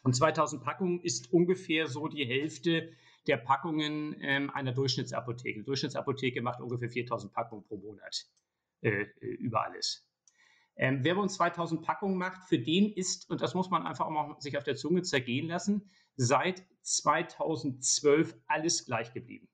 und 0.01 0.15
2000 0.15 0.63
Packungen 0.63 1.01
ist 1.01 1.31
ungefähr 1.33 1.88
so 1.88 2.07
die 2.07 2.25
Hälfte 2.25 2.91
der 3.27 3.38
Packungen 3.38 4.15
ähm, 4.21 4.49
einer 4.49 4.71
Durchschnittsapotheke. 4.71 5.55
Eine 5.55 5.65
Durchschnittsapotheke 5.65 6.41
macht 6.41 6.62
ungefähr 6.62 6.89
4000 6.89 7.33
Packungen 7.33 7.63
pro 7.63 7.77
Monat 7.77 8.25
äh, 8.81 9.01
äh, 9.01 9.25
über 9.25 9.65
alles. 9.65 10.05
Ähm, 10.75 11.03
wer 11.03 11.15
bei 11.15 11.21
uns 11.21 11.35
2000 11.35 11.81
Packungen 11.81 12.17
macht, 12.17 12.47
für 12.47 12.57
den 12.57 12.93
ist, 12.93 13.29
und 13.29 13.41
das 13.41 13.53
muss 13.53 13.69
man 13.69 13.85
einfach 13.85 14.05
auch 14.05 14.12
mal 14.12 14.39
sich 14.39 14.57
auf 14.57 14.63
der 14.63 14.77
Zunge 14.77 15.01
zergehen 15.01 15.47
lassen, 15.47 15.89
seit 16.15 16.65
2012 16.83 18.35
alles 18.47 18.85
gleich 18.85 19.13
geblieben. 19.13 19.49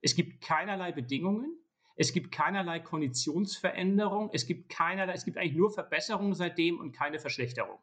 Es 0.00 0.14
gibt 0.14 0.40
keinerlei 0.40 0.92
Bedingungen, 0.92 1.58
es 1.96 2.12
gibt 2.12 2.30
keinerlei 2.32 2.78
Konditionsveränderung, 2.78 4.30
es 4.32 4.46
gibt 4.46 4.70
keinerlei, 4.70 5.12
es 5.12 5.24
gibt 5.24 5.36
eigentlich 5.36 5.56
nur 5.56 5.72
Verbesserungen 5.72 6.34
seitdem 6.34 6.78
und 6.78 6.92
keine 6.92 7.18
Verschlechterung. 7.18 7.78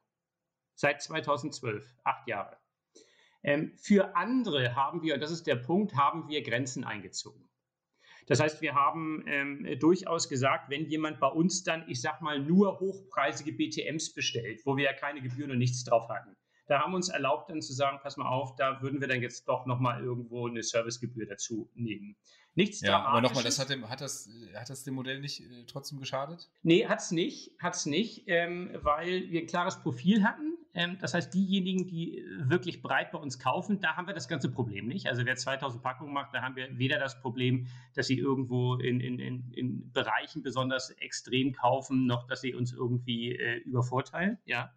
Seit 0.79 1.01
2012, 1.01 1.91
acht 2.03 2.27
Jahre. 2.27 2.55
Ähm, 3.41 3.73
für 3.77 4.15
andere 4.15 4.75
haben 4.75 5.01
wir, 5.01 5.15
und 5.15 5.21
das 5.21 5.31
ist 5.31 5.47
der 5.47 5.55
Punkt, 5.55 5.95
haben 5.95 6.27
wir 6.27 6.43
Grenzen 6.43 6.83
eingezogen. 6.83 7.49
Das 8.27 8.39
heißt, 8.39 8.61
wir 8.61 8.75
haben 8.75 9.23
ähm, 9.25 9.79
durchaus 9.79 10.29
gesagt, 10.29 10.69
wenn 10.69 10.85
jemand 10.85 11.19
bei 11.19 11.29
uns 11.29 11.63
dann, 11.63 11.83
ich 11.89 11.99
sag 11.99 12.21
mal, 12.21 12.39
nur 12.39 12.79
hochpreisige 12.79 13.53
BTMs 13.53 14.13
bestellt, 14.13 14.61
wo 14.65 14.77
wir 14.77 14.83
ja 14.83 14.93
keine 14.93 15.21
Gebühren 15.21 15.49
und 15.49 15.57
nichts 15.57 15.83
drauf 15.83 16.09
hatten, 16.09 16.35
da 16.67 16.81
haben 16.81 16.91
wir 16.91 16.97
uns 16.97 17.09
erlaubt, 17.09 17.49
dann 17.49 17.61
zu 17.61 17.73
sagen, 17.73 17.99
pass 18.01 18.17
mal 18.17 18.27
auf, 18.27 18.55
da 18.55 18.81
würden 18.81 19.01
wir 19.01 19.07
dann 19.07 19.21
jetzt 19.21 19.47
doch 19.47 19.65
nochmal 19.65 20.03
irgendwo 20.03 20.47
eine 20.47 20.63
Servicegebühr 20.63 21.25
dazu 21.25 21.69
nehmen. 21.75 22.15
Nichts 22.55 22.81
ja, 22.81 23.03
Aber 23.03 23.21
nochmal, 23.21 23.43
das 23.43 23.59
hat, 23.59 23.69
dem, 23.69 23.87
hat, 23.87 24.01
das, 24.01 24.29
hat 24.55 24.69
das 24.69 24.83
dem 24.83 24.95
Modell 24.95 25.19
nicht 25.19 25.41
äh, 25.41 25.63
trotzdem 25.67 25.99
geschadet? 25.99 26.49
Nee, 26.63 26.87
hat 26.87 26.99
es 26.99 27.11
nicht, 27.11 27.51
hat's 27.59 27.85
nicht 27.85 28.23
ähm, 28.25 28.71
weil 28.81 29.29
wir 29.29 29.41
ein 29.41 29.47
klares 29.47 29.79
Profil 29.79 30.23
hatten. 30.23 30.57
Ähm, 30.73 30.97
das 30.99 31.13
heißt, 31.13 31.31
diejenigen, 31.33 31.87
die 31.87 32.25
wirklich 32.39 32.81
breit 32.81 33.11
bei 33.11 33.19
uns 33.19 33.37
kaufen, 33.37 33.79
da 33.79 33.95
haben 33.95 34.07
wir 34.07 34.15
das 34.15 34.27
ganze 34.27 34.49
Problem 34.49 34.87
nicht. 34.87 35.07
Also 35.07 35.23
wer 35.23 35.35
2000 35.35 35.83
Packungen 35.83 36.13
macht, 36.13 36.33
da 36.33 36.41
haben 36.41 36.55
wir 36.55 36.67
weder 36.79 36.97
das 36.97 37.21
Problem, 37.21 37.67
dass 37.93 38.07
sie 38.07 38.17
irgendwo 38.17 38.75
in, 38.75 39.01
in, 39.01 39.19
in, 39.19 39.51
in 39.53 39.91
Bereichen 39.91 40.41
besonders 40.41 40.89
extrem 40.89 41.53
kaufen, 41.53 42.07
noch 42.07 42.25
dass 42.25 42.41
sie 42.41 42.55
uns 42.55 42.73
irgendwie 42.73 43.33
äh, 43.33 43.57
übervorteilen. 43.57 44.39
Ja. 44.45 44.73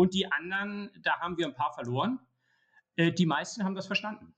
Und 0.00 0.14
die 0.14 0.32
anderen, 0.32 0.88
da 1.02 1.20
haben 1.20 1.36
wir 1.36 1.46
ein 1.46 1.54
paar 1.54 1.74
verloren. 1.74 2.20
Äh, 2.96 3.12
die 3.12 3.26
meisten 3.26 3.64
haben 3.64 3.74
das 3.74 3.86
verstanden. 3.86 4.34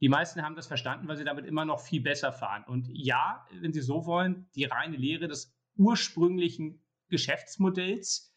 Die 0.00 0.08
meisten 0.08 0.40
haben 0.42 0.54
das 0.54 0.68
verstanden, 0.68 1.08
weil 1.08 1.16
sie 1.16 1.24
damit 1.24 1.46
immer 1.46 1.64
noch 1.64 1.80
viel 1.80 2.00
besser 2.00 2.32
fahren. 2.32 2.62
Und 2.64 2.88
ja, 2.92 3.44
wenn 3.60 3.72
Sie 3.72 3.80
so 3.80 4.06
wollen, 4.06 4.48
die 4.54 4.66
reine 4.66 4.96
Lehre 4.96 5.26
des 5.26 5.52
ursprünglichen 5.76 6.80
Geschäftsmodells 7.08 8.32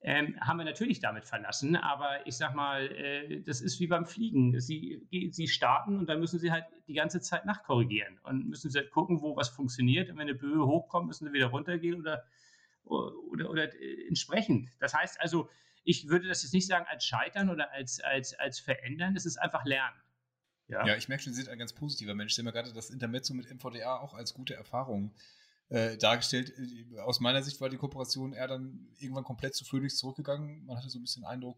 ähm, 0.00 0.36
haben 0.40 0.58
wir 0.58 0.64
natürlich 0.64 0.98
damit 0.98 1.26
verlassen. 1.26 1.76
Aber 1.76 2.26
ich 2.26 2.36
sag 2.36 2.56
mal, 2.56 2.90
äh, 2.90 3.40
das 3.42 3.60
ist 3.60 3.78
wie 3.78 3.86
beim 3.86 4.04
Fliegen. 4.04 4.58
Sie, 4.60 5.06
sie 5.30 5.46
starten 5.46 6.00
und 6.00 6.08
dann 6.08 6.18
müssen 6.18 6.40
sie 6.40 6.50
halt 6.50 6.64
die 6.88 6.94
ganze 6.94 7.20
Zeit 7.20 7.46
nachkorrigieren 7.46 8.18
und 8.24 8.48
müssen 8.48 8.68
sie 8.68 8.78
halt 8.80 8.90
gucken, 8.90 9.22
wo 9.22 9.36
was 9.36 9.48
funktioniert. 9.48 10.10
Und 10.10 10.16
wenn 10.16 10.28
eine 10.28 10.34
Böe 10.34 10.66
hochkommt, 10.66 11.06
müssen 11.06 11.28
sie 11.28 11.32
wieder 11.32 11.46
runtergehen 11.46 12.00
oder, 12.00 12.24
oder, 12.84 13.48
oder 13.48 13.72
äh, 13.80 14.08
entsprechend. 14.08 14.70
Das 14.80 14.92
heißt 14.92 15.20
also, 15.20 15.48
ich 15.86 16.08
würde 16.08 16.28
das 16.28 16.42
jetzt 16.42 16.52
nicht 16.52 16.66
sagen 16.66 16.84
als 16.88 17.04
Scheitern 17.04 17.48
oder 17.48 17.70
als, 17.70 18.00
als, 18.00 18.34
als 18.34 18.58
Verändern, 18.58 19.14
es 19.14 19.24
ist 19.24 19.36
einfach 19.38 19.64
Lernen. 19.64 19.96
Ja, 20.66 20.84
ja 20.84 20.96
ich 20.96 21.08
merke 21.08 21.22
schon, 21.22 21.32
Sie 21.32 21.42
sind 21.42 21.48
ein 21.48 21.58
ganz 21.58 21.72
positiver 21.72 22.14
Mensch. 22.14 22.34
Sie 22.34 22.40
haben 22.40 22.46
ja 22.46 22.52
gerade 22.52 22.72
das 22.72 22.90
Intermezzo 22.90 23.34
mit 23.34 23.48
MVDA 23.48 23.98
auch 23.98 24.12
als 24.12 24.34
gute 24.34 24.54
Erfahrung 24.54 25.14
äh, 25.68 25.96
dargestellt. 25.96 26.52
Äh, 26.58 26.98
aus 26.98 27.20
meiner 27.20 27.40
Sicht 27.40 27.60
war 27.60 27.68
die 27.68 27.76
Kooperation 27.76 28.32
eher 28.32 28.48
dann 28.48 28.88
irgendwann 28.98 29.22
komplett 29.22 29.54
zu 29.54 29.64
Phoenix 29.64 29.96
zurückgegangen. 29.96 30.66
Man 30.66 30.76
hatte 30.76 30.90
so 30.90 30.98
ein 30.98 31.02
bisschen 31.02 31.22
den 31.22 31.28
Eindruck, 31.28 31.56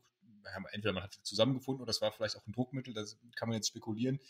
entweder 0.72 0.92
man 0.92 1.04
hat 1.04 1.14
zusammengefunden 1.22 1.80
oder 1.80 1.88
das 1.88 2.02
war 2.02 2.12
vielleicht 2.12 2.36
auch 2.36 2.46
ein 2.46 2.52
Druckmittel, 2.52 2.92
das 2.92 3.18
kann 3.34 3.48
man 3.48 3.56
jetzt 3.56 3.68
spekulieren. 3.68 4.20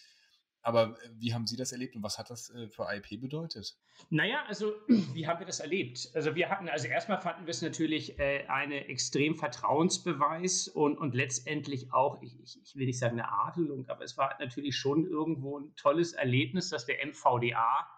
Aber 0.62 0.96
äh, 1.02 1.08
wie 1.18 1.34
haben 1.34 1.46
Sie 1.46 1.56
das 1.56 1.72
erlebt 1.72 1.96
und 1.96 2.02
was 2.02 2.18
hat 2.18 2.30
das 2.30 2.52
für 2.70 2.86
IP 2.90 3.20
bedeutet? 3.20 3.76
Naja, 4.10 4.44
also 4.46 4.74
wie 5.14 5.26
haben 5.26 5.38
wir 5.38 5.46
das 5.46 5.60
erlebt? 5.60 6.10
Also 6.14 6.34
wir 6.34 6.48
hatten, 6.50 6.68
also 6.68 6.88
erstmal 6.88 7.20
fanden 7.20 7.46
wir 7.46 7.50
es 7.50 7.62
natürlich 7.62 8.18
äh, 8.18 8.46
eine 8.48 8.88
extrem 8.88 9.36
Vertrauensbeweis 9.36 10.68
und, 10.68 10.98
und 10.98 11.14
letztendlich 11.14 11.92
auch, 11.92 12.20
ich, 12.22 12.38
ich, 12.42 12.76
will 12.76 12.86
nicht 12.86 12.98
sagen 12.98 13.18
eine 13.20 13.30
Adelung, 13.30 13.88
aber 13.88 14.04
es 14.04 14.16
war 14.16 14.36
natürlich 14.40 14.76
schon 14.76 15.06
irgendwo 15.06 15.58
ein 15.58 15.74
tolles 15.76 16.12
Erlebnis, 16.12 16.70
dass 16.70 16.86
der 16.86 17.04
MVDA 17.06 17.88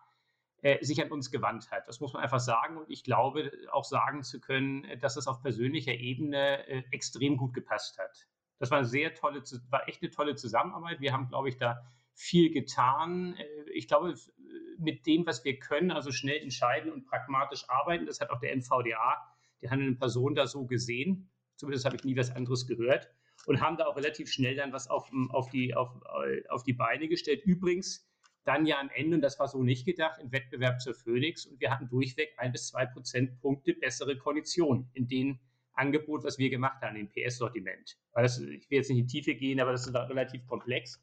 äh, 0.63 0.85
sich 0.85 1.03
an 1.03 1.11
uns 1.11 1.31
gewandt 1.31 1.71
hat. 1.71 1.89
Das 1.89 2.01
muss 2.01 2.13
man 2.13 2.23
einfach 2.23 2.41
sagen. 2.41 2.77
Und 2.77 2.91
ich 2.91 3.03
glaube 3.03 3.51
auch 3.73 3.85
sagen 3.85 4.23
zu 4.23 4.41
können, 4.41 4.87
dass 5.01 5.17
es 5.17 5.27
auf 5.27 5.41
persönlicher 5.41 5.95
Ebene 5.95 6.67
äh, 6.67 6.83
extrem 6.91 7.37
gut 7.37 7.55
gepasst 7.55 7.99
hat. 7.99 8.27
Das 8.59 8.71
war 8.71 8.79
eine 8.79 8.87
sehr 8.87 9.15
tolle, 9.15 9.43
war 9.71 9.89
echt 9.89 10.03
eine 10.03 10.11
tolle 10.11 10.35
Zusammenarbeit. 10.35 11.01
Wir 11.01 11.15
haben, 11.15 11.29
glaube 11.29 11.49
ich, 11.49 11.57
da 11.57 11.83
viel 12.21 12.53
getan. 12.53 13.35
Äh, 13.37 13.71
ich 13.73 13.89
glaube, 13.89 14.15
mit 14.79 15.07
dem, 15.07 15.27
was 15.27 15.45
wir 15.45 15.59
können, 15.59 15.91
also 15.91 16.13
schnell 16.13 16.41
entscheiden 16.43 16.93
und 16.93 17.07
pragmatisch 17.07 17.65
arbeiten, 17.69 18.07
das 18.07 18.21
hat 18.21 18.31
auch 18.31 18.41
der 18.41 18.55
MVDA, 18.57 19.17
die 19.63 19.71
handelnden 19.71 19.99
Personen 19.99 20.35
da 20.35 20.47
so 20.47 20.67
gesehen. 20.67 21.31
Zumindest 21.57 21.85
habe 21.85 21.97
ich 21.97 22.05
nie 22.05 22.17
was 22.17 22.31
anderes 22.31 22.67
gehört. 22.67 23.11
Und 23.47 23.63
haben 23.63 23.79
da 23.79 23.87
auch 23.87 23.97
relativ 23.97 24.31
schnell 24.31 24.55
dann 24.55 24.73
was 24.73 24.89
auf, 24.89 25.11
auf, 25.31 25.49
die, 25.49 25.75
auf, 25.75 25.89
auf 26.51 26.63
die 26.63 26.75
Beine 26.75 27.09
gestellt. 27.09 27.43
Übrigens, 27.45 28.07
dann 28.45 28.67
ja 28.67 28.79
am 28.79 28.91
Ende, 28.91 29.17
und 29.17 29.23
das 29.23 29.39
war 29.39 29.49
so 29.49 29.63
nicht 29.63 29.87
gedacht, 29.87 30.21
im 30.21 30.31
Wettbewerb 30.31 30.81
zur 30.81 30.95
Phoenix 30.95 31.47
und 31.47 31.59
wir 31.59 31.71
hatten 31.71 31.89
durchweg 31.89 32.35
ein 32.37 32.53
bis 32.53 32.69
zwei 32.69 32.85
Prozentpunkte 32.85 33.75
bessere 33.75 34.19
Konditionen 34.19 34.91
in 34.93 35.09
dem 35.09 35.39
Angebot, 35.73 36.25
was 36.25 36.39
wir 36.39 36.51
gemacht 36.51 36.83
haben, 36.83 36.97
im 36.97 37.09
PS-Sortiment. 37.09 37.99
Ich 38.17 38.71
will 38.71 38.79
jetzt 38.79 38.91
nicht 38.91 38.99
in 38.99 39.07
die 39.07 39.07
Tiefe 39.07 39.35
gehen, 39.35 39.61
aber 39.61 39.73
das 39.73 39.87
ist 39.87 39.95
relativ 39.95 40.47
komplex. 40.47 41.03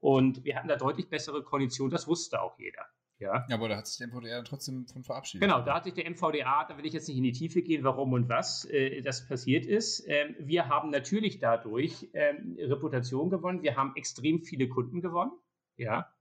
Und 0.00 0.44
wir 0.44 0.56
hatten 0.56 0.68
da 0.68 0.76
deutlich 0.76 1.08
bessere 1.08 1.42
Konditionen, 1.42 1.90
das 1.90 2.06
wusste 2.06 2.40
auch 2.40 2.58
jeder. 2.58 2.86
Ja. 3.18 3.44
ja, 3.48 3.56
aber 3.56 3.68
da 3.68 3.76
hat 3.76 3.86
sich 3.88 3.98
der 3.98 4.06
MVDA 4.08 4.42
trotzdem 4.42 4.86
von 4.86 5.02
verabschiedet. 5.02 5.42
Genau, 5.42 5.60
da 5.60 5.74
hat 5.74 5.84
sich 5.84 5.94
der 5.94 6.08
MVDA, 6.08 6.66
da 6.68 6.78
will 6.78 6.86
ich 6.86 6.92
jetzt 6.92 7.08
nicht 7.08 7.16
in 7.16 7.24
die 7.24 7.32
Tiefe 7.32 7.62
gehen, 7.62 7.82
warum 7.82 8.12
und 8.12 8.28
was 8.28 8.64
äh, 8.66 9.02
das 9.02 9.26
passiert 9.26 9.66
ist. 9.66 10.04
Ähm, 10.06 10.36
wir 10.38 10.68
haben 10.68 10.90
natürlich 10.90 11.40
dadurch 11.40 12.08
ähm, 12.12 12.56
Reputation 12.60 13.28
gewonnen, 13.28 13.62
wir 13.62 13.76
haben 13.76 13.92
extrem 13.96 14.42
viele 14.42 14.68
Kunden 14.68 15.00
gewonnen, 15.00 15.32
ja. 15.76 16.12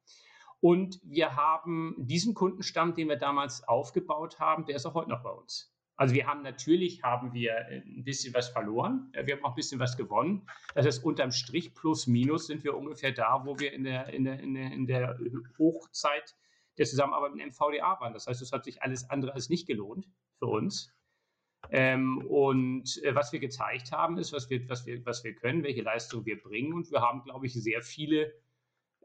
Und 0.60 1.00
wir 1.04 1.36
haben 1.36 1.94
diesen 2.00 2.34
Kundenstamm, 2.34 2.96
den 2.96 3.10
wir 3.10 3.18
damals 3.18 3.64
aufgebaut 3.68 4.40
haben, 4.40 4.66
der 4.66 4.78
ist 4.78 4.88
auch 4.88 4.96
heute 4.96 5.12
noch 5.12 5.22
bei 5.22 5.30
uns. 5.30 5.72
Also 5.98 6.14
wir 6.14 6.28
haben 6.28 6.44
natürlich 6.44 7.02
haben 7.02 7.34
wir 7.34 7.58
ein 7.68 8.04
bisschen 8.04 8.34
was 8.36 8.50
verloren, 8.50 9.12
wir 9.14 9.36
haben 9.36 9.44
auch 9.44 9.50
ein 9.50 9.56
bisschen 9.56 9.80
was 9.80 9.98
gewonnen. 9.98 10.48
Das 10.76 10.86
heißt, 10.86 11.04
unterm 11.04 11.32
Strich 11.32 11.74
plus 11.74 12.06
minus 12.06 12.46
sind 12.46 12.64
wir 12.64 12.78
ungefähr 12.78 13.12
da, 13.12 13.42
wo 13.46 13.60
wir 13.60 13.74
in 13.74 13.84
der, 13.84 14.08
in 14.14 14.24
der, 14.24 14.40
in 14.40 14.54
der, 14.54 14.72
in 14.72 14.86
der 14.86 15.20
Hochzeit 15.58 16.36
der 16.78 16.86
Zusammenarbeit 16.86 17.34
mit 17.34 17.42
dem 17.42 17.50
MVDA 17.50 18.00
waren. 18.00 18.14
Das 18.14 18.28
heißt, 18.28 18.44
es 18.44 18.52
hat 18.52 18.64
sich 18.64 18.84
alles 18.84 19.10
andere 19.10 19.34
als 19.34 19.50
nicht 19.50 19.68
gelohnt 19.68 20.08
für 20.38 20.46
uns. 20.46 20.94
Ähm, 21.72 22.20
und 22.28 23.04
äh, 23.04 23.16
was 23.16 23.34
wir 23.34 23.40
gezeigt 23.40 23.92
haben, 23.92 24.20
ist, 24.20 24.32
was 24.32 24.50
wir, 24.52 24.70
was, 24.70 24.86
wir, 24.86 25.04
was 25.04 25.24
wir 25.24 25.34
können, 25.34 25.64
welche 25.64 25.82
Leistung 25.82 26.26
wir 26.26 26.40
bringen. 26.40 26.74
Und 26.74 26.92
wir 26.92 27.02
haben, 27.02 27.24
glaube 27.24 27.48
ich, 27.48 27.54
sehr 27.54 27.82
viele 27.82 28.32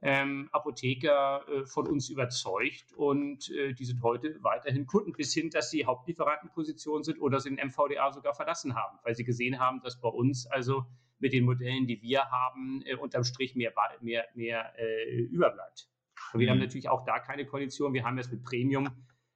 ähm, 0.02 0.48
Apotheker 0.50 1.46
äh, 1.48 1.64
von 1.64 1.86
uns 1.86 2.10
überzeugt 2.10 2.92
und 2.96 3.48
äh, 3.50 3.72
die 3.72 3.84
sind 3.84 4.02
heute 4.02 4.36
weiterhin 4.42 4.86
Kunden, 4.86 5.12
bis 5.12 5.32
hin, 5.32 5.48
dass 5.48 5.70
sie 5.70 5.86
Hauptlieferantenposition 5.86 7.04
sind 7.04 7.20
oder 7.20 7.38
sie 7.38 7.54
den 7.54 7.68
MVDA 7.68 8.12
sogar 8.12 8.34
verlassen 8.34 8.74
haben, 8.74 8.98
weil 9.04 9.14
sie 9.14 9.24
gesehen 9.24 9.60
haben, 9.60 9.80
dass 9.80 10.00
bei 10.00 10.08
uns 10.08 10.46
also 10.46 10.84
mit 11.20 11.32
den 11.32 11.44
Modellen, 11.44 11.86
die 11.86 12.02
wir 12.02 12.28
haben, 12.30 12.82
äh, 12.84 12.96
unterm 12.96 13.22
Strich 13.22 13.54
mehr, 13.54 13.72
mehr, 14.00 14.26
mehr 14.34 14.72
äh, 14.76 15.20
überbleibt. 15.20 15.88
Und 16.32 16.40
wir 16.40 16.48
mhm. 16.48 16.50
haben 16.50 16.58
natürlich 16.58 16.88
auch 16.88 17.04
da 17.04 17.20
keine 17.20 17.46
Kondition. 17.46 17.94
Wir 17.94 18.04
haben 18.04 18.18
jetzt 18.18 18.32
mit 18.32 18.42
Premium 18.42 18.86
ein 18.86 18.92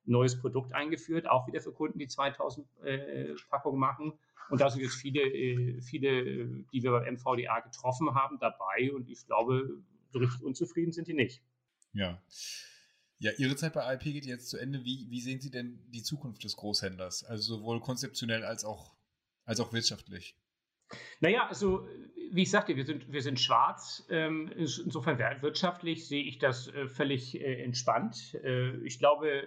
neues 0.06 0.40
Produkt 0.40 0.74
eingeführt, 0.74 1.28
auch 1.28 1.46
wieder 1.46 1.60
für 1.60 1.72
Kunden, 1.72 2.00
die 2.00 2.08
2000 2.08 2.66
äh, 2.82 3.34
Packungen 3.48 3.78
machen. 3.78 4.14
Und 4.50 4.60
da 4.60 4.68
sind 4.68 4.82
jetzt 4.82 4.96
viele, 4.96 5.20
äh, 5.20 5.80
viele, 5.80 6.64
die 6.72 6.82
wir 6.82 6.90
beim 6.90 7.14
MVDA 7.14 7.60
getroffen 7.60 8.14
haben, 8.16 8.38
dabei. 8.40 8.92
Und 8.92 9.08
ich 9.08 9.24
glaube, 9.26 9.80
so 10.10 10.18
richtig 10.18 10.42
unzufrieden 10.42 10.92
sind 10.92 11.08
die 11.08 11.14
nicht. 11.14 11.42
Ja. 11.92 12.22
Ja, 13.18 13.32
Ihre 13.38 13.56
Zeit 13.56 13.72
bei 13.72 13.94
IP 13.94 14.02
geht 14.02 14.26
jetzt 14.26 14.48
zu 14.48 14.58
Ende. 14.58 14.84
Wie, 14.84 15.06
wie 15.08 15.20
sehen 15.20 15.40
Sie 15.40 15.50
denn 15.50 15.82
die 15.88 16.02
Zukunft 16.02 16.44
des 16.44 16.56
Großhändlers? 16.56 17.24
Also 17.24 17.56
sowohl 17.56 17.80
konzeptionell 17.80 18.44
als 18.44 18.64
auch, 18.64 18.94
als 19.44 19.60
auch 19.60 19.72
wirtschaftlich? 19.72 20.36
Naja, 21.20 21.48
also 21.48 21.88
wie 22.30 22.42
ich 22.42 22.50
sagte, 22.50 22.76
wir 22.76 22.84
sind, 22.84 23.10
wir 23.10 23.22
sind 23.22 23.40
schwarz. 23.40 24.06
Ähm, 24.10 24.50
insofern 24.56 25.18
wirtschaftlich 25.18 26.06
sehe 26.06 26.24
ich 26.24 26.38
das 26.38 26.68
äh, 26.68 26.88
völlig 26.88 27.40
äh, 27.40 27.62
entspannt. 27.62 28.34
Äh, 28.44 28.76
ich 28.84 28.98
glaube, 28.98 29.44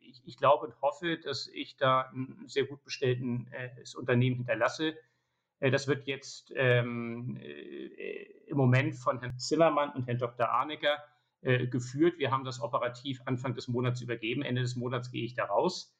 ich, 0.00 0.22
ich, 0.24 0.36
glaube 0.36 0.66
und 0.66 0.80
hoffe, 0.80 1.18
dass 1.18 1.48
ich 1.48 1.76
da 1.76 2.10
ein 2.12 2.44
sehr 2.46 2.66
gut 2.66 2.84
bestelltes 2.84 3.94
Unternehmen 3.94 4.36
hinterlasse. 4.36 4.94
Das 5.70 5.86
wird 5.86 6.08
jetzt 6.08 6.52
ähm, 6.56 7.38
im 8.46 8.56
Moment 8.56 8.96
von 8.96 9.20
Herrn 9.20 9.38
Zimmermann 9.38 9.90
und 9.90 10.06
Herrn 10.08 10.18
Dr. 10.18 10.48
Arnecker 10.48 10.98
geführt. 11.40 12.18
Wir 12.18 12.30
haben 12.30 12.44
das 12.44 12.60
operativ 12.60 13.20
Anfang 13.26 13.54
des 13.54 13.68
Monats 13.68 14.00
übergeben. 14.00 14.42
Ende 14.42 14.62
des 14.62 14.76
Monats 14.76 15.10
gehe 15.10 15.24
ich 15.24 15.34
da 15.34 15.44
raus. 15.44 15.96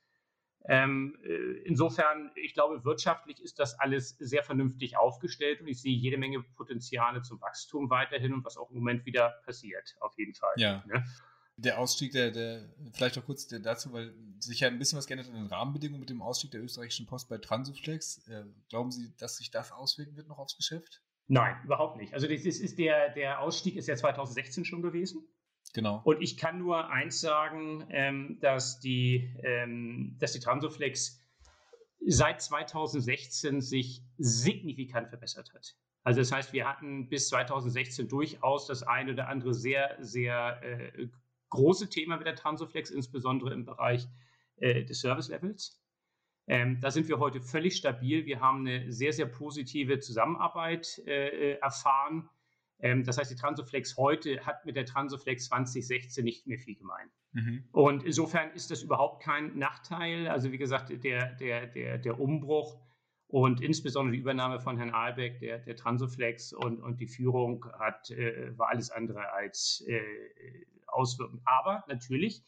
Ähm, 0.69 1.19
äh, 1.25 1.63
insofern, 1.65 2.31
ich 2.37 2.55
glaube, 2.55 2.85
wirtschaftlich 2.85 3.43
ist 3.43 3.59
das 3.59 3.79
alles 3.81 4.11
sehr 4.19 4.45
vernünftig 4.45 4.97
aufgestellt 4.97 5.61
und 5.61 5.67
ich 5.67 5.81
sehe 5.81 5.95
jede 5.95 6.19
Menge 6.19 6.43
Potenziale 6.43 7.23
zum 7.23 7.41
Wachstum 7.41 7.91
weiterhin 7.91 8.33
und 8.33 8.45
was 8.45 8.57
auch 8.57 8.71
im 8.71 8.77
Moment 8.77 9.05
wieder 9.05 9.41
passiert, 9.45 9.97
auf 10.01 10.17
jeden 10.17 10.35
Fall. 10.35 10.55
Ja. 10.57 10.85
Ne? 10.87 11.05
Der 11.63 11.79
Ausstieg, 11.79 12.13
der, 12.13 12.31
der, 12.31 12.69
vielleicht 12.93 13.17
auch 13.19 13.25
kurz 13.25 13.47
der, 13.47 13.61
dazu, 13.61 13.93
weil 13.93 14.13
sich 14.41 14.61
ja 14.61 14.69
ein 14.69 14.79
bisschen 14.79 14.99
was 14.99 15.07
geändert 15.07 15.29
an 15.29 15.35
den 15.35 15.47
Rahmenbedingungen 15.47 16.01
mit 16.01 16.11
dem 16.11 16.21
Ausstieg 16.21 16.51
der 16.51 16.63
österreichischen 16.63 17.07
Post 17.07 17.29
bei 17.29 17.39
Transuflex. 17.39 18.27
Äh, 18.29 18.45
glauben 18.69 18.91
Sie, 18.91 19.15
dass 19.19 19.37
sich 19.37 19.51
das 19.51 19.71
auswirken 19.71 20.17
wird 20.17 20.29
noch 20.29 20.39
aufs 20.39 20.57
Geschäft? 20.57 21.03
Nein, 21.29 21.57
überhaupt 21.65 21.97
nicht. 21.97 22.15
Also 22.15 22.27
das 22.27 22.43
ist, 22.43 22.61
ist 22.61 22.79
der, 22.79 23.11
der 23.11 23.41
Ausstieg 23.41 23.77
ist 23.77 23.87
ja 23.89 23.97
2016 23.97 24.65
schon 24.65 24.83
gewesen. 24.83 25.25
Genau. 25.73 26.03
Und 26.05 26.21
ich 26.21 26.37
kann 26.37 26.59
nur 26.59 26.91
eins 26.91 27.21
sagen, 27.21 27.87
ähm, 27.91 28.39
dass, 28.41 28.81
die, 28.81 29.35
ähm, 29.43 30.17
dass 30.19 30.33
die 30.33 30.41
Transoflex 30.41 31.21
seit 32.05 32.43
2016 32.43 33.61
sich 33.61 34.03
signifikant 34.19 35.09
verbessert 35.09 35.53
hat. 35.55 35.77
Also 36.05 36.21
das 36.21 36.33
heißt, 36.33 36.53
wir 36.53 36.69
hatten 36.69 37.09
bis 37.09 37.29
2016 37.29 38.09
durchaus 38.09 38.67
das 38.67 38.83
eine 38.83 39.13
oder 39.13 39.29
andere 39.29 39.55
sehr, 39.55 39.97
sehr 40.01 40.61
äh, 40.63 41.09
große 41.53 41.89
Thema 41.89 42.17
mit 42.17 42.27
der 42.27 42.37
Transoflex, 42.37 42.91
insbesondere 42.91 43.53
im 43.55 43.65
Bereich 43.65 44.09
äh, 44.57 44.85
des 44.85 45.01
Service 45.01 45.29
Levels. 45.29 45.81
Ähm, 46.49 46.81
da 46.81 46.91
sind 46.91 47.09
wir 47.09 47.19
heute 47.19 47.41
völlig 47.41 47.77
stabil. 47.77 48.27
Wir 48.27 48.41
haben 48.41 48.67
eine 48.67 48.93
sehr, 48.93 49.13
sehr 49.13 49.27
positive 49.27 50.01
Zusammenarbeit 50.01 50.99
äh, 51.07 51.53
erfahren 51.55 52.29
ähm, 52.83 53.05
das 53.05 53.17
heißt, 53.17 53.31
die 53.31 53.37
Transoflex 53.37 53.97
heute 53.97 54.45
hat 54.45 54.67
mit 54.67 54.77
der 54.77 54.85
Transoflex 54.85 55.47
2016 55.47 56.25
nicht 56.25 56.47
mehr 56.47 56.59
viel 56.59 56.75
gemein. 56.75 57.11
Mhm. 57.33 57.65
Und 57.71 58.03
insofern 58.03 58.51
ist 58.51 58.71
das 58.71 58.83
überhaupt 58.83 59.23
kein 59.23 59.57
Nachteil. 59.57 60.29
Also 60.29 60.53
wie 60.53 60.59
gesagt, 60.59 60.91
der, 61.05 61.33
der, 61.35 61.67
der, 61.69 61.99
der 61.99 62.21
Umbruch 62.21 62.81
und 63.33 63.63
insbesondere 63.63 64.13
die 64.13 64.21
Übernahme 64.21 64.61
von 64.61 64.77
Herrn 64.77 64.91
Ahlbeck, 64.91 65.41
der, 65.41 65.59
der 65.59 65.75
Transoflex 65.75 66.53
und, 66.53 66.83
und 66.83 67.01
die 67.01 67.07
Führung 67.07 67.65
hat, 67.79 68.11
äh, 68.11 68.57
war 68.59 68.69
alles 68.69 68.91
andere 68.91 69.33
als 69.33 69.83
äh, 69.89 70.03
auswirkend. 70.87 71.41
Aber 71.47 71.83
natürlich, 71.89 72.45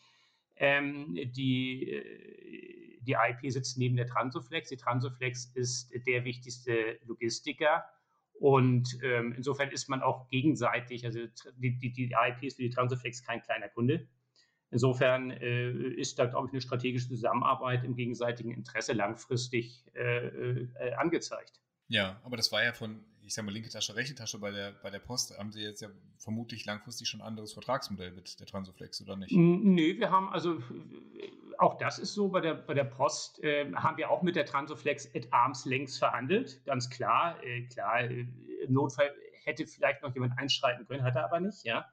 ähm, 0.56 1.14
die, 1.14 1.90
äh, 1.90 2.98
die 3.00 3.12
IP 3.14 3.50
sitzt 3.50 3.78
neben 3.78 3.96
der 3.96 4.06
Transoflex. 4.06 4.68
Die 4.68 4.76
Transoflex 4.76 5.46
ist 5.54 5.90
der 6.06 6.26
wichtigste 6.26 6.98
Logistiker 7.06 7.86
und 8.34 8.98
ähm, 9.02 9.32
insofern 9.34 9.70
ist 9.70 9.88
man 9.88 10.02
auch 10.02 10.28
gegenseitig, 10.28 11.06
also 11.06 11.20
die, 11.56 11.78
die, 11.78 11.92
die 11.94 12.12
IP 12.12 12.42
ist 12.42 12.56
für 12.56 12.62
die 12.62 12.68
Transiflex 12.68 13.24
kein 13.24 13.40
kleiner 13.40 13.70
Kunde. 13.70 14.06
Insofern 14.74 15.30
äh, 15.30 15.70
ist 15.70 16.18
da, 16.18 16.26
glaube 16.26 16.48
ich, 16.48 16.52
eine 16.52 16.60
strategische 16.60 17.06
Zusammenarbeit 17.06 17.84
im 17.84 17.94
gegenseitigen 17.94 18.50
Interesse 18.50 18.92
langfristig 18.92 19.84
äh, 19.94 20.26
äh, 20.26 20.94
angezeigt. 20.94 21.60
Ja, 21.86 22.20
aber 22.24 22.36
das 22.36 22.50
war 22.50 22.64
ja 22.64 22.72
von, 22.72 23.04
ich 23.22 23.34
sage 23.34 23.46
mal, 23.46 23.52
linke 23.52 23.68
Tasche, 23.68 23.94
rechte 23.94 24.16
Tasche 24.16 24.40
bei 24.40 24.50
der, 24.50 24.72
bei 24.82 24.90
der 24.90 24.98
Post. 24.98 25.38
Haben 25.38 25.52
Sie 25.52 25.62
jetzt 25.62 25.80
ja 25.80 25.90
vermutlich 26.18 26.64
langfristig 26.64 27.06
schon 27.06 27.20
ein 27.20 27.26
anderes 27.28 27.52
Vertragsmodell 27.52 28.10
mit 28.10 28.40
der 28.40 28.48
Transoflex, 28.48 29.00
oder 29.00 29.14
nicht? 29.14 29.30
Nee, 29.30 29.96
wir 29.96 30.10
haben 30.10 30.28
also, 30.30 30.58
auch 31.58 31.78
das 31.78 32.00
ist 32.00 32.12
so, 32.14 32.30
bei 32.30 32.40
der, 32.40 32.54
bei 32.54 32.74
der 32.74 32.82
Post 32.82 33.44
äh, 33.44 33.72
haben 33.74 33.96
wir 33.96 34.10
auch 34.10 34.22
mit 34.22 34.34
der 34.34 34.44
Transoflex 34.44 35.08
at 35.14 35.32
arms 35.32 35.66
längs 35.66 35.98
verhandelt, 35.98 36.64
ganz 36.66 36.90
klar. 36.90 37.40
Äh, 37.44 37.68
klar, 37.68 38.00
äh, 38.00 38.26
im 38.64 38.72
Notfall 38.72 39.14
hätte 39.44 39.68
vielleicht 39.68 40.02
noch 40.02 40.12
jemand 40.14 40.36
einschreiten 40.36 40.84
können, 40.84 41.04
hat 41.04 41.14
er 41.14 41.26
aber 41.26 41.38
nicht, 41.38 41.62
ja. 41.62 41.88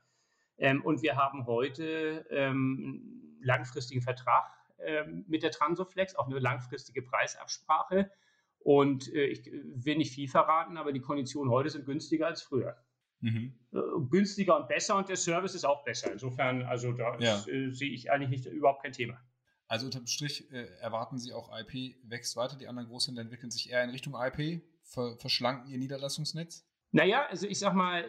Ähm, 0.58 0.84
und 0.84 1.02
wir 1.02 1.16
haben 1.16 1.45
heute 1.45 2.26
ähm, 2.30 3.38
einen 3.38 3.43
langfristigen 3.43 4.02
Vertrag 4.02 4.52
ähm, 4.80 5.26
mit 5.28 5.43
der 5.43 5.52
Transoflex, 5.52 6.16
auch 6.16 6.28
eine 6.28 6.39
langfristige 6.39 7.02
Preisabsprache. 7.02 8.12
Und 8.60 9.12
äh, 9.14 9.26
ich 9.26 9.45
will 9.45 9.97
nicht 9.97 10.14
viel 10.14 10.28
verraten, 10.28 10.78
aber 10.78 10.91
die 10.91 11.02
Konditionen 11.02 11.52
heute 11.52 11.70
sind 11.70 11.86
günstiger 11.86 12.28
als 12.28 12.41
früher. 12.41 12.78
Mhm. 13.22 13.54
Äh, 13.74 13.80
günstiger 14.10 14.58
und 14.60 14.68
besser 14.68 14.97
und 14.97 15.10
der 15.10 15.16
Service 15.16 15.56
ist 15.56 15.66
auch 15.66 15.84
besser. 15.84 16.12
Insofern, 16.12 16.64
also 16.64 16.91
da 16.91 17.18
ja. 17.20 17.38
äh, 17.47 17.72
sehe 17.72 17.91
ich 17.91 18.12
eigentlich 18.12 18.30
nicht, 18.30 18.45
überhaupt 18.45 18.84
kein 18.84 18.93
Thema. 18.93 19.20
Also 19.68 19.86
unterm 19.86 20.06
Strich 20.06 20.52
äh, 20.52 20.66
erwarten 20.80 21.18
Sie 21.18 21.32
auch, 21.32 21.49
IP 21.58 21.95
wächst 22.04 22.36
weiter, 22.36 22.58
die 22.58 22.68
anderen 22.68 22.89
Großhändler 22.89 23.22
entwickeln 23.22 23.52
sich 23.52 23.70
eher 23.72 23.84
in 23.84 23.91
Richtung 23.91 24.16
IP, 24.16 24.62
ver 24.84 25.16
verschlanken 25.18 25.72
ihr 25.72 25.78
Niederlassungsnetz? 25.78 26.68
Naja, 26.94 27.26
also 27.30 27.48
ich 27.48 27.60
sag 27.60 27.74
mal, 27.74 28.06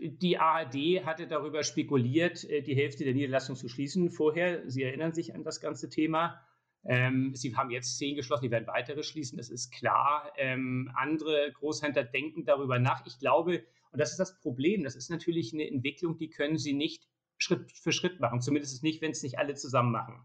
die 0.00 0.38
ARD 0.38 1.04
hatte 1.04 1.26
darüber 1.26 1.62
spekuliert, 1.62 2.44
äh, 2.44 2.62
die 2.62 2.74
Hälfte 2.74 3.04
der 3.04 3.12
Niederlassung 3.12 3.56
zu 3.56 3.68
schließen 3.68 4.10
vorher. 4.10 4.68
Sie 4.70 4.82
erinnern 4.82 5.12
sich 5.12 5.34
an 5.34 5.44
das 5.44 5.60
ganze 5.60 5.90
Thema. 5.90 6.40
Ähm, 6.84 7.34
sie 7.34 7.54
haben 7.54 7.70
jetzt 7.70 7.98
zehn 7.98 8.16
geschlossen, 8.16 8.44
die 8.44 8.50
werden 8.50 8.66
weitere 8.66 9.02
schließen, 9.02 9.36
das 9.36 9.50
ist 9.50 9.70
klar. 9.70 10.32
Ähm, 10.36 10.90
andere 10.94 11.52
Großhändler 11.52 12.04
denken 12.04 12.44
darüber 12.44 12.78
nach. 12.78 13.06
Ich 13.06 13.18
glaube, 13.18 13.64
und 13.92 14.00
das 14.00 14.12
ist 14.12 14.18
das 14.18 14.40
Problem, 14.40 14.82
das 14.82 14.96
ist 14.96 15.10
natürlich 15.10 15.52
eine 15.52 15.68
Entwicklung, 15.68 16.16
die 16.16 16.30
können 16.30 16.56
sie 16.56 16.72
nicht 16.72 17.06
Schritt 17.36 17.70
für 17.72 17.92
Schritt 17.92 18.18
machen, 18.20 18.40
zumindest 18.40 18.82
nicht, 18.82 19.02
wenn 19.02 19.10
es 19.10 19.22
nicht 19.22 19.38
alle 19.38 19.54
zusammen 19.54 19.92
machen. 19.92 20.24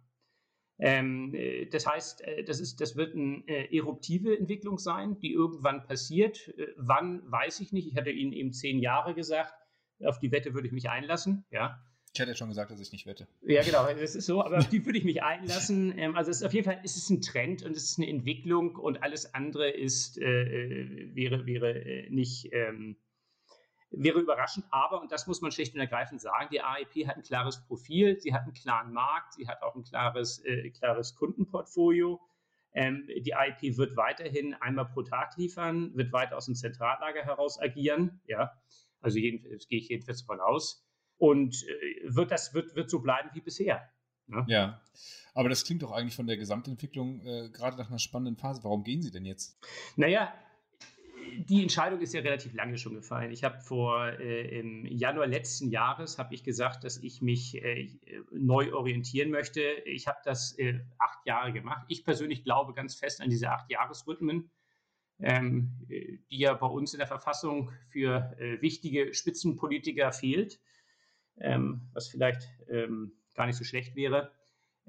Ähm, 0.80 1.34
äh, 1.34 1.65
das 1.65 1.88
heißt, 1.88 2.21
äh, 2.21 2.43
das, 2.43 2.59
ist, 2.59 2.80
das 2.82 2.95
wird 2.95 3.15
eine 3.15 3.43
äh, 3.47 3.75
eruptive 3.75 4.38
Entwicklung 4.38 4.78
sein, 4.78 5.17
die 5.19 5.32
irgendwann 5.32 5.84
passiert. 5.84 6.53
Wann, 6.78 7.21
weiß 7.30 7.59
ich 7.61 7.71
nicht. 7.71 7.88
Ich 7.88 7.95
hatte 7.95 8.11
Ihnen 8.11 8.34
eben 8.34 8.53
zehn 8.53 8.80
Jahre 8.80 9.13
gesagt. 9.13 9.53
Auf 10.03 10.19
die 10.19 10.32
Wette 10.32 10.53
würde 10.53 10.67
ich 10.67 10.73
mich 10.73 10.89
einlassen. 10.89 11.45
Ja. 11.49 11.82
Ich 12.13 12.21
hatte 12.21 12.32
ja 12.32 12.36
schon 12.36 12.49
gesagt, 12.49 12.71
dass 12.71 12.80
ich 12.80 12.91
nicht 12.91 13.05
wette. 13.05 13.28
Ja, 13.41 13.61
genau, 13.61 13.86
das 13.86 14.15
ist 14.15 14.25
so, 14.25 14.43
aber 14.43 14.59
auf 14.59 14.69
die 14.69 14.86
würde 14.86 14.97
ich 14.97 15.05
mich 15.05 15.23
einlassen. 15.23 15.97
Ähm, 15.97 16.15
also 16.15 16.32
es 16.32 16.38
ist 16.38 16.43
auf 16.43 16.53
jeden 16.53 16.65
Fall 16.65 16.80
ist 16.84 16.97
es 16.97 17.09
ein 17.09 17.21
Trend 17.21 17.63
und 17.63 17.75
es 17.75 17.84
ist 17.84 17.99
eine 17.99 18.07
Entwicklung 18.07 18.75
und 18.75 19.03
alles 19.03 19.34
andere 19.34 19.69
ist, 19.69 20.17
äh, 20.17 21.09
wäre, 21.13 21.45
wäre 21.45 22.07
nicht, 22.09 22.49
ähm, 22.53 22.97
wäre 23.91 24.19
überraschend, 24.19 24.65
aber, 24.69 25.01
und 25.01 25.11
das 25.11 25.27
muss 25.27 25.41
man 25.41 25.51
schlicht 25.51 25.73
und 25.73 25.79
ergreifend 25.79 26.21
sagen, 26.21 26.49
die 26.51 26.61
AIP 26.61 27.07
hat 27.07 27.17
ein 27.17 27.23
klares 27.23 27.63
Profil, 27.65 28.19
sie 28.19 28.33
hat 28.33 28.43
einen 28.43 28.53
klaren 28.53 28.91
Markt, 28.91 29.33
sie 29.33 29.47
hat 29.47 29.61
auch 29.61 29.75
ein 29.75 29.83
klares, 29.83 30.43
äh, 30.45 30.69
klares 30.71 31.15
Kundenportfolio. 31.15 32.19
Ähm, 32.73 33.07
die 33.07 33.33
AIP 33.33 33.77
wird 33.77 33.95
weiterhin 33.95 34.53
einmal 34.55 34.85
pro 34.85 35.03
Tag 35.03 35.38
liefern, 35.38 35.95
wird 35.95 36.11
weiter 36.11 36.38
aus 36.38 36.45
dem 36.45 36.55
Zentrallager 36.55 37.23
heraus 37.23 37.59
agieren, 37.59 38.21
ja, 38.25 38.51
also 39.01 39.19
jedenfalls 39.19 39.67
gehe 39.67 39.79
ich 39.79 39.89
jedenfalls 39.89 40.25
davon 40.25 40.41
aus. 40.41 40.83
Und 41.17 41.63
äh, 41.63 42.01
wird 42.03 42.31
das 42.31 42.53
wird, 42.53 42.75
wird 42.75 42.89
so 42.89 43.01
bleiben 43.01 43.29
wie 43.33 43.41
bisher. 43.41 43.89
Ne? 44.27 44.45
Ja, 44.47 44.81
aber 45.33 45.49
das 45.49 45.63
klingt 45.63 45.81
doch 45.81 45.91
eigentlich 45.91 46.15
von 46.15 46.27
der 46.27 46.38
Gesamtentwicklung 46.38 47.21
äh, 47.21 47.49
gerade 47.49 47.77
nach 47.77 47.89
einer 47.89 47.99
spannenden 47.99 48.35
Phase. 48.35 48.63
Warum 48.63 48.83
gehen 48.83 49.01
Sie 49.01 49.11
denn 49.11 49.25
jetzt? 49.25 49.57
Naja, 49.95 50.33
die 51.38 51.61
Entscheidung 51.61 52.01
ist 52.01 52.13
ja 52.13 52.21
relativ 52.21 52.53
lange 52.53 52.78
schon 52.78 52.95
gefallen. 52.95 53.32
Ich 53.32 53.43
habe 53.43 53.59
vor 53.59 54.07
äh, 54.19 54.59
im 54.59 54.86
Januar 54.86 55.28
letzten 55.28 55.69
Jahres 55.69 56.17
habe 56.17 56.34
ich 56.34 56.43
gesagt, 56.43 56.84
dass 56.84 56.97
ich 56.97 57.21
mich 57.21 57.63
äh, 57.63 57.89
neu 58.32 58.73
orientieren 58.73 59.30
möchte. 59.30 59.61
Ich 59.86 60.07
habe 60.07 60.19
das 60.23 60.57
äh, 60.57 60.80
acht 60.97 61.25
Jahre 61.25 61.53
gemacht. 61.53 61.86
Ich 61.88 62.03
persönlich 62.03 62.43
glaube 62.43 62.73
ganz 62.73 62.95
fest 62.95 63.21
an 63.21 63.30
diese 63.30 63.49
acht 63.51 63.69
Jahresrhythmen, 63.69 64.49
ähm, 65.19 65.71
die 65.88 66.38
ja 66.38 66.53
bei 66.53 66.67
uns 66.67 66.93
in 66.93 66.99
der 66.99 67.07
Verfassung 67.07 67.71
für 67.89 68.36
äh, 68.39 68.61
wichtige 68.61 69.13
Spitzenpolitiker 69.13 70.11
fehlt, 70.11 70.59
ähm, 71.39 71.89
was 71.93 72.07
vielleicht 72.07 72.49
ähm, 72.69 73.13
gar 73.34 73.45
nicht 73.45 73.57
so 73.57 73.63
schlecht 73.63 73.95
wäre. 73.95 74.32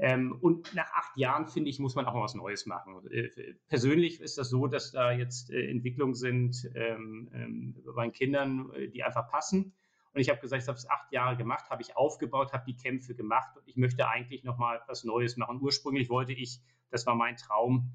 Ähm, 0.00 0.38
und 0.40 0.74
nach 0.74 0.90
acht 0.92 1.16
Jahren, 1.16 1.48
finde 1.48 1.70
ich, 1.70 1.80
muss 1.80 1.96
man 1.96 2.06
auch 2.06 2.14
mal 2.14 2.22
was 2.22 2.34
Neues 2.34 2.66
machen. 2.66 3.04
Äh, 3.10 3.54
persönlich 3.66 4.20
ist 4.20 4.38
das 4.38 4.48
so, 4.48 4.68
dass 4.68 4.92
da 4.92 5.10
jetzt 5.10 5.50
äh, 5.50 5.68
Entwicklungen 5.68 6.14
sind 6.14 6.70
ähm, 6.76 7.28
ähm, 7.34 7.82
bei 7.84 7.92
meinen 7.92 8.12
Kindern, 8.12 8.70
äh, 8.74 8.88
die 8.88 9.02
einfach 9.02 9.28
passen. 9.28 9.72
Und 10.14 10.20
ich 10.20 10.30
habe 10.30 10.40
gesagt, 10.40 10.62
ich 10.62 10.68
habe 10.68 10.78
es 10.78 10.88
acht 10.88 11.12
Jahre 11.12 11.36
gemacht, 11.36 11.68
habe 11.68 11.82
ich 11.82 11.96
aufgebaut, 11.96 12.52
habe 12.52 12.64
die 12.66 12.76
Kämpfe 12.76 13.14
gemacht 13.14 13.56
und 13.56 13.66
ich 13.66 13.76
möchte 13.76 14.08
eigentlich 14.08 14.44
nochmal 14.44 14.80
was 14.86 15.02
Neues 15.04 15.36
machen. 15.36 15.58
Ursprünglich 15.60 16.08
wollte 16.08 16.32
ich, 16.32 16.60
das 16.90 17.04
war 17.06 17.16
mein 17.16 17.36
Traum 17.36 17.90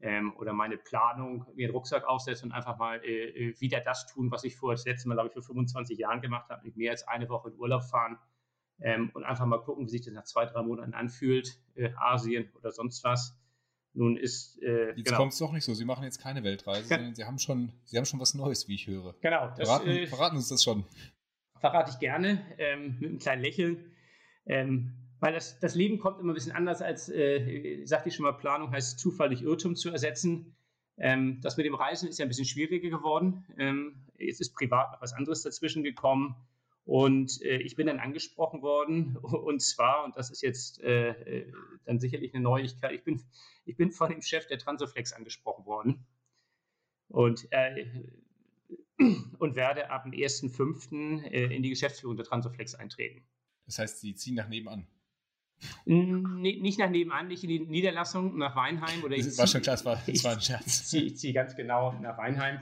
ähm, 0.00 0.34
oder 0.36 0.52
meine 0.52 0.76
Planung, 0.76 1.46
mir 1.54 1.66
einen 1.68 1.74
Rucksack 1.74 2.04
aufsetzen 2.04 2.50
und 2.50 2.56
einfach 2.56 2.78
mal 2.78 3.00
äh, 3.04 3.50
äh 3.50 3.60
wieder 3.60 3.80
das 3.80 4.06
tun, 4.06 4.30
was 4.32 4.42
ich 4.42 4.56
vor 4.56 4.72
das 4.72 4.84
letzte 4.84 5.08
Mal, 5.08 5.14
glaube 5.14 5.28
ich, 5.28 5.34
vor 5.34 5.42
25 5.42 5.98
Jahren 5.98 6.20
gemacht 6.20 6.50
habe, 6.50 6.64
nicht 6.64 6.76
mehr 6.76 6.90
als 6.90 7.06
eine 7.06 7.28
Woche 7.28 7.50
in 7.50 7.58
Urlaub 7.58 7.84
fahren 7.84 8.18
ähm, 8.80 9.10
und 9.14 9.24
einfach 9.24 9.46
mal 9.46 9.58
gucken, 9.58 9.86
wie 9.86 9.90
sich 9.90 10.02
das 10.02 10.14
nach 10.14 10.24
zwei, 10.24 10.46
drei 10.46 10.62
Monaten 10.62 10.94
anfühlt, 10.94 11.58
äh, 11.74 11.90
Asien 11.96 12.50
oder 12.54 12.70
sonst 12.72 13.04
was. 13.04 13.36
Nun 13.96 14.16
ist. 14.16 14.60
Äh, 14.60 14.88
jetzt 14.96 15.06
genau. 15.06 15.18
kommt 15.18 15.32
es 15.32 15.38
doch 15.38 15.52
nicht 15.52 15.64
so. 15.64 15.72
Sie 15.72 15.84
machen 15.84 16.02
jetzt 16.02 16.20
keine 16.20 16.42
Weltreise, 16.42 16.80
Gen 16.88 16.98
sondern 16.98 17.14
Sie 17.14 17.24
haben 17.24 17.38
schon, 17.38 17.72
Sie 17.84 17.96
haben 17.96 18.04
schon 18.04 18.18
was 18.18 18.34
Neues, 18.34 18.66
wie 18.66 18.74
ich 18.74 18.86
höre. 18.88 19.14
Genau. 19.20 19.52
Das, 19.56 19.68
verraten, 19.68 19.88
äh, 19.88 20.06
verraten 20.06 20.36
uns 20.36 20.48
das 20.48 20.64
schon. 20.64 20.84
Verrate 21.60 21.92
ich 21.92 21.98
gerne 22.00 22.44
ähm, 22.58 22.96
mit 22.98 23.10
einem 23.10 23.18
kleinen 23.20 23.42
Lächeln. 23.42 23.92
Ähm, 24.46 25.04
weil 25.20 25.32
das, 25.32 25.58
das 25.58 25.74
Leben 25.74 25.98
kommt 25.98 26.20
immer 26.20 26.32
ein 26.32 26.34
bisschen 26.34 26.52
anders 26.52 26.82
als, 26.82 27.08
äh, 27.08 27.84
sagte 27.86 28.08
ich 28.08 28.14
schon 28.14 28.24
mal, 28.24 28.32
Planung 28.32 28.72
heißt 28.72 28.98
zufällig 28.98 29.42
Irrtum 29.42 29.76
zu 29.76 29.90
ersetzen. 29.90 30.54
Ähm, 30.98 31.40
das 31.40 31.56
mit 31.56 31.64
dem 31.64 31.74
Reisen 31.74 32.08
ist 32.08 32.18
ja 32.18 32.26
ein 32.26 32.28
bisschen 32.28 32.44
schwieriger 32.44 32.90
geworden. 32.90 33.44
Ähm, 33.56 34.04
jetzt 34.18 34.40
ist 34.40 34.54
privat 34.54 34.92
noch 34.92 35.00
was 35.00 35.12
anderes 35.12 35.42
dazwischen 35.42 35.82
gekommen. 35.82 36.36
Und 36.84 37.40
äh, 37.42 37.56
ich 37.58 37.76
bin 37.76 37.86
dann 37.86 37.98
angesprochen 37.98 38.62
worden, 38.62 39.16
und 39.22 39.60
zwar, 39.62 40.04
und 40.04 40.16
das 40.16 40.30
ist 40.30 40.42
jetzt 40.42 40.82
äh, 40.82 41.10
äh, 41.10 41.52
dann 41.84 41.98
sicherlich 41.98 42.34
eine 42.34 42.42
Neuigkeit, 42.42 42.92
ich 42.92 43.04
bin, 43.04 43.22
ich 43.64 43.76
bin 43.76 43.90
von 43.90 44.10
dem 44.10 44.20
Chef 44.20 44.46
der 44.46 44.58
Transoflex 44.58 45.12
angesprochen 45.12 45.64
worden 45.64 46.06
und, 47.08 47.48
äh, 47.52 47.86
und 49.38 49.56
werde 49.56 49.90
ab 49.90 50.04
dem 50.04 50.12
1.5. 50.12 51.24
Äh, 51.24 51.54
in 51.54 51.62
die 51.62 51.70
Geschäftsführung 51.70 52.16
der 52.16 52.26
Transoflex 52.26 52.74
eintreten. 52.74 53.24
Das 53.66 53.78
heißt, 53.78 54.00
Sie 54.00 54.14
ziehen 54.14 54.34
nach 54.34 54.48
nebenan? 54.48 54.86
Nee, 55.86 56.58
nicht 56.60 56.78
nach 56.78 56.90
nebenan, 56.90 57.28
nicht 57.28 57.44
in 57.44 57.48
die 57.48 57.60
Niederlassung, 57.60 58.36
nach 58.36 58.54
Weinheim. 58.56 59.02
Oder 59.02 59.16
das 59.16 59.38
war 59.38 59.46
schon 59.46 59.62
klar, 59.62 59.74
es 59.74 59.84
war, 59.84 59.96
war 59.96 60.32
ein 60.32 60.40
Scherz. 60.40 60.66
Ich 60.66 60.84
ziehe 60.84 61.14
zieh 61.14 61.32
ganz 61.32 61.56
genau 61.56 61.92
nach 62.00 62.18
Weinheim. 62.18 62.60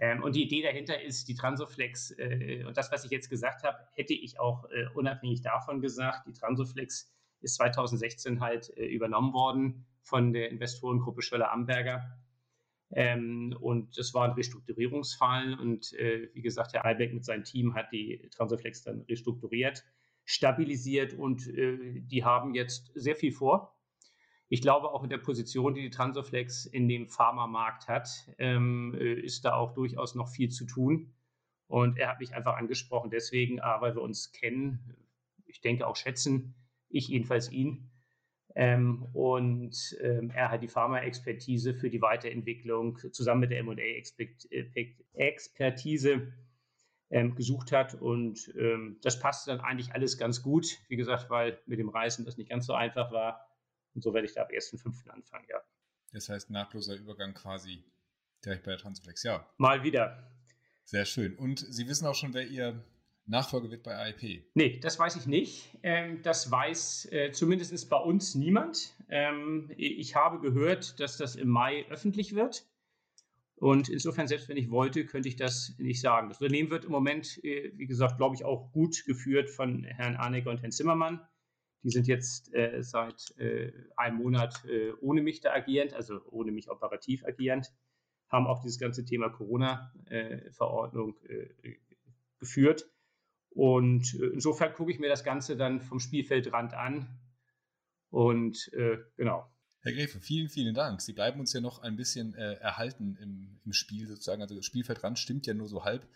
Ähm, 0.00 0.22
und 0.22 0.34
die 0.34 0.44
Idee 0.44 0.62
dahinter 0.62 1.00
ist, 1.02 1.28
die 1.28 1.34
Transoflex, 1.34 2.12
äh, 2.18 2.64
und 2.66 2.76
das, 2.76 2.90
was 2.90 3.04
ich 3.04 3.10
jetzt 3.10 3.28
gesagt 3.28 3.62
habe, 3.62 3.78
hätte 3.94 4.14
ich 4.14 4.40
auch 4.40 4.64
äh, 4.70 4.86
unabhängig 4.94 5.42
davon 5.42 5.80
gesagt. 5.80 6.26
Die 6.26 6.32
Transoflex 6.32 7.12
ist 7.40 7.54
2016 7.56 8.40
halt 8.40 8.76
äh, 8.76 8.86
übernommen 8.86 9.32
worden 9.32 9.86
von 10.02 10.32
der 10.32 10.50
Investorengruppe 10.50 11.22
Schöller-Amberger. 11.22 12.18
Ähm, 12.94 13.56
und 13.60 13.96
das 13.96 14.12
war 14.14 14.24
ein 14.24 14.32
Restrukturierungsfall. 14.34 15.54
Und 15.54 15.92
äh, 15.94 16.28
wie 16.34 16.42
gesagt, 16.42 16.72
Herr 16.72 16.84
Albeck 16.84 17.12
mit 17.12 17.24
seinem 17.24 17.44
Team 17.44 17.74
hat 17.74 17.92
die 17.92 18.28
Transoflex 18.34 18.82
dann 18.82 19.02
restrukturiert, 19.02 19.84
stabilisiert 20.24 21.14
und 21.14 21.48
äh, 21.48 22.00
die 22.00 22.24
haben 22.24 22.54
jetzt 22.54 22.92
sehr 22.94 23.16
viel 23.16 23.32
vor. 23.32 23.76
Ich 24.52 24.60
glaube, 24.60 24.92
auch 24.92 25.02
in 25.02 25.08
der 25.08 25.16
Position, 25.16 25.72
die 25.72 25.80
die 25.80 25.88
Transoflex 25.88 26.66
in 26.66 26.86
dem 26.86 27.08
Pharmamarkt 27.08 27.88
hat, 27.88 28.10
ähm, 28.36 28.94
äh, 29.00 29.14
ist 29.14 29.46
da 29.46 29.54
auch 29.54 29.72
durchaus 29.72 30.14
noch 30.14 30.28
viel 30.28 30.50
zu 30.50 30.66
tun. 30.66 31.14
Und 31.68 31.98
er 31.98 32.10
hat 32.10 32.20
mich 32.20 32.34
einfach 32.34 32.58
angesprochen, 32.58 33.08
deswegen, 33.08 33.60
A, 33.60 33.80
weil 33.80 33.94
wir 33.94 34.02
uns 34.02 34.30
kennen, 34.30 34.94
ich 35.46 35.62
denke 35.62 35.86
auch 35.86 35.96
schätzen, 35.96 36.54
ich 36.90 37.08
jedenfalls 37.08 37.50
ihn. 37.50 37.90
Ähm, 38.54 39.06
und 39.14 39.96
ähm, 40.02 40.28
er 40.28 40.50
hat 40.50 40.62
die 40.62 40.68
Pharma-Expertise 40.68 41.72
für 41.72 41.88
die 41.88 42.02
Weiterentwicklung 42.02 42.98
zusammen 43.10 43.40
mit 43.40 43.52
der 43.52 43.64
MA-Expertise 43.64 46.30
ähm, 47.08 47.34
gesucht 47.36 47.72
hat. 47.72 47.94
Und 47.94 48.52
ähm, 48.58 48.98
das 49.00 49.18
passte 49.18 49.50
dann 49.50 49.60
eigentlich 49.60 49.94
alles 49.94 50.18
ganz 50.18 50.42
gut. 50.42 50.66
Wie 50.88 50.96
gesagt, 50.96 51.30
weil 51.30 51.58
mit 51.64 51.78
dem 51.78 51.88
Reisen 51.88 52.26
das 52.26 52.36
nicht 52.36 52.50
ganz 52.50 52.66
so 52.66 52.74
einfach 52.74 53.12
war. 53.12 53.48
Und 53.94 54.02
so 54.02 54.14
werde 54.14 54.26
ich 54.26 54.34
da 54.34 54.42
ab 54.42 54.50
1.5. 54.50 55.08
anfangen, 55.08 55.46
ja. 55.48 55.60
Das 56.12 56.28
heißt, 56.28 56.50
nahtloser 56.50 56.96
Übergang 56.96 57.34
quasi 57.34 57.84
direkt 58.44 58.64
bei 58.64 58.72
der 58.72 58.78
Transflex, 58.78 59.22
ja. 59.22 59.46
Mal 59.58 59.82
wieder. 59.82 60.30
Sehr 60.84 61.04
schön. 61.04 61.36
Und 61.36 61.60
Sie 61.60 61.88
wissen 61.88 62.06
auch 62.06 62.14
schon, 62.14 62.34
wer 62.34 62.46
Ihr 62.46 62.84
Nachfolger 63.26 63.70
wird 63.70 63.82
bei 63.82 63.94
AIP? 63.94 64.44
Nee, 64.54 64.78
das 64.80 64.98
weiß 64.98 65.16
ich 65.16 65.26
nicht. 65.26 65.78
Ähm, 65.82 66.22
das 66.22 66.50
weiß 66.50 67.08
äh, 67.12 67.32
zumindest 67.32 67.88
bei 67.88 67.96
uns 67.96 68.34
niemand. 68.34 68.94
Ähm, 69.08 69.70
ich 69.76 70.16
habe 70.16 70.40
gehört, 70.40 70.98
dass 70.98 71.16
das 71.16 71.36
im 71.36 71.48
Mai 71.48 71.86
öffentlich 71.88 72.34
wird. 72.34 72.66
Und 73.56 73.88
insofern, 73.88 74.26
selbst 74.26 74.48
wenn 74.48 74.56
ich 74.56 74.70
wollte, 74.70 75.06
könnte 75.06 75.28
ich 75.28 75.36
das 75.36 75.74
nicht 75.78 76.00
sagen. 76.00 76.28
Das 76.28 76.40
Unternehmen 76.40 76.70
wird 76.70 76.84
im 76.84 76.90
Moment, 76.90 77.42
äh, 77.44 77.72
wie 77.76 77.86
gesagt, 77.86 78.16
glaube 78.16 78.34
ich, 78.34 78.44
auch 78.44 78.72
gut 78.72 79.04
geführt 79.06 79.50
von 79.50 79.84
Herrn 79.84 80.16
Arnecker 80.16 80.50
und 80.50 80.60
Herrn 80.60 80.72
Zimmermann. 80.72 81.20
Die 81.82 81.90
sind 81.90 82.06
jetzt 82.06 82.54
äh, 82.54 82.82
seit 82.82 83.36
äh, 83.38 83.72
einem 83.96 84.18
Monat 84.18 84.64
äh, 84.66 84.92
ohne 85.00 85.20
mich 85.20 85.40
da 85.40 85.52
agierend, 85.52 85.94
also 85.94 86.20
ohne 86.30 86.52
mich 86.52 86.70
operativ 86.70 87.24
agierend, 87.24 87.72
haben 88.28 88.46
auch 88.46 88.62
dieses 88.62 88.78
ganze 88.78 89.04
Thema 89.04 89.28
Corona-Verordnung 89.28 91.16
äh, 91.28 91.76
geführt. 92.38 92.88
Und 93.50 94.14
äh, 94.14 94.26
insofern 94.26 94.72
gucke 94.74 94.92
ich 94.92 95.00
mir 95.00 95.08
das 95.08 95.24
Ganze 95.24 95.56
dann 95.56 95.80
vom 95.80 95.98
Spielfeldrand 95.98 96.72
an. 96.72 97.18
Und 98.10 98.72
äh, 98.74 98.98
genau. 99.16 99.50
Herr 99.80 99.92
Gräfe, 99.92 100.20
vielen, 100.20 100.48
vielen 100.48 100.74
Dank. 100.74 101.00
Sie 101.00 101.12
bleiben 101.12 101.40
uns 101.40 101.52
ja 101.52 101.60
noch 101.60 101.82
ein 101.82 101.96
bisschen 101.96 102.34
erhalten 102.34 103.16
im, 103.20 103.60
im 103.64 103.72
Spiel 103.72 104.06
sozusagen. 104.06 104.40
Also 104.40 104.54
das 104.54 104.64
Spielfeldrand 104.64 105.18
stimmt 105.18 105.44
ja 105.48 105.54
nur 105.54 105.66
so 105.66 105.84
halb. 105.84 106.06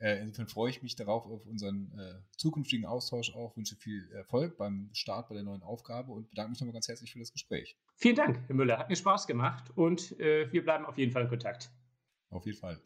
Äh, 0.00 0.20
insofern 0.22 0.48
freue 0.48 0.70
ich 0.70 0.82
mich 0.82 0.96
darauf, 0.96 1.26
auf 1.26 1.46
unseren 1.46 1.92
äh, 1.98 2.14
zukünftigen 2.36 2.86
Austausch 2.86 3.34
auch, 3.34 3.56
wünsche 3.56 3.76
viel 3.76 4.10
Erfolg 4.12 4.56
beim 4.56 4.88
Start 4.92 5.28
bei 5.28 5.34
der 5.34 5.44
neuen 5.44 5.62
Aufgabe 5.62 6.10
und 6.10 6.30
bedanke 6.30 6.50
mich 6.50 6.60
nochmal 6.60 6.72
ganz 6.72 6.88
herzlich 6.88 7.12
für 7.12 7.18
das 7.18 7.32
Gespräch. 7.32 7.76
Vielen 7.96 8.16
Dank, 8.16 8.40
Herr 8.46 8.56
Müller. 8.56 8.78
Hat 8.78 8.88
mir 8.88 8.96
Spaß 8.96 9.26
gemacht 9.26 9.70
und 9.74 10.18
äh, 10.18 10.50
wir 10.50 10.64
bleiben 10.64 10.86
auf 10.86 10.96
jeden 10.96 11.12
Fall 11.12 11.22
in 11.22 11.28
Kontakt. 11.28 11.70
Auf 12.30 12.46
jeden 12.46 12.58
Fall. 12.58 12.80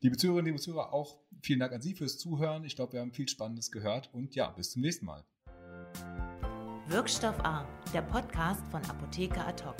Liebe 0.00 0.16
Zuhörerinnen, 0.16 0.46
liebe 0.46 0.60
Zuhörer, 0.60 0.92
auch 0.92 1.20
vielen 1.40 1.60
Dank 1.60 1.72
an 1.72 1.82
Sie 1.82 1.94
fürs 1.94 2.18
Zuhören. 2.18 2.64
Ich 2.64 2.74
glaube, 2.74 2.94
wir 2.94 3.00
haben 3.00 3.12
viel 3.12 3.28
Spannendes 3.28 3.70
gehört 3.70 4.12
und 4.12 4.34
ja, 4.34 4.50
bis 4.50 4.72
zum 4.72 4.82
nächsten 4.82 5.06
Mal. 5.06 5.24
Wirkstoff 6.88 7.38
A, 7.44 7.66
der 7.92 8.02
Podcast 8.02 8.66
von 8.68 8.82
Apotheker 8.86 9.46
Ad 9.46 9.64
hoc. 9.64 9.76